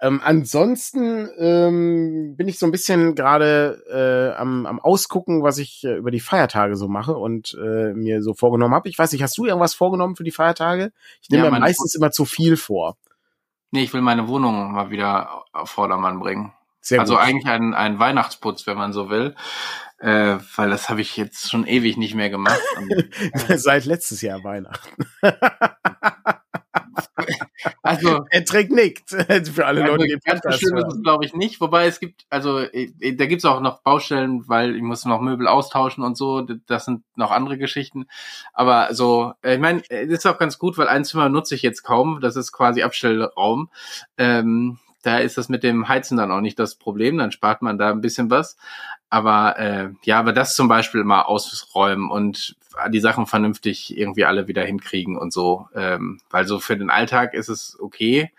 [0.00, 5.84] Ähm, ansonsten ähm, bin ich so ein bisschen gerade äh, am, am Ausgucken, was ich
[5.84, 8.88] äh, über die Feiertage so mache und äh, mir so vorgenommen habe.
[8.88, 10.92] Ich weiß nicht, hast du irgendwas vorgenommen für die Feiertage?
[11.20, 12.96] Ich nehme Ja, mir meistens immer zu viel vor.
[13.70, 16.52] Nee, ich will meine Wohnung mal wieder auf Vordermann bringen.
[16.80, 17.22] Sehr also gut.
[17.22, 19.34] eigentlich ein, ein Weihnachtsputz, wenn man so will.
[19.98, 22.60] Äh, weil das habe ich jetzt schon ewig nicht mehr gemacht.
[22.76, 25.04] Und, Seit letztes Jahr Weihnachten.
[27.82, 29.10] also Er trägt nickt.
[29.10, 31.60] Für alle Also Leute, die ganz so schlimm ist es, glaube ich, nicht.
[31.60, 35.48] Wobei es gibt, also äh, da gibt's auch noch Baustellen, weil ich muss noch Möbel
[35.48, 36.42] austauschen und so.
[36.42, 38.06] Das sind noch andere Geschichten.
[38.52, 41.62] Aber so, äh, ich meine, das ist auch ganz gut, weil ein Zimmer nutze ich
[41.62, 42.20] jetzt kaum.
[42.20, 43.70] Das ist quasi Abstellraum.
[44.16, 47.18] Ähm, da ist das mit dem Heizen dann auch nicht das Problem.
[47.18, 48.56] Dann spart man da ein bisschen was.
[49.10, 52.56] Aber äh, ja, aber das zum Beispiel mal ausräumen und
[52.90, 55.68] die Sachen vernünftig irgendwie alle wieder hinkriegen und so.
[55.74, 58.30] Ähm, weil so für den Alltag ist es okay.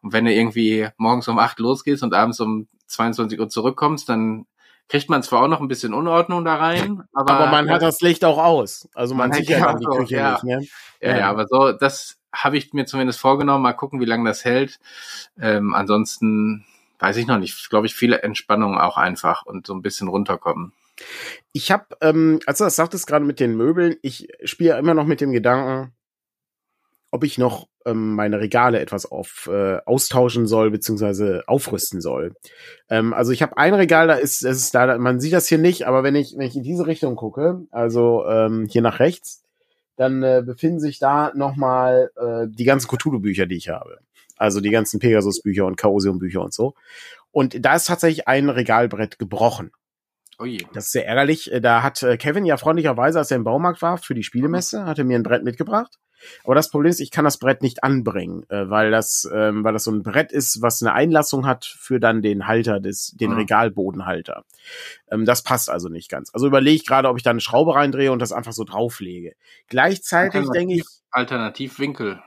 [0.00, 4.46] Und wenn du irgendwie morgens um acht losgehst und abends um 22 Uhr zurückkommst, dann
[4.88, 8.00] kriegt man zwar auch noch ein bisschen Unordnung da rein, aber, Aber man hat das
[8.00, 8.88] Licht auch aus.
[8.94, 10.32] Also man, Man sieht ja ja die auch, Küche ja.
[10.32, 10.66] nicht, ne?
[11.00, 13.62] ja, ja, aber so, das habe ich mir zumindest vorgenommen.
[13.62, 14.80] Mal gucken, wie lange das hält.
[15.40, 16.64] Ähm, ansonsten
[16.98, 17.68] weiß ich noch nicht.
[17.70, 20.72] Glaube ich, viele Entspannung auch einfach und so ein bisschen runterkommen.
[21.52, 25.06] Ich habe, ähm, als du das sagtest gerade mit den Möbeln, ich spiele immer noch
[25.06, 25.92] mit dem Gedanken,
[27.10, 32.34] ob ich noch ähm, meine Regale etwas auf äh, austauschen soll beziehungsweise aufrüsten soll.
[32.88, 35.58] Ähm, also ich habe ein Regal, da ist, das ist da, man sieht das hier
[35.58, 39.42] nicht, aber wenn ich wenn ich in diese Richtung gucke, also ähm, hier nach rechts,
[40.02, 43.98] dann äh, befinden sich da nochmal äh, die ganzen Cthulhu-Bücher, die ich habe.
[44.36, 46.74] Also die ganzen Pegasus-Bücher und Chaosium-Bücher und so.
[47.30, 49.70] Und da ist tatsächlich ein Regalbrett gebrochen.
[50.38, 50.58] Oh je.
[50.74, 51.52] Das ist sehr ärgerlich.
[51.52, 54.84] Äh, Da hat äh, Kevin ja freundlicherweise, als er im Baumarkt war für die Spielemesse,
[54.84, 55.98] hat er mir ein Brett mitgebracht.
[56.44, 59.72] Aber das Problem ist, ich kann das Brett nicht anbringen, äh, weil das, ähm, weil
[59.72, 63.30] das so ein Brett ist, was eine Einlassung hat für dann den Halter des, den
[63.30, 63.36] Mhm.
[63.38, 64.44] Regalbodenhalter.
[65.10, 66.30] Ähm, das passt also nicht ganz.
[66.32, 69.34] Also überlege ich gerade, ob ich da eine Schraube reindrehe und das einfach so drauflege.
[69.68, 72.22] Gleichzeitig Alternativ- denke ich, Alternativwinkel.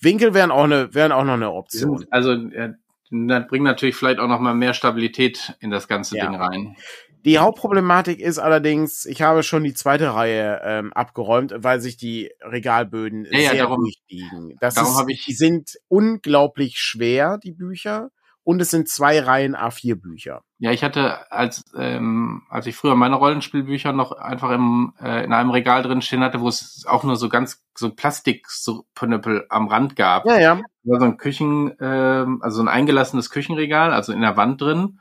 [0.00, 2.06] Winkel wären auch eine, wären auch noch eine Option.
[2.10, 2.74] Also äh,
[3.10, 6.26] das bringt natürlich vielleicht auch noch mal mehr Stabilität in das ganze Ja.
[6.26, 6.76] Ding rein.
[7.24, 12.30] Die Hauptproblematik ist allerdings, ich habe schon die zweite Reihe ähm, abgeräumt, weil sich die
[12.40, 14.56] Regalböden Ja, ja, sehr darum- durchbiegen.
[14.60, 18.08] Das darum ist, ich- die sind unglaublich schwer, die Bücher.
[18.44, 20.42] Und es sind zwei Reihen A4 Bücher.
[20.58, 25.32] Ja, ich hatte als ähm, als ich früher meine Rollenspielbücher noch einfach im äh, in
[25.32, 29.46] einem Regal drin stehen hatte, wo es auch nur so ganz so Plastik so Pönöppel
[29.48, 30.26] am Rand gab.
[30.26, 30.60] Ja, ja.
[30.82, 34.98] War so ein Küchen ähm, also ein eingelassenes Küchenregal, also in der Wand drin.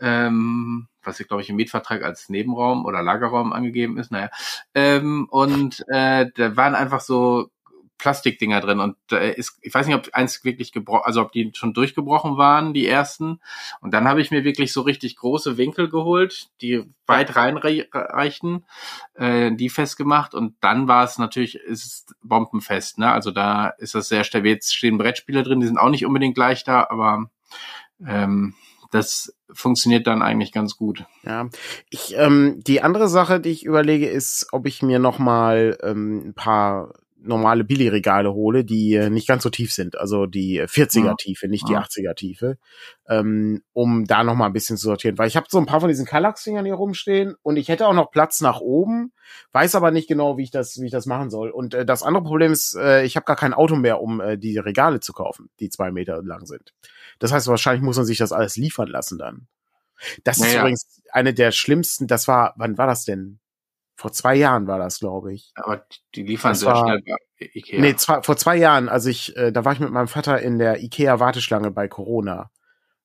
[0.00, 4.30] Ähm, was ich glaube ich im Mietvertrag als Nebenraum oder Lagerraum angegeben ist, naja.
[4.74, 7.50] Ähm, und äh, da waren einfach so
[7.98, 11.52] Plastikdinger drin und da ist, ich weiß nicht, ob eins wirklich gebrochen, also ob die
[11.54, 13.40] schon durchgebrochen waren, die ersten.
[13.80, 18.66] Und dann habe ich mir wirklich so richtig große Winkel geholt, die weit reinreichten,
[19.14, 23.12] äh, die festgemacht und dann war es natürlich, ist es bombenfest, ne?
[23.12, 24.52] Also da ist das sehr stabil.
[24.52, 27.30] Jetzt stehen Brettspiele drin, die sind auch nicht unbedingt leicht da, aber
[28.06, 28.54] ähm,
[28.94, 31.04] das funktioniert dann eigentlich ganz gut.
[31.24, 31.48] Ja,
[31.90, 36.28] ich ähm, die andere Sache, die ich überlege, ist, ob ich mir noch mal ähm,
[36.28, 41.12] ein paar normale Billigregale hole, die äh, nicht ganz so tief sind, also die 40er
[41.12, 42.58] äh, Tiefe, nicht die 80er Tiefe,
[43.08, 45.80] ähm, um da noch mal ein bisschen zu sortieren, weil ich habe so ein paar
[45.80, 49.12] von diesen Kallax-Dingern hier rumstehen und ich hätte auch noch Platz nach oben,
[49.52, 51.50] weiß aber nicht genau, wie ich das, wie ich das machen soll.
[51.50, 54.36] Und äh, das andere Problem ist, äh, ich habe gar kein Auto mehr, um äh,
[54.36, 56.74] die Regale zu kaufen, die zwei Meter lang sind.
[57.18, 59.46] Das heißt, wahrscheinlich muss man sich das alles liefern lassen dann.
[60.24, 60.52] Das naja.
[60.52, 63.38] ist übrigens eine der schlimmsten, das war, wann war das denn?
[63.96, 65.52] Vor zwei Jahren war das, glaube ich.
[65.54, 67.16] Aber die liefern Das sehr war- schnell bei
[67.54, 67.80] Ikea.
[67.80, 70.58] Nee, zwei, vor zwei Jahren, also ich, äh, da war ich mit meinem Vater in
[70.58, 72.50] der Ikea-Warteschlange bei Corona,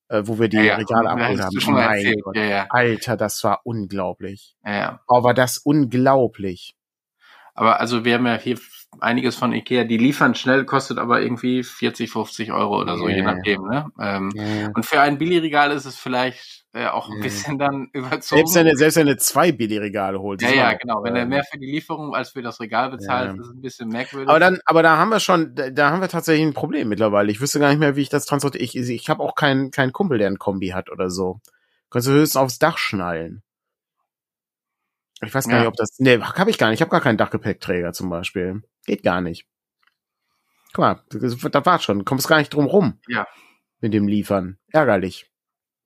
[0.07, 0.75] äh, wo wir die ja, ja.
[0.77, 1.61] Regale abgeholt haben.
[1.61, 2.23] schon Mein erzählt.
[2.23, 2.35] Gott.
[2.35, 2.65] Ja, ja.
[2.69, 4.55] Alter, das war unglaublich.
[4.65, 5.01] ja, ja.
[5.07, 6.75] Oh, war das unglaublich.
[7.53, 8.57] Aber also wir haben ja hier
[8.99, 13.17] einiges von Ikea, die liefern schnell, kostet aber irgendwie 40, 50 Euro oder so, je
[13.19, 13.23] Ja.
[13.33, 13.61] nachdem.
[13.67, 13.85] Ne?
[13.99, 14.71] Ähm, Ja.
[14.73, 17.23] und für ein Billigregal ist es vielleicht äh, auch ein Ja.
[17.23, 18.45] bisschen dann überzogen.
[18.45, 20.43] Selbst wenn du, selbst du zwei Billigregale holst.
[20.43, 21.03] ja, ja, genau.
[21.03, 23.33] Wenn er ähm, mehr für die Lieferung als für das Regal bezahlt, Ja.
[23.41, 24.29] ist es ein bisschen merkwürdig.
[24.29, 27.31] Aber dann, aber da haben wir schon, da, da haben wir tatsächlich ein Problem mittlerweile.
[27.31, 28.63] Ich wüsste gar nicht mehr, wie ich das transportiere.
[28.63, 31.39] Ich, ich habe auch keinen keinen Kumpel, der ein Kombi hat oder so.
[31.89, 33.41] Kannst du höchstens aufs Dach schnallen.
[35.25, 35.59] Ich weiß gar Ja.
[35.61, 35.89] nicht, ob das.
[35.97, 36.77] Nee, habe ich gar nicht.
[36.77, 38.61] Ich habe gar keinen Dachgepäckträger zum Beispiel.
[38.89, 39.45] Geht gar nicht.
[40.73, 42.05] Guck mal, das, das war schon.
[42.05, 42.97] Kommst gar nicht drum rum.
[43.07, 43.27] Ja.
[43.81, 44.57] Mit dem Liefern.
[44.71, 45.29] Ärgerlich.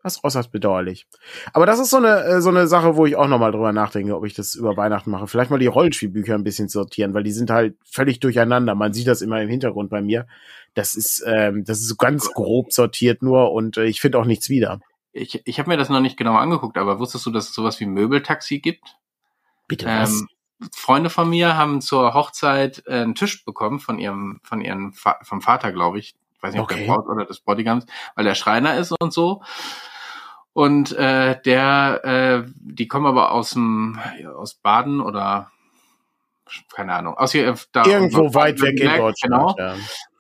[0.02, 1.06] Das ist äußerst bedauerlich.
[1.52, 4.16] Aber das ist so eine, äh, so eine Sache, wo ich auch nochmal drüber nachdenke,
[4.16, 5.28] ob ich das über Weihnachten mache.
[5.28, 8.74] Vielleicht mal die Rollenspielbücher ein bisschen sortieren, weil die sind halt völlig durcheinander.
[8.74, 10.26] Man sieht das immer im Hintergrund bei mir.
[10.74, 14.26] Das ist, ähm, das ist so ganz grob sortiert nur und äh, ich finde auch
[14.26, 14.80] nichts wieder.
[15.12, 17.82] ich ich habe mir das noch nicht genau angeguckt, aber wusstest du, dass es sowas
[17.82, 18.96] wie Möbeltaxi gibt?
[19.68, 20.14] Bitte was?
[20.14, 20.28] Ähm,
[20.72, 25.18] Freunde von mir haben zur Hochzeit äh, einen Tisch bekommen von ihrem, von ihrem, Fa
[25.24, 26.16] vom Vater, glaube ich.
[26.36, 26.86] Ich weiß nicht, ob Okay.
[26.86, 27.86] der Braut oder des Bodyguards,
[28.16, 29.42] weil der Schreiner ist und so.
[30.54, 32.02] Und äh, der,
[32.46, 34.00] äh, die kommen aber aus dem,
[34.36, 35.52] aus Baden oder
[36.72, 39.56] keine Ahnung, aus hier da Irgendwo weit weg in Baden-Württemberg, Deutschland.
[39.56, 39.56] Genau.
[39.58, 39.76] Ja.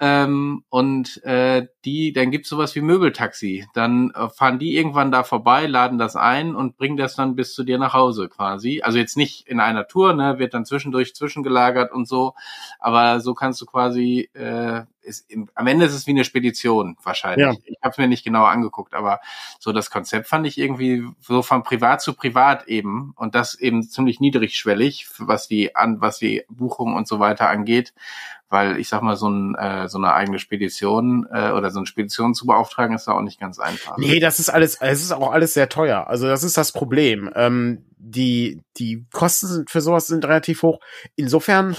[0.06, 3.68] Ähm, und äh, die, dann gibt's sowas wie Möbeltaxi.
[3.74, 7.54] Dann äh, fahren die irgendwann da vorbei, laden das ein und bringen das dann bis
[7.54, 8.82] zu dir nach Hause quasi.
[8.84, 12.34] Also jetzt nicht in einer Tour, ne, wird dann zwischendurch zwischengelagert und so.
[12.80, 16.98] Aber so kannst du quasi, äh, ist, im, am Ende ist es wie eine Spedition
[17.02, 17.46] wahrscheinlich.
[17.46, 17.54] Ja.
[17.64, 19.22] Ich habe es mir nicht genauer angeguckt, aber
[19.58, 23.84] so das Konzept fand ich irgendwie so von privat zu privat eben und das eben
[23.84, 27.94] ziemlich niedrigschwellig, was die an was die Buchung und so weiter angeht
[28.54, 31.88] weil ich sag mal, so, ein, äh, so eine eigene Spedition äh, oder so eine
[31.88, 33.98] Spedition zu beauftragen, ist da auch nicht ganz einfach.
[33.98, 36.08] Nee, das ist alles, es ist auch alles sehr teuer.
[36.08, 37.32] Also das ist das Problem.
[37.36, 40.80] Ähm, die, die Kosten für sowas sind relativ hoch.
[41.16, 41.76] Insofern,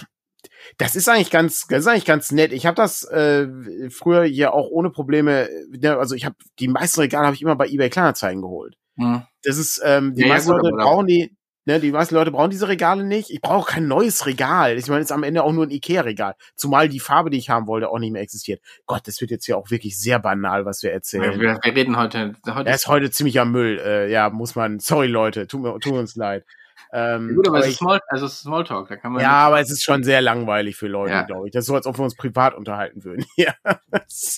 [0.77, 2.53] das ist eigentlich ganz, das ist eigentlich ganz nett.
[2.53, 3.47] Ich habe das äh,
[3.91, 7.57] früher hier auch ohne Probleme, ne, also ich habe die meisten Regale habe ich immer
[7.57, 8.75] bei eBay Kleinanzeigen geholt.
[8.97, 9.23] Hm.
[9.45, 12.31] Das ist, ähm, die Ja, ja, meisten gut, Leute brauchen die, ne, die meisten Leute
[12.31, 13.31] brauchen diese Regale nicht.
[13.31, 14.77] Ich brauche kein neues Regal.
[14.77, 16.35] Ich meine, es ist am Ende auch nur ein Ikea-Regal.
[16.57, 18.61] Zumal die Farbe, die ich haben wollte, auch nicht mehr existiert.
[18.87, 21.39] Gott, das wird jetzt hier auch wirklich sehr banal, was wir erzählen.
[21.39, 23.81] Wir, wir, reden heute, heute Er ist heute ziemlich am Müll.
[23.85, 24.79] Äh, ja, muss man.
[24.79, 26.45] Sorry, Leute, tut, mir, tut uns leid.
[26.93, 29.33] Ähm, gut, aber es aber ist Small, also es ist Smalltalk, da kann man ja,
[29.33, 31.23] aber es ist schon sehr langweilig für Leute, Ja.
[31.23, 31.53] glaube ich.
[31.53, 33.25] Das ist so, als ob wir uns privat unterhalten würden.
[33.37, 33.55] ja.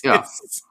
[0.03, 0.25] Ja.
[0.43, 0.65] Ist,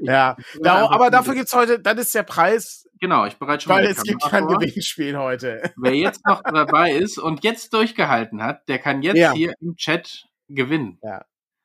[0.00, 0.36] ja.
[0.60, 3.90] Da, aber dafür gibt's heute, das ist der Preis, genau, ich bereite schon mal weil
[3.90, 4.46] es gibt kein.
[4.46, 5.62] Gewinnspiel heute.
[5.76, 9.32] Wer jetzt noch dabei ist und jetzt durchgehalten hat, der kann jetzt Ja.
[9.32, 10.98] hier im Chat gewinnen.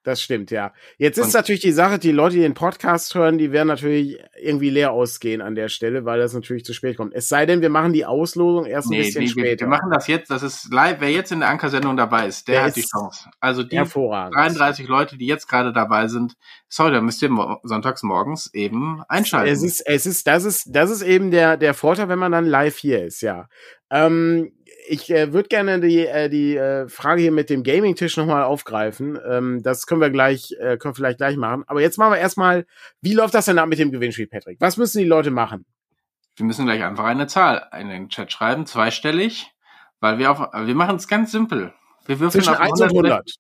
[0.08, 0.72] Das stimmt, ja.
[0.98, 4.18] Jetzt ist Und- natürlich die Sache, die Leute, die den Podcast hören, die werden natürlich
[4.42, 7.14] irgendwie leer ausgehen an der Stelle, weil das natürlich zu spät kommt.
[7.14, 9.66] Es sei denn, wir machen die Auslosung erst ein Nee, bisschen nee später.
[9.66, 11.02] wir machen das jetzt, das ist live.
[11.02, 13.30] Wer jetzt in der Anker-Sendung dabei ist, der, Der hat die ist Chance.
[13.42, 14.34] Also die Hervorragend.
[14.38, 16.36] 33 Leute, die jetzt gerade dabei sind,
[16.70, 17.30] sorry, da müsst ihr
[17.64, 19.52] sonntags morgens eben einschalten.
[19.52, 22.46] Es ist, es ist, das ist, das ist eben der, der Vorteil, wenn man dann
[22.46, 23.50] live hier ist, ja.
[23.92, 24.54] Ähm,
[24.88, 29.20] ich äh, würde gerne die, äh, die äh, Frage hier mit dem Gaming-Tisch nochmal aufgreifen.
[29.30, 31.64] Ähm, das können wir gleich, äh, können wir vielleicht gleich machen.
[31.68, 32.66] Aber jetzt machen wir erstmal,
[33.02, 34.58] wie läuft das denn ab mit dem Gewinnspiel, Patrick?
[34.60, 35.66] Was müssen die Leute machen?
[36.38, 39.52] wir müssen gleich einfach eine Zahl in den Chat schreiben, zweistellig,
[40.00, 41.74] weil wir auf, wir machen es ganz simpel.
[42.06, 43.36] Wir würfeln Zwischen auf 1 und 100.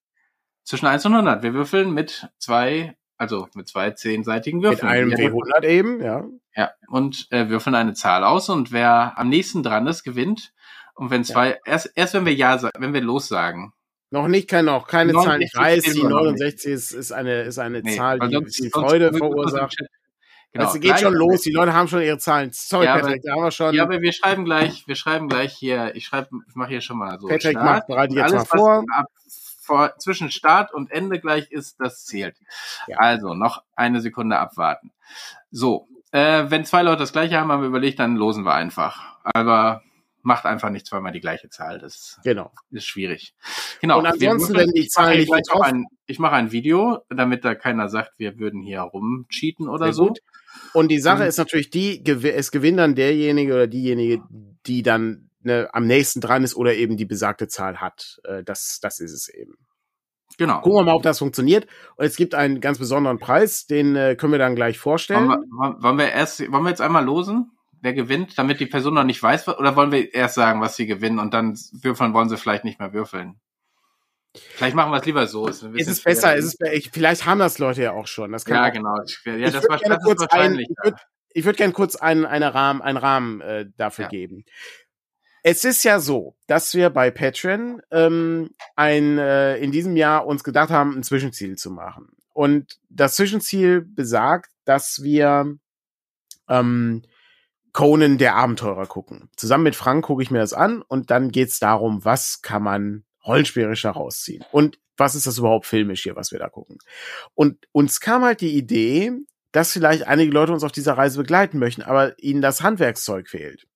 [0.63, 1.43] Zwischen 1 und 100.
[1.43, 4.89] Wir würfeln mit zwei, also mit zwei zehnseitigen Mit Würfeln.
[4.89, 6.25] einem Ja, W100 eben, ja.
[6.55, 10.53] Ja, und äh, würfeln eine Zahl aus und wer am nächsten dran ist, gewinnt.
[10.97, 13.73] Und wenn zwei, erst, erst wenn wir Ja sagen, wenn wir Los sagen.
[14.09, 15.41] Noch nicht, kein, noch keine Zahlen.
[15.41, 18.31] Ich 69 weiß, die wir noch 69 ist, ist eine, ist eine Nee, Zahl, die,
[18.33, 19.75] sonst- die sonst- Freude verursacht.
[20.53, 21.41] Genau, es geht gleich- schon los.
[21.41, 22.49] Die Leute haben schon ihre Zahlen.
[22.53, 23.75] Sorry, Ja, aber- Patrick, da haben wir schon.
[23.75, 26.97] Ja, aber wir schreiben gleich, wir schreiben gleich hier, ich schreibe, ich mache hier schon
[26.97, 27.27] mal so.
[27.27, 27.65] Patrick Start.
[27.65, 28.83] macht, bereite Und jetzt mal alles, vor.
[28.87, 29.05] was ab,
[29.61, 29.93] vor.
[29.99, 32.37] Zwischen Start und Ende gleich ist, das zählt.
[32.87, 32.97] Ja.
[32.99, 34.91] Also noch eine Sekunde abwarten.
[35.51, 39.17] So, Äh, wenn zwei Leute das gleiche haben, haben wir überlegt, dann losen wir einfach.
[39.25, 39.83] Aber
[40.27, 41.79] macht einfach nicht zweimal die gleiche Zahl.
[41.79, 42.51] Das Genau.
[42.69, 43.33] ist schwierig.
[43.81, 43.97] Genau.
[43.99, 47.45] Und ansonsten, wir- wenn die ich mache Zahlen nicht ein, ich mache ein Video, damit
[47.45, 50.07] da keiner sagt, wir würden hier rumcheaten oder Sehr so.
[50.07, 50.19] gut.
[50.73, 51.29] Und die Sache Mhm.
[51.29, 54.21] ist natürlich die, es gewinnt dann derjenige oder diejenige,
[54.65, 58.19] die dann ne, am nächsten dran ist oder eben die besagte Zahl hat.
[58.25, 59.53] Äh, das, das ist es eben.
[60.37, 60.59] Genau.
[60.59, 61.67] Gucken wir mal, ob das funktioniert.
[61.95, 65.27] Und es gibt einen ganz besonderen Preis, den äh, können wir dann gleich Wollen vorstellen.
[65.29, 67.51] wir, wollen- wollen wir erst, wollen wir jetzt einmal losen?
[67.87, 70.87] Wer gewinnt, damit die Person noch nicht weiß, oder wollen wir erst sagen, was sie
[70.87, 73.39] gewinnen und dann würfeln wollen sie vielleicht nicht mehr würfeln?
[74.35, 75.47] Vielleicht machen wir es lieber so.
[75.47, 78.33] Ist, ein Es ist besser, es ist, ich, vielleicht haben das Leute ja auch schon.
[78.33, 78.97] Das kann Ja, genau.
[78.97, 80.67] Ja, ich das, würde war, gerne das kurz ist ein, wahrscheinlich.
[80.69, 80.97] ich würde
[81.45, 84.09] würd gerne kurz einen, eine Rahmen, einen Rahmen äh, dafür Ja.
[84.09, 84.43] geben.
[85.43, 90.43] Es ist ja so, dass wir bei Patreon ähm, ein, äh, in diesem Jahr uns
[90.43, 92.09] gedacht haben, ein Zwischenziel zu machen.
[92.33, 95.55] Und das Zwischenziel besagt, dass wir
[96.49, 97.03] ähm,
[97.77, 99.29] Conan der Abenteurer gucken.
[99.35, 103.03] Zusammen mit Frank gucke ich mir das an und dann geht's darum, was kann man
[103.23, 106.79] rollenspielerisch da rausziehen und was ist das überhaupt filmisch hier, was wir da gucken.
[107.35, 109.11] Und uns kam halt die Idee,
[109.51, 113.67] dass vielleicht einige Leute uns auf dieser Reise begleiten möchten, aber ihnen das Handwerkszeug fehlt.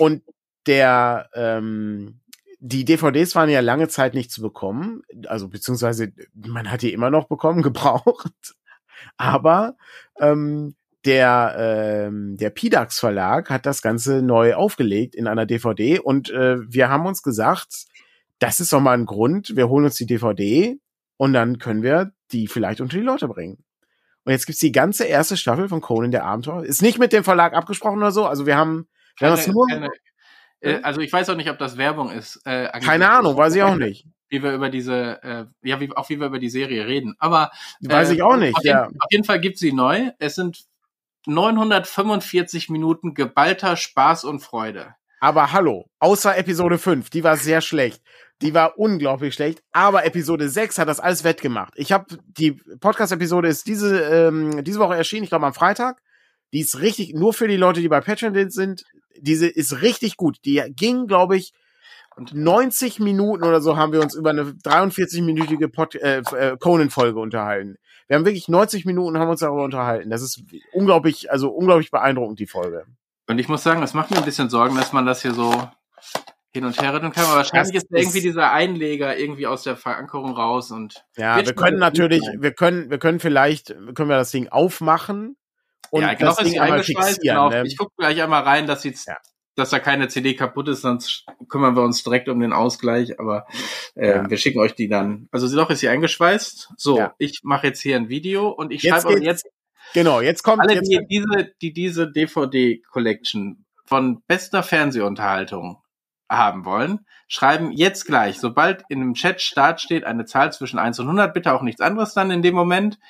[0.00, 0.24] Und
[0.66, 2.18] der ähm,
[2.58, 7.10] die DVDs waren ja lange Zeit nicht zu bekommen, also beziehungsweise man hat die immer
[7.10, 8.56] noch bekommen, gebraucht.
[9.16, 9.76] Aber
[10.18, 10.74] ähm,
[11.04, 11.54] der
[12.08, 16.88] ähm, der Pidax Verlag hat das Ganze neu aufgelegt in einer DVD und äh, wir
[16.90, 17.86] haben uns gesagt,
[18.38, 20.78] das ist doch mal ein Grund, wir holen uns die DVD
[21.16, 23.64] und dann können wir die vielleicht unter die Leute bringen.
[24.24, 26.62] Und jetzt gibt's die ganze erste Staffel von Conan der Abenteuer.
[26.64, 28.26] Ist nicht mit dem Verlag abgesprochen oder so.
[28.26, 28.86] Also wir haben,
[29.18, 29.88] wir haben das Keine, nur, keine,
[30.60, 32.40] äh, also ich weiß auch nicht, ob das Werbung ist.
[32.44, 34.06] Äh, keine Ahnung, weiß ich auch nicht.
[34.28, 37.14] Wie wir über diese, äh, ja, wie, auch wie wir über die Serie reden.
[37.18, 38.54] Aber Weiß äh, ich auch nicht.
[38.56, 38.84] Auf, Ja.
[38.86, 40.10] jeden, auf jeden Fall gibt's sie neu.
[40.18, 40.64] Es sind
[41.26, 44.94] 945 Minuten geballter Spaß und Freude.
[45.20, 48.02] Aber hallo, außer Episode 5, die war sehr schlecht.
[48.40, 51.74] Die war unglaublich schlecht, aber Episode 6 hat das alles wettgemacht.
[51.76, 56.00] Ich habe die Podcast-Episode ist diese ähm, diese Woche erschienen, ich glaube am Freitag.
[56.52, 58.84] Die ist richtig nur für die Leute, die bei Patreon sind.
[59.18, 60.38] Diese ist richtig gut.
[60.46, 61.52] Die ging, glaube ich,
[62.20, 67.18] Und 90 Minuten oder so haben wir uns über eine 43-minütige Pod äh, äh, Conan-Folge
[67.18, 67.78] unterhalten.
[68.08, 70.10] Wir haben wirklich 90 Minuten haben uns darüber unterhalten.
[70.10, 70.42] Das ist
[70.74, 72.84] unglaublich, also unglaublich beeindruckend, die Folge.
[73.26, 75.50] Und ich muss sagen, das macht mir ein bisschen Sorgen, dass man das hier so
[76.52, 77.24] hin und her retten kann.
[77.24, 81.36] Aber wahrscheinlich Das ist irgendwie ist- dieser Einleger irgendwie aus der Verankerung raus und Ja,
[81.42, 85.36] wir können natürlich, wir können, wir können vielleicht, können wir das Ding aufmachen
[85.88, 87.16] und ja, genau das ist Ding sie einmal fixieren.
[87.22, 87.48] Genau.
[87.48, 87.62] Ne?
[87.66, 89.16] Ich gucke gleich einmal rein, dass jetzt, Ja.
[89.56, 93.18] Dass da keine CD kaputt ist, sonst kümmern wir uns direkt um den Ausgleich.
[93.20, 93.46] Aber
[93.94, 94.30] äh, Ja.
[94.30, 95.28] wir schicken euch die dann.
[95.32, 96.72] Also sie doch ist sie eingeschweißt.
[96.76, 97.14] So, Ja.
[97.18, 99.46] ich mache jetzt hier ein Video und ich Jetzt schreibe geht's- jetzt
[99.92, 105.78] Genau, jetzt kommt alle, jetzt, die diese, die diese DVD-Collection von bester Fernsehunterhaltung
[106.28, 111.00] haben wollen, schreiben jetzt gleich, sobald in dem Chat Start steht, eine Zahl zwischen 1
[111.00, 113.00] und 100, bitte auch nichts anderes dann in dem Moment.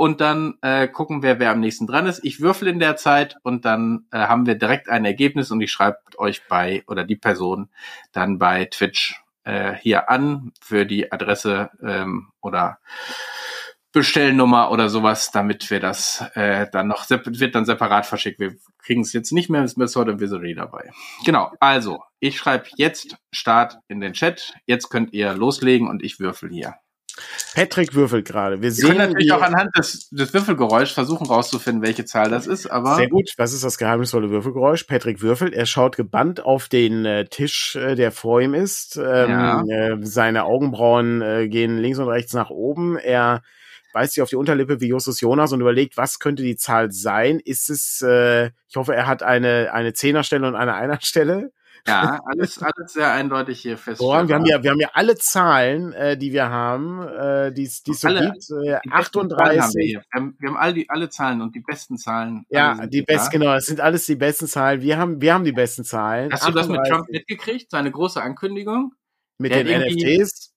[0.00, 2.24] Und dann äh, gucken wir, wer am nächsten dran ist.
[2.24, 5.70] Ich würfel in der Zeit und dann äh, haben wir direkt ein Ergebnis und ich
[5.70, 7.68] schreibe euch bei oder die Person
[8.10, 12.78] dann bei Twitch äh, hier an für die Adresse ähm, oder
[13.92, 18.40] Bestellnummer oder sowas, damit wir das äh, dann noch wird dann separat verschickt.
[18.40, 20.90] Wir kriegen es jetzt nicht mehr, ist Method und Wizardry dabei.
[21.26, 24.54] Genau, also ich schreibe jetzt Start in den Chat.
[24.64, 26.76] Jetzt könnt ihr loslegen und ich würfel hier.
[27.54, 28.56] Patrick würfelt gerade.
[28.56, 32.46] Wir Wir sehen können natürlich auch anhand des, des Würfelgeräuschs versuchen rauszufinden, welche Zahl das
[32.46, 33.30] ist, aber Sehr gut.
[33.36, 34.84] Was ist das geheimnisvolle Würfelgeräusch?
[34.84, 35.54] Patrick würfelt.
[35.54, 38.96] Er schaut gebannt auf den äh, Tisch, äh, der vor ihm ist.
[38.96, 39.62] Ähm, Ja.
[39.68, 42.96] äh, seine Augenbrauen äh, gehen links und rechts nach oben.
[42.96, 43.42] Er
[43.92, 47.40] beißt sich auf die Unterlippe wie Justus Jonas und überlegt, was könnte die Zahl sein?
[47.44, 51.50] Ist es, äh, ich hoffe, er hat eine, eine Zehnerstelle und eine Einerstelle.
[51.86, 54.00] Ja, alles, alles sehr eindeutig hier fest.
[54.00, 57.64] Boah, wir haben ja, wir haben ja alle Zahlen, äh, die wir haben, äh, die
[57.64, 58.32] es so Alle.
[58.32, 58.50] gibt.
[58.50, 59.98] Äh, Die besten Zahlen haben wir 38.
[60.14, 62.44] haben, wir haben alle, die, alle Zahlen und die besten Zahlen.
[62.50, 64.82] Ja, die besten, genau, es sind alles die besten Zahlen.
[64.82, 66.32] Wir haben, wir haben die besten Zahlen.
[66.32, 67.70] Hast du das mit 38 Trump mitgekriegt?
[67.70, 68.94] Seine große Ankündigung?
[69.40, 70.49] mit Der den NFTs?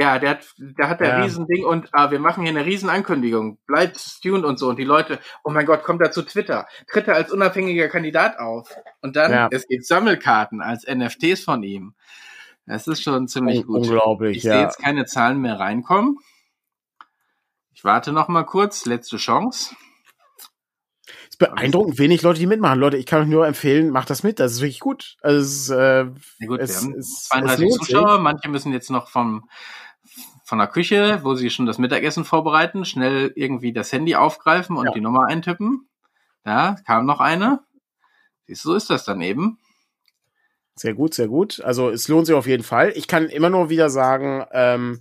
[0.00, 1.22] Ja, der hat, der hat der Ja.
[1.22, 3.58] Riesending und ah, wir machen hier eine Riesenankündigung.
[3.66, 4.68] Bleibt tuned und so.
[4.68, 6.66] Und die Leute, oh mein Gott, kommt da zu Twitter.
[6.90, 8.68] Tritt er als unabhängiger Kandidat auf.
[9.02, 9.48] Und dann, Ja.
[9.52, 11.94] es gibt Sammelkarten als NFTs von ihm.
[12.66, 13.76] Das ist schon ziemlich Un gut.
[13.82, 14.62] unglaublich, Ich sehe ja.
[14.62, 16.18] jetzt keine Zahlen mehr reinkommen.
[17.72, 18.86] Ich warte noch mal kurz.
[18.86, 19.76] Letzte Chance.
[21.06, 22.78] Es ist beeindruckend wenig Leute, die mitmachen.
[22.78, 24.40] Leute, ich kann euch nur empfehlen, macht das mit.
[24.40, 25.16] Das ist wirklich gut.
[25.20, 26.04] Also, es, äh,
[26.38, 27.94] Ja gut, es, wir haben es, es 32 lohnt sich.
[27.94, 28.18] Zuschauer.
[28.20, 29.48] Manche müssen jetzt noch vom,
[30.44, 34.86] von der Küche, wo sie schon das Mittagessen vorbereiten, schnell irgendwie das Handy aufgreifen und
[34.86, 34.92] Ja.
[34.92, 35.88] die Nummer eintippen.
[36.42, 37.60] Da kam noch eine.
[38.46, 39.58] Siehst du, so ist das dann eben.
[40.76, 41.60] Sehr gut, sehr gut.
[41.60, 42.92] Also es lohnt sich auf jeden Fall.
[42.96, 45.00] Ich kann immer nur wieder sagen, ähm,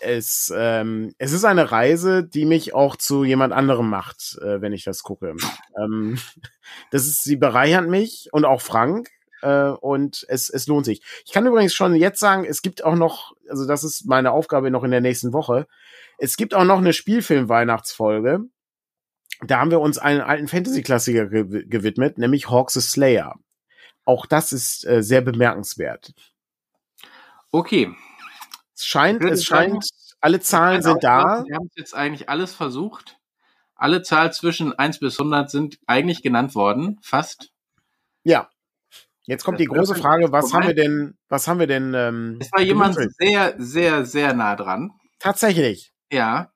[0.00, 4.72] es, ähm, es ist eine Reise, die mich auch zu jemand anderem macht, äh, wenn
[4.72, 5.36] ich das gucke.
[5.78, 6.18] ähm,
[6.90, 9.10] das ist, sie bereichert mich und auch Frank.
[9.42, 11.02] Äh, und es, es lohnt sich.
[11.24, 14.70] Ich kann übrigens schon jetzt sagen, es gibt auch noch, also das ist meine Aufgabe
[14.70, 15.66] noch in der nächsten Woche.
[16.18, 18.40] Es gibt auch noch eine Spielfilm-Weihnachtsfolge.
[19.46, 23.36] Da haben wir uns einen alten Fantasy-Klassiker ge gewidmet, nämlich Hawks the Slayer.
[24.04, 26.12] Auch das ist äh, sehr bemerkenswert.
[27.52, 27.94] Okay,
[28.74, 29.88] es scheint, es scheint,
[30.20, 31.44] alle Zahlen sind da.
[31.46, 33.18] Wir haben jetzt eigentlich alles versucht.
[33.74, 37.52] Alle Zahlen zwischen 1 bis 100 sind eigentlich genannt worden, fast.
[38.24, 38.50] Ja.
[39.28, 41.92] Jetzt kommt die große Frage, was haben wir denn, was haben wir denn?
[41.92, 43.14] Ähm, es war jemand gemacht?
[43.18, 44.92] sehr, sehr, sehr nah dran.
[45.18, 45.92] Tatsächlich.
[46.10, 46.50] Ja.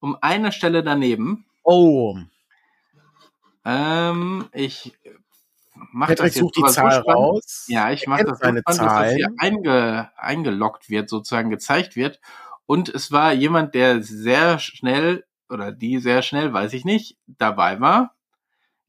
[0.00, 1.44] Um eine Stelle daneben.
[1.64, 2.16] Oh.
[3.66, 4.96] Ähm, ich
[5.74, 7.66] mach Patrick das jetzt sucht die Zahl raus.
[7.68, 12.20] Ja, ich mache das, seine spannend, dass das hier einge, eingeloggt wird, sozusagen gezeigt wird.
[12.64, 17.80] Und es war jemand, der sehr schnell oder die sehr schnell, weiß ich nicht, dabei
[17.80, 18.14] war.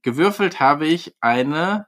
[0.03, 1.87] Gewürfelt habe ich eine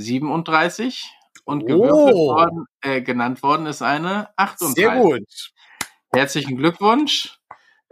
[0.00, 1.10] 37
[1.44, 2.34] und gewürfelt oh.
[2.34, 4.74] worden, äh, genannt worden ist eine 38.
[4.74, 5.52] Sehr gut.
[6.12, 7.38] Herzlichen Glückwunsch.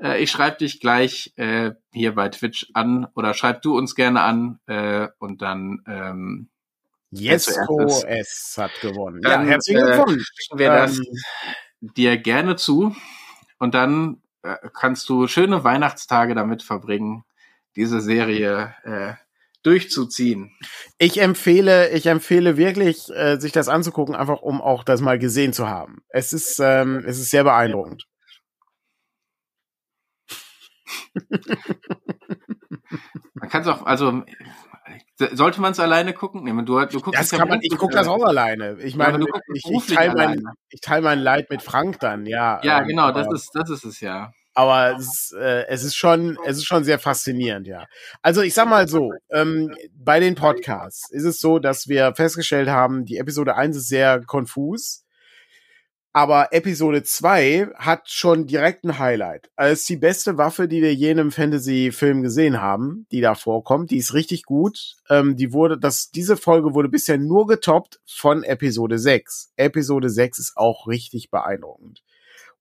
[0.00, 4.22] Äh, ich schreibe dich gleich äh, hier bei Twitch an oder schreib du uns gerne
[4.22, 6.48] an äh, und dann ähm,
[7.10, 9.22] Jesko S hat gewonnen.
[9.22, 10.30] Dann, ja, herzlichen äh, Glückwunsch.
[10.52, 11.04] Äh, wir das ähm,
[11.80, 12.94] dir gerne zu
[13.58, 17.24] und dann äh, kannst du schöne Weihnachtstage damit verbringen,
[17.76, 19.14] diese Serie äh,
[19.62, 20.56] durchzuziehen.
[20.98, 25.52] Ich empfehle, ich empfehle wirklich, äh, sich das anzugucken, einfach um auch das mal gesehen
[25.52, 25.98] zu haben.
[26.08, 28.04] Es ist, ähm, es ist sehr beeindruckend.
[33.34, 34.22] man kann es auch, also
[35.32, 36.44] sollte man es alleine gucken?
[36.44, 38.78] Nee, du, du guckst das kann man, ich gucke das auch alleine.
[38.80, 42.60] Ich meine, ja, ich, ich teile mein, ich teile mein Leid mit Frank dann, ja.
[42.62, 44.32] Ja, ähm, genau, das ist, das ist es ja.
[44.58, 47.86] Aber es, äh, es ist schon, es ist schon sehr faszinierend, ja.
[48.22, 52.68] Also ich sag mal so, ähm, bei den Podcasts ist es so, dass wir festgestellt
[52.68, 55.04] haben, die Episode 1 ist sehr konfus
[56.18, 59.52] aber Episode 2 hat schon direkt ein Highlight.
[59.54, 63.92] Als die beste Waffe, die wir je in einem Fantasy-Film gesehen haben, die da vorkommt.
[63.92, 64.96] Die ist richtig gut.
[65.08, 69.52] Ähm, die wurde, das, diese Folge wurde bisher nur getoppt von Episode 6.
[69.54, 72.02] Episode 6 ist auch richtig beeindruckend.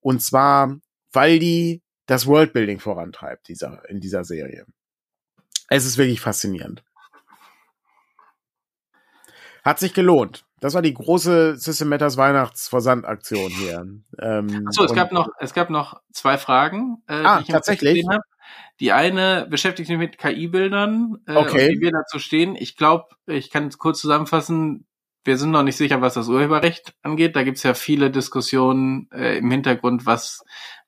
[0.00, 0.78] Und zwar,
[1.10, 4.66] weil die das Worldbuilding vorantreibt, dieser, in dieser Serie.
[5.68, 6.82] Es ist wirklich faszinierend.
[9.62, 10.46] Hat sich gelohnt.
[10.60, 13.86] Das war die große System Matters Weihnachtsversandaktion hier.
[14.20, 17.02] Ähm, Achso, es gab noch, es gab noch zwei Fragen.
[17.06, 18.04] Äh, ah, die tatsächlich.
[18.80, 21.68] Die eine beschäftigt sich mit KI-Bildern, äh, okay.
[21.68, 22.56] wie wir dazu stehen.
[22.56, 24.86] Ich glaube, ich kann es kurz zusammenfassen.
[25.24, 27.36] Wir sind noch nicht sicher, was das Urheberrecht angeht.
[27.36, 30.42] Da gibt es ja viele Diskussionen äh, im Hintergrund, was,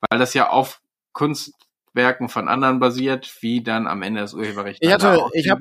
[0.09, 0.81] weil das ja auf
[1.13, 1.53] Kunst
[1.93, 4.79] Werken von anderen basiert, wie dann am Ende das Urheberrecht.
[4.81, 5.59] Ich hatte, ich, hab,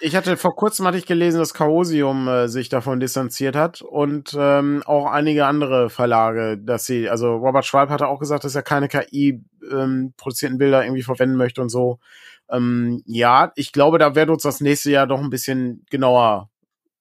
[0.00, 4.34] ich hatte vor kurzem hatte ich gelesen, dass Chaosium äh, sich davon distanziert hat und
[4.38, 8.62] ähm, auch einige andere Verlage, dass sie, also Robert Schwalb hatte auch gesagt, dass er
[8.62, 11.98] keine KI ähm, produzierten Bilder irgendwie verwenden möchte und so.
[12.48, 16.48] Ähm, ja, ich glaube, da werden uns das nächste Jahr doch ein bisschen genauer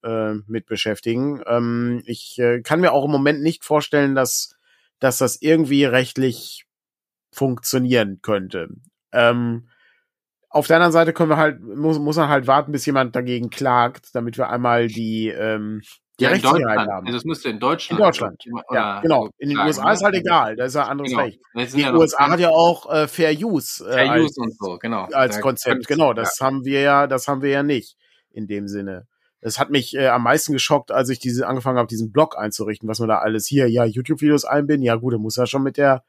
[0.03, 1.41] äh, mit beschäftigen.
[1.47, 4.51] Ähm, ich äh, kann mir auch im Moment nicht vorstellen, dass
[4.99, 6.64] dass das irgendwie rechtlich
[7.35, 8.69] funktionieren könnte.
[9.11, 9.67] Ähm,
[10.49, 13.49] auf der anderen Seite können wir halt, muss, muss man halt warten, bis jemand dagegen
[13.49, 15.81] klagt, damit wir einmal die, ähm,
[16.17, 17.11] die ja, Rechtssicherheit haben.
[17.11, 17.99] Das müsste in Deutschland.
[17.99, 18.43] In Deutschland.
[18.71, 19.29] Ja, genau.
[19.37, 20.55] In den USA ist halt egal.
[20.55, 21.23] Da ist ja anderes genau.
[21.23, 21.39] Recht.
[21.73, 23.83] Die ja USA hat ja auch äh, Fair Use.
[23.85, 25.07] Äh, Fair als, Use und so, genau.
[25.11, 25.87] Als Konzept.
[25.87, 26.13] Genau.
[26.13, 26.45] Das ja.
[26.45, 27.97] haben wir ja, das haben wir ja nicht.
[28.31, 29.07] In dem Sinne.
[29.41, 32.87] Es hat mich äh, am meisten geschockt, als ich diese angefangen habe, diesen Blog einzurichten,
[32.87, 34.83] was man da alles hier, ja, YouTube-Videos einbinden.
[34.83, 36.03] Ja, gut, da muss ja schon mit der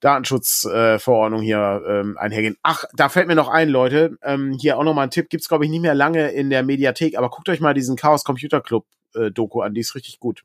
[0.00, 2.56] Datenschutzverordnung äh, hier ähm, einhergehen.
[2.62, 4.16] Ach, da fällt mir noch ein, Leute.
[4.22, 5.28] Ähm, hier auch noch mal ein Tipp.
[5.28, 8.24] Gibt's glaube ich nicht mehr lange in der Mediathek, aber guckt euch mal diesen Chaos
[8.24, 9.74] Computer Club äh, Doku an.
[9.74, 10.42] Die ist richtig gut.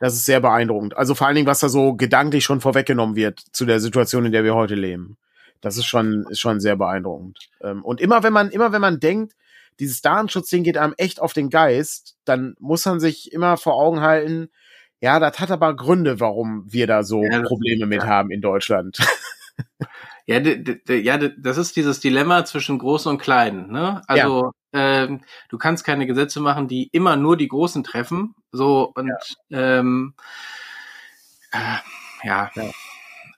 [0.00, 0.96] Das ist sehr beeindruckend.
[0.96, 4.32] Also vor allen Dingen, was da so gedanklich schon vorweggenommen wird zu der Situation, in
[4.32, 5.18] der wir heute leben.
[5.60, 7.38] Das ist schon, ist schon sehr beeindruckend.
[7.60, 9.34] Ähm, und immer wenn man, immer wenn man denkt,
[9.80, 14.00] dieses Datenschutzding geht einem echt auf den Geist, dann muss man sich immer vor Augen
[14.00, 14.50] halten,
[15.00, 18.08] ja, das hat aber Gründe, warum wir da so ja, Probleme mit ja.
[18.08, 18.98] haben in Deutschland.
[20.28, 23.72] Ja, ja, das ist dieses Dilemma zwischen Großen und Kleinen.
[23.72, 24.02] Ne?
[24.06, 25.04] Also ja.
[25.04, 28.34] ähm, du kannst keine Gesetze machen, die immer nur die Großen treffen.
[28.52, 29.08] So und
[29.48, 29.78] ja.
[29.78, 30.12] Ähm,
[31.50, 32.50] äh, ja.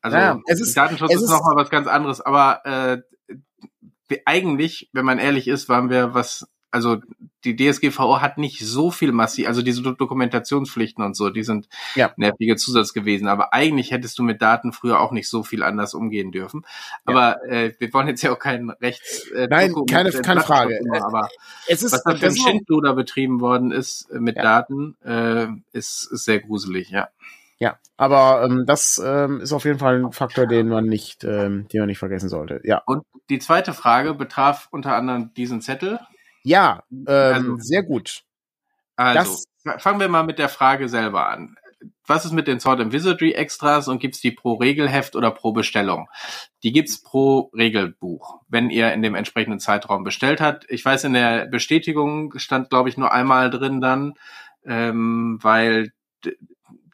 [0.02, 4.90] Also ja, es ist, Datenschutz es ist, ist nochmal was ganz anderes, aber äh, eigentlich,
[4.92, 6.98] wenn man ehrlich ist, waren wir was also
[7.44, 12.12] die DSGVO hat nicht so viel massiv, also diese Dokumentationspflichten und so, die sind ja.
[12.16, 13.28] nervige Zusatz gewesen.
[13.28, 16.64] Aber eigentlich hättest du mit Daten früher auch nicht so viel anders umgehen dürfen.
[17.04, 17.62] Aber ja.
[17.62, 19.28] äh, wir wollen jetzt ja auch kein Rechts.
[19.30, 20.76] Äh, Nein, Doku keine, keine Frage.
[20.76, 21.28] Immer, aber
[21.66, 24.42] es ist, was da für ein Schindluder betrieben worden ist äh, mit ja.
[24.42, 27.08] Daten, äh, ist, ist sehr gruselig, ja.
[27.58, 31.68] Ja, aber ähm, das ähm, ist auf jeden Fall ein Faktor, den man nicht, ähm,
[31.68, 32.62] den man nicht vergessen sollte.
[32.64, 32.82] Ja.
[32.86, 36.00] Und die zweite Frage betraf unter anderem diesen Zettel.
[36.42, 38.22] Ja, ähm, also, sehr gut.
[38.96, 41.56] Also, das, fangen wir mal mit der Frage selber an.
[42.06, 45.52] Was ist mit den Sword and Wizardry Extras und gibt's die pro Regelheft oder pro
[45.52, 46.08] Bestellung?
[46.62, 50.66] Die gibt's pro Regelbuch, wenn ihr in dem entsprechenden Zeitraum bestellt habt.
[50.68, 54.14] Ich weiß, in der Bestätigung stand, glaube ich, nur einmal drin dann,
[54.64, 55.92] ähm, weil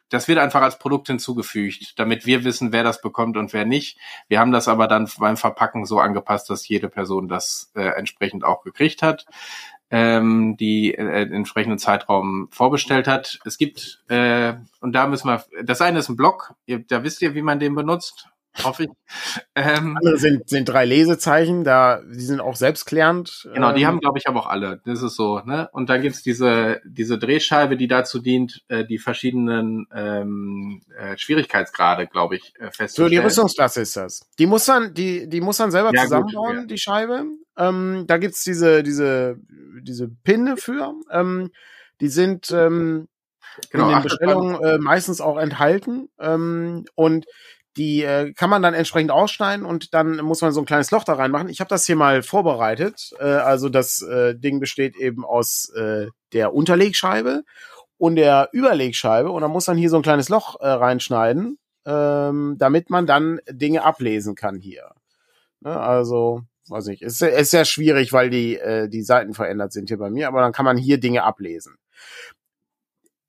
[0.09, 3.97] das wird einfach als Produkt hinzugefügt, damit wir wissen, wer das bekommt und wer nicht.
[4.27, 8.43] Wir haben das aber dann beim Verpacken so angepasst, dass jede Person das äh, entsprechend
[8.43, 9.25] auch gekriegt hat,
[9.89, 13.39] ähm, die äh, entsprechenden Zeitraum vorbestellt hat.
[13.45, 17.21] Es gibt, äh, und da müssen wir, das eine ist ein Blog, ihr, da wisst
[17.21, 18.29] ihr, wie man den benutzt
[18.63, 18.89] hoffe ich.
[19.55, 23.49] Ähm, Andere sind, sind drei Lesezeichen, da, die sind auch selbstklärend.
[23.53, 24.81] Genau, die ähm, haben, glaube ich, aber auch alle.
[24.85, 25.69] Das ist so, ne?
[25.71, 32.07] Und dann gibt's diese, diese Drehscheibe, die dazu dient, äh, die verschiedenen ähm, äh, Schwierigkeitsgrade,
[32.07, 33.07] glaube ich, äh, festzustellen.
[33.07, 34.21] So, die Rüstungsklasse ist das.
[34.39, 36.65] Die muss dann, die, die muss dann selber ja, zusammenbauen, gut, ja.
[36.67, 37.25] die Scheibe.
[37.57, 39.37] Ähm, da gibt's diese, diese,
[39.81, 40.93] diese Pinne für.
[41.11, 41.51] Ähm,
[41.99, 43.07] die sind ähm,
[43.71, 46.09] genau, in den Bestellungen äh, meistens auch enthalten.
[46.19, 47.25] Ähm, und
[47.77, 51.03] die äh, kann man dann entsprechend ausschneiden und dann muss man so ein kleines Loch
[51.03, 51.49] da reinmachen.
[51.49, 53.13] Ich habe das hier mal vorbereitet.
[53.19, 57.43] Äh, also das äh, Ding besteht eben aus äh, der Unterlegscheibe
[57.97, 62.55] und der Überlegscheibe und dann muss man hier so ein kleines Loch äh, reinschneiden, ähm,
[62.57, 64.91] damit man dann Dinge ablesen kann hier.
[65.61, 69.89] Ne, also weiß nicht, ist, ist sehr schwierig, weil die äh, die Seiten verändert sind
[69.89, 71.75] hier bei mir, aber dann kann man hier Dinge ablesen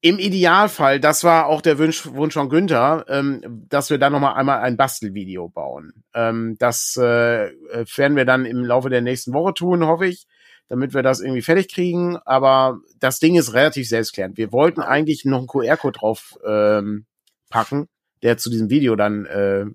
[0.01, 4.34] im Idealfall, das war auch der Wunsch, Wunsch von Günther, ähm, dass wir da nochmal
[4.34, 6.05] einmal ein Bastelvideo bauen.
[6.14, 7.51] Ähm, das äh,
[7.96, 10.26] werden wir dann im Laufe der nächsten Woche tun, hoffe ich,
[10.68, 12.16] damit wir das irgendwie fertig kriegen.
[12.18, 14.36] Aber das Ding ist relativ selbstklärend.
[14.36, 17.07] Wir wollten eigentlich noch einen QR-Code drauf ähm,
[17.51, 17.88] packen,
[18.22, 19.66] der zu diesem Video dann äh,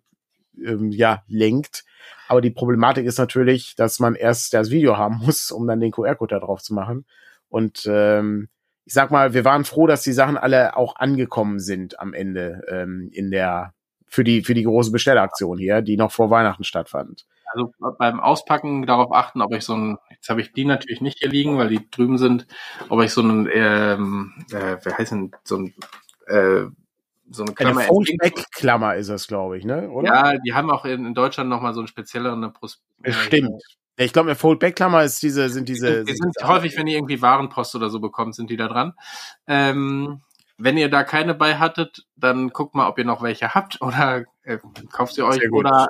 [0.66, 1.84] ähm, ja lenkt.
[2.30, 5.92] Aber die Problematik ist natürlich, dass man erst das Video haben muss, um dann den
[5.92, 7.06] QR-Code da drauf zu machen.
[7.50, 8.48] Und ähm,
[8.86, 12.62] ich sag mal, wir waren froh, dass die Sachen alle auch angekommen sind am Ende
[12.70, 13.74] ähm, in der
[14.08, 17.26] für die für die große Bestellaktion hier, die noch vor Weihnachten stattfand.
[17.54, 21.20] Also beim Auspacken darauf achten, ob ich so ein, jetzt habe ich die natürlich nicht
[21.20, 22.48] hier liegen, weil die drüben sind,
[22.90, 25.74] ob ich so einen, ähm, äh, wie heißt denn, so ein
[26.28, 26.66] äh,
[27.30, 27.82] so eine Klammer.
[27.82, 29.90] Eine Foldback-Klammer ist das, glaube ich, ne?
[29.90, 30.08] Oder?
[30.08, 33.64] Ja, die haben auch in, in Deutschland nochmal so eine speziellere Pros Stimmt.
[33.96, 36.04] Ich glaube, eine Foldback-Klammer ist diese, sind diese.
[36.04, 38.94] Die sind, sind häufig, wenn ihr irgendwie Warenpost oder so bekommt, sind die da dran.
[39.48, 40.22] Ähm,
[40.58, 44.26] wenn ihr da keine bei hattet, dann guckt mal, ob ihr noch welche habt oder
[44.44, 44.58] äh,
[44.92, 45.90] kauft sie euch oder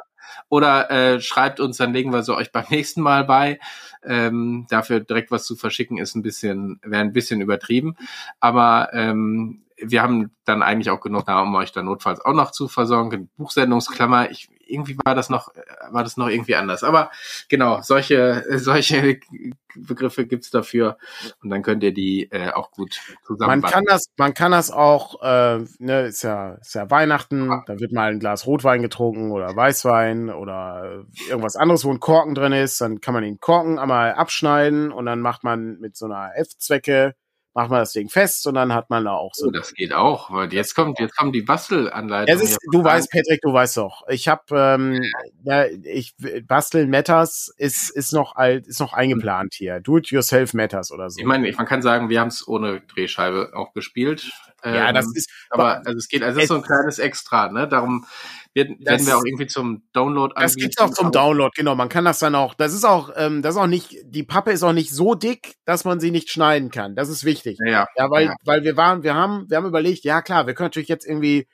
[0.49, 3.60] oder äh, schreibt uns, dann legen wir sie euch beim nächsten Mal bei.
[4.04, 7.95] Ähm, dafür direkt was zu verschicken ist ein bisschen, wäre ein bisschen übertrieben.
[8.39, 12.51] Aber ähm, wir haben dann eigentlich auch genug da, um euch dann notfalls auch noch
[12.51, 13.30] zu versorgen.
[13.38, 15.53] Buchsendungsklammer, ich, irgendwie war das noch,
[15.91, 16.84] war das noch irgendwie anders.
[16.84, 17.11] Aber
[17.49, 19.19] genau, solche, solche
[19.76, 20.97] Begriffe gibt's dafür
[21.41, 23.61] und dann könnt ihr die äh, auch gut zusammen.
[23.61, 27.63] Man kann das, man kann das auch, äh, ne, ist ja, ist ja Weihnachten, ja.
[27.65, 32.36] da wird mal ein Glas Rotwein getrunken oder Weißwein oder irgendwas anderes, wo ein Korken
[32.36, 36.05] drin ist, dann kann man den Korken einmal abschneiden und dann macht man mit so
[36.05, 37.15] einer F-Zwecke
[37.54, 39.47] macht man das Ding fest und dann hat man da auch so.
[39.47, 42.41] Oh, das geht auch, weil jetzt kommt, jetzt kommen die Bastelanleitungen.
[42.41, 44.04] Es ist, du weißt, Patrick, du weißt doch.
[44.08, 45.04] Ich habe, ähm,
[45.43, 46.16] ja, ich
[46.47, 49.80] basteln Matters ist ist noch alt, ist noch eingeplant hier.
[49.80, 51.20] Do it yourself Matters oder so.
[51.20, 54.32] Ich meine, man kann sagen, wir haben es ohne Drehscheibe auch gespielt.
[54.66, 55.30] Ja, das ähm, ist.
[55.49, 57.68] Aber also es geht, also es ist so ein kleines Extra, ne?
[57.68, 58.05] Darum
[58.53, 60.43] werden, werden wir auch irgendwie zum Download anbieten.
[60.43, 61.76] Das gibt's auch zum Download, genau.
[61.76, 62.53] Man kann das dann auch.
[62.53, 63.97] Das ist auch, ähm, das ist auch nicht.
[64.05, 66.95] Die Pappe ist auch nicht so dick, dass man sie nicht schneiden kann.
[66.95, 67.57] Das ist wichtig.
[67.66, 67.88] Ja.
[67.97, 68.36] Ja, weil, ja.
[68.45, 71.47] weil wir waren, wir haben, wir haben überlegt, ja klar, wir können natürlich jetzt irgendwie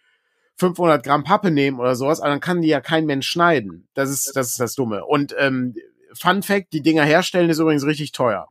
[0.57, 3.87] 500 Gramm Pappe nehmen oder sowas, aber dann kann die ja kein Mensch schneiden.
[3.93, 5.05] Das ist, das ist das Dumme.
[5.05, 5.75] Und ähm,
[6.13, 8.47] Fun Fact: Die Dinger herstellen ist übrigens richtig teuer.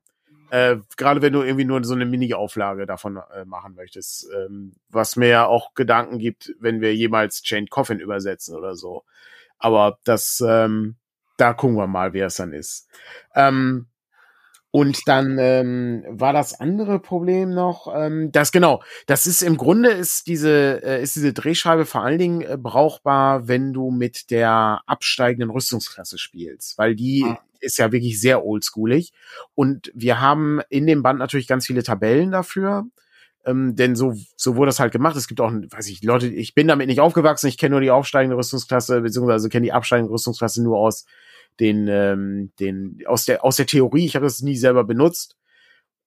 [0.51, 4.29] Äh, Gerade wenn du irgendwie nur so eine Mini-Auflage davon äh, machen möchtest.
[4.35, 9.05] Ähm, was mir ja auch Gedanken gibt, wenn wir jemals Chain Coffin übersetzen oder so.
[9.59, 10.97] Aber das, ähm,
[11.37, 12.89] da gucken wir mal, wer es dann ist.
[13.35, 13.88] Ähm,
[14.79, 19.91] und dann ähm, war das andere Problem noch, ähm, das genau, das ist im Grunde
[19.91, 24.81] ist diese äh, ist diese Drehscheibe vor allen Dingen äh, brauchbar, wenn du mit der
[24.87, 27.27] absteigenden Rüstungsklasse spielst, weil die
[27.59, 29.13] ist ja wirklich sehr oldschoolig.
[29.57, 32.85] Und wir haben in dem Band natürlich ganz viele Tabellen dafür.
[33.45, 35.17] Ähm, denn so, so wurde das halt gemacht.
[35.17, 37.91] Es gibt auch, weiß ich, Leute, ich bin damit nicht aufgewachsen, ich kenne nur die
[37.91, 41.05] aufsteigende Rüstungsklasse, beziehungsweise kenne die absteigende Rüstungsklasse nur aus
[41.61, 44.07] den, ähm, den, aus der, aus der Theorie.
[44.07, 45.37] Ich habe das nie selber benutzt.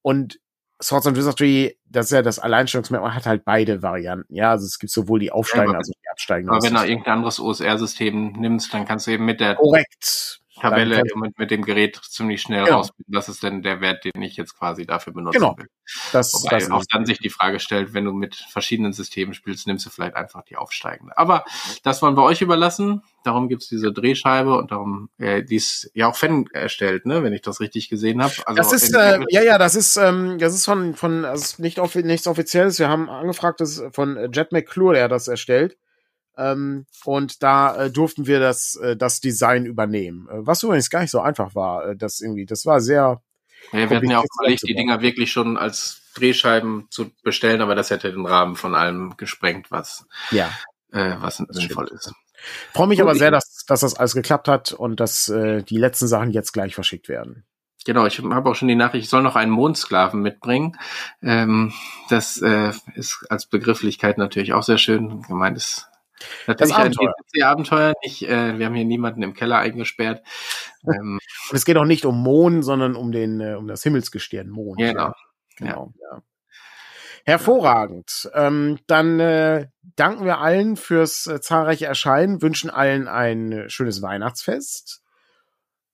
[0.02, 0.40] Und
[0.82, 4.34] Swords and Wizardry, das ist ja das Alleinstellungsmerkmal, hat halt beide Varianten.
[4.34, 6.54] Ja, also es gibt sowohl die aufsteigende Ja, als auch die absteigende.
[6.54, 10.41] Aber wenn du irgendein anderes OSR-System nimmst, dann kannst du eben mit der Korrekt.
[10.62, 12.78] Tabelle und mit dem Gerät ziemlich schnell Genau.
[12.78, 13.12] rausfinden.
[13.14, 15.58] Das ist denn der Wert, den ich jetzt quasi dafür benutzen Genau.
[15.58, 15.68] will.
[16.12, 19.68] Das, Wobei das auch dann sich die Frage stellt, wenn du mit verschiedenen Systemen spielst,
[19.68, 21.18] nimmst du vielleicht einfach die aufsteigende.
[21.18, 21.44] Aber
[21.84, 23.02] das wollen wir euch überlassen.
[23.24, 27.34] Darum gibt's diese Drehscheibe und darum, äh, die ist ja auch Fan erstellt, ne, wenn
[27.34, 28.34] ich das richtig gesehen habe.
[28.46, 31.80] Also Das ist, äh, ja, ja, das ist, ähm, das ist von, von, also nicht
[31.80, 32.80] offi nichts Offizielles.
[32.80, 35.78] Wir haben angefragt, das ist von Jet McClure, der hat das erstellt.
[36.38, 40.28] Ähm, und da äh, durften wir das, äh, das Design übernehmen.
[40.30, 41.90] Äh, was übrigens gar nicht so einfach war.
[41.90, 43.22] Äh, das irgendwie, das war sehr,
[43.72, 44.76] Ja, wir hatten ja auch überlegt, die.
[44.76, 49.72] Dinger wirklich schon als Drehscheiben zu bestellen, aber das hätte den Rahmen von allem gesprengt,
[49.72, 50.50] was, ja.
[50.92, 51.56] äh, was stimmt.
[51.56, 52.14] sinnvoll ist.
[52.74, 56.08] Freue mich Gut, aber sehr, dass, dass das alles geklappt hat und dass die letzten
[56.08, 57.46] Sachen jetzt gleich verschickt werden.
[57.86, 60.78] Genau, ich habe auch schon die Nachricht, ich soll noch einen Mondsklaven mitbringen.
[61.22, 61.74] Ähm,
[62.10, 65.24] das äh, ist als Begrifflichkeit natürlich auch sehr schön.
[65.24, 65.88] Gemeint ist
[66.48, 67.14] natürlich ein Abenteuer.
[67.44, 67.94] Abenteuer.
[68.04, 70.24] Nicht, äh, wir haben hier niemanden im Keller eingesperrt.
[70.86, 71.20] Ähm,
[71.50, 74.80] Und es geht auch nicht um Mond, sondern um den, äh, um das Himmelsgestirn Mond.
[74.80, 75.14] genau.
[75.58, 76.24] Genau, ja.
[77.24, 78.32] Hervorragend.
[78.34, 84.02] Ähm, dann äh, danken wir allen fürs äh, zahlreiche Erscheinen, wünschen allen ein äh, schönes
[84.02, 85.04] Weihnachtsfest.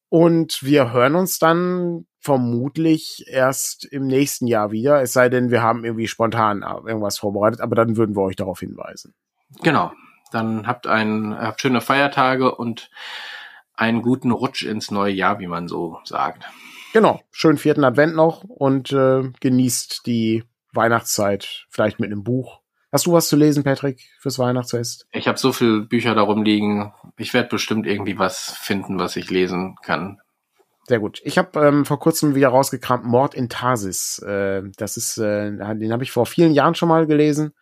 [0.09, 5.61] Und wir hören uns dann vermutlich erst im nächsten Jahr wieder, es sei denn, wir
[5.61, 9.13] haben irgendwie spontan äh, irgendwas vorbereitet, aber dann würden wir euch darauf hinweisen.
[9.63, 9.91] Genau.
[10.31, 12.89] Dann habt ein, habt schöne Feiertage und
[13.73, 16.45] einen guten Rutsch ins neue Jahr, wie man so sagt.
[16.93, 22.61] Genau, schönen vierten Advent noch und äh, genießt die Weihnachtszeit vielleicht mit einem Buch.
[22.91, 25.07] Hast du was zu lesen, Patrick, fürs Weihnachtsfest?
[25.11, 26.93] Ich habe so viele Bücher darum liegen.
[27.17, 30.19] Ich werde bestimmt irgendwie was finden, was ich lesen kann.
[30.87, 31.19] Sehr gut.
[31.25, 34.19] Ich habe ähm, vor kurzem wieder rausgekramt Mord in Tarsis.
[34.19, 37.53] Äh, das ist, äh, den habe ich vor vielen Jahren schon mal gelesen.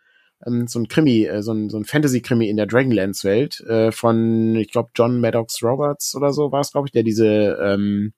[0.44, 4.56] Ähm, so ein Krimi, äh, so ein, so ein Fantasy-Krimi in der Dragonlance-Welt äh, von,
[4.56, 8.12] ich glaube, John Maddox Roberts oder so war es, glaube ich, der diese ähm,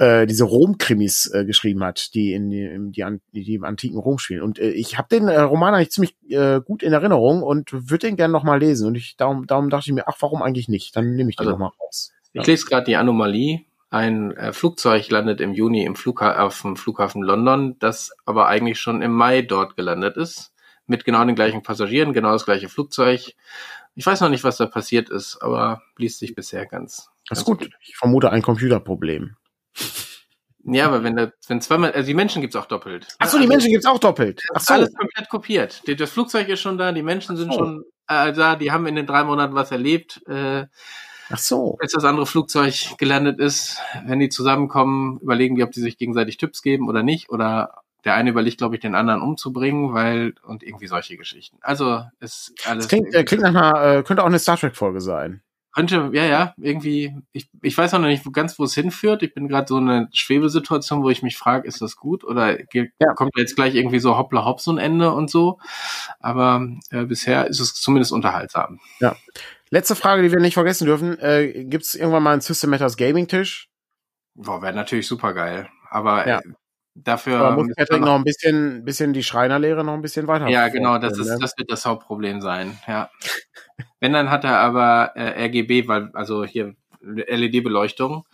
[0.00, 3.98] äh, diese Rom-Krimis äh, geschrieben hat, die in die, in die, an, die im antiken
[3.98, 4.40] Rom spielen.
[4.40, 8.06] Und äh, ich habe den äh, Roman eigentlich ziemlich äh, gut in Erinnerung und würde
[8.06, 8.86] den gerne noch mal lesen.
[8.86, 10.96] Und ich darum, darum dachte ich mir, ach, warum eigentlich nicht?
[10.96, 12.12] Dann nehme ich den Also, noch mal raus.
[12.32, 13.66] Ich lese gerade die Anomalie.
[13.90, 18.80] Ein äh, Flugzeug landet im Juni im Flugha auf dem Flughafen London, das aber eigentlich
[18.80, 20.54] schon im Mai dort gelandet ist.
[20.90, 23.34] Mit genau den gleichen Passagieren, genau das gleiche Flugzeug.
[23.94, 27.10] Ich weiß noch nicht, was da passiert ist, aber liest sich bisher ganz.
[27.28, 27.70] Das ist ganz gut.
[27.80, 29.36] Ich vermute ein Computerproblem.
[30.64, 33.06] Ja, aber wenn da, wenn zweimal, also die Menschen gibt's auch doppelt.
[33.20, 34.42] Ach so, die Menschen gibt's auch doppelt.
[34.52, 34.74] Ach so.
[34.74, 35.82] alles komplett kopiert.
[36.00, 37.58] Das Flugzeug ist schon da, die Menschen sind so.
[37.60, 40.20] schon äh, da, die haben in den drei Monaten was erlebt.
[40.26, 40.66] Äh,
[41.30, 41.78] Ach so.
[41.80, 46.36] als das andere Flugzeug gelandet ist, wenn die zusammenkommen, überlegen die, ob die sich gegenseitig
[46.36, 47.30] Tipps geben oder nicht.
[47.30, 51.58] Oder der eine überlegt, glaube ich, den anderen umzubringen, weil und irgendwie solche Geschichten.
[51.60, 54.76] Also ist alles Das klingt, äh, klingt nach einer, äh, könnte auch eine Star Trek
[54.76, 55.42] Folge sein.
[55.72, 57.14] könnte, ja, ja, irgendwie.
[57.32, 59.22] Ich, ich weiß auch noch nicht ganz, wo es hinführt.
[59.22, 62.58] Ich bin gerade so in einer Schwebesituation, wo ich mich frage, ist das gut oder
[62.72, 63.14] Ja.
[63.14, 65.60] kommt jetzt gleich irgendwie so hoppla hopp so ein Ende und so.
[66.18, 68.80] Aber äh, bisher ist es zumindest unterhaltsam.
[69.70, 71.16] Letzte Frage, die wir nicht vergessen dürfen.
[71.20, 73.68] Äh, gibt's irgendwann mal einen System Matters Gaming Tisch?
[74.34, 75.68] Boah, wäre natürlich super geil.
[75.88, 76.40] Aber Ja.
[76.94, 80.48] Dafür Aber muss Patrick noch- ein bisschen, bisschen die Schreinerlehre noch ein bisschen weiter.
[80.48, 81.38] Ja, genau, das ist, ne?
[81.40, 83.10] das wird das Hauptproblem sein, ja.
[84.00, 88.26] Wenn, dann hat er aber äh, RGB, weil, also hier LED-Beleuchtung,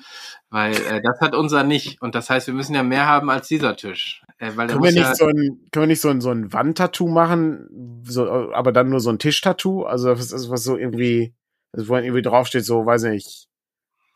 [0.50, 2.02] weil äh, das hat unser nicht.
[2.02, 4.22] Und das heißt, wir müssen ja mehr haben als dieser Tisch.
[4.38, 6.52] Äh, weil Können wir nicht ja, so ein, können wir nicht so ein, so ein
[6.52, 9.84] Wandtattoo machen, so, aber dann nur so ein Tischtattoo?
[9.84, 11.34] Also, was ist was so irgendwie,
[11.72, 13.48] also wo irgendwie draufsteht, so, weiß ich nicht,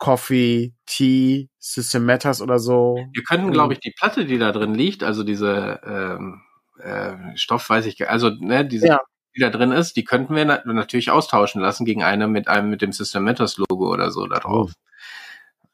[0.01, 3.06] Coffee, Tea, System Matters oder so.
[3.12, 6.40] wir könnten, glaube ich, die Platte, die da drin liegt, also diese ähm,
[6.78, 8.98] äh, Stoff, weiß ich, also ne, diese, Ja.
[9.36, 12.70] die da drin ist, die könnten wir na natürlich austauschen lassen gegen eine mit einem
[12.70, 14.72] mit dem System Matters Logo oder so da drauf.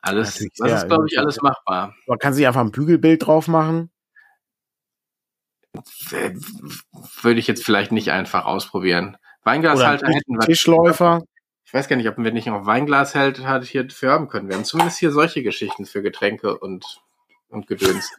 [0.00, 1.94] Alles, Natürlich das ist, glaube ich, alles machbar.
[2.08, 3.90] Man kann sich einfach ein Bügelbild drauf machen.
[7.22, 9.16] Würde ich jetzt vielleicht nicht einfach ausprobieren.
[9.44, 10.40] Weinglashalter hätten wir.
[10.40, 11.22] Tischläufer.
[11.66, 14.48] Ich weiß gar nicht, ob wir nicht noch Weinglashalter hierfür haben können.
[14.48, 17.00] Wir haben zumindest hier solche Geschichten für Getränke und,
[17.48, 18.12] und Gedöns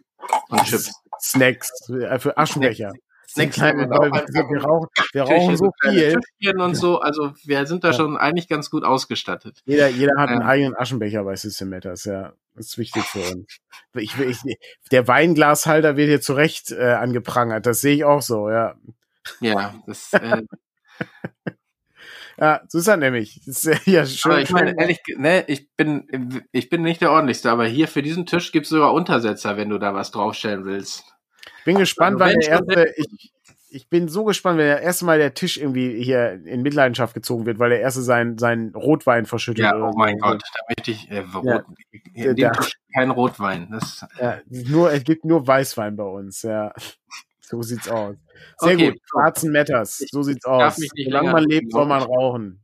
[0.49, 0.91] und Chips.
[1.21, 2.91] Snacks, äh, für Aschenbecher.
[3.29, 4.53] Snacks man auch Leute, einpacken.
[4.53, 6.61] wir rauchen, wir rauchen hier so viel.
[6.61, 6.99] Und so.
[6.99, 7.93] Also wir sind da Ja.
[7.93, 9.61] schon eigentlich ganz gut ausgestattet.
[9.65, 10.47] Jeder, jeder hat einen Ähm.
[10.47, 12.33] eigenen Aschenbecher bei System Matters, ja.
[12.55, 13.57] Das ist wichtig für uns.
[13.93, 14.39] Ich, ich,
[14.91, 17.65] der Weinglashalter wird hier zurecht äh, angeprangert.
[17.65, 18.75] Das sehe ich auch so, ja.
[19.41, 20.41] Ja, das, äh,
[22.39, 23.41] Ja, so ist er nämlich.
[23.45, 24.31] Das ist, ja, schön.
[24.31, 28.01] aber ich meine, ehrlich, ne, ich bin, ich bin nicht der ordentlichste, aber hier für
[28.03, 31.03] diesen Tisch gibt's sogar Untersetzer, wenn du da was draufstellen willst.
[31.59, 33.33] Ich bin gespannt, Also wann der erste, ich,
[33.69, 37.45] ich bin so gespannt, wenn der erste Mal der Tisch irgendwie hier in Mitleidenschaft gezogen
[37.45, 39.63] wird, weil der erste sein, sein Rotwein verschüttet.
[39.65, 40.21] Ja, oh mein so.
[40.27, 41.63] Gott, da möchte ich, äh, Rot, Ja.
[42.13, 43.67] in dem Der- Tisch kein Rotwein.
[43.71, 46.71] Das, Ja, nur, es gibt nur Weißwein bei uns, ja.
[47.49, 48.15] So sieht's aus.
[48.57, 48.99] Sehr Okay, gut.
[49.05, 50.03] Schwarzen Matters.
[50.11, 50.75] So sieht's aus.
[51.05, 52.61] Solange man lebt, soll man rauchen.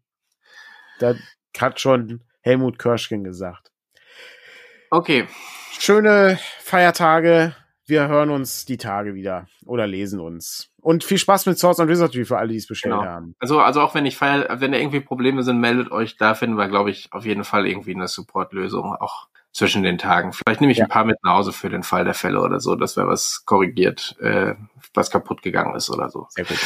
[0.99, 1.15] Das
[1.57, 3.71] hat schon Helmut Kirschken gesagt.
[4.91, 5.27] okay,
[5.79, 7.55] Schöne Feiertage.
[7.85, 10.69] Wir hören uns die Tage wieder oder lesen uns.
[10.81, 13.05] Und viel Spaß mit Swords and Wizardry für alle, die es bestellt Genau.
[13.05, 13.35] haben.
[13.39, 16.15] also, also auch wenn ich feier, wenn da irgendwie Probleme sind, meldet euch.
[16.17, 20.31] Da finden wir, glaube ich, auf jeden Fall irgendwie eine Supportlösung, auch zwischen den Tagen.
[20.31, 20.85] Vielleicht nehme ich Ja.
[20.85, 23.43] ein paar mit nach Hause für den Fall der Fälle oder so, dass wir was
[23.45, 24.55] korrigiert, äh,
[24.93, 26.27] was kaputt gegangen ist oder so.
[26.29, 26.57] Sehr gut.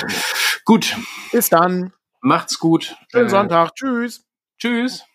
[0.65, 0.95] Gut,
[1.31, 1.93] Bis dann.
[2.21, 2.95] macht's gut.
[3.11, 3.75] Schönen Äh, Sonntag.
[3.75, 4.25] Tschüss.
[4.59, 5.05] Tschüss.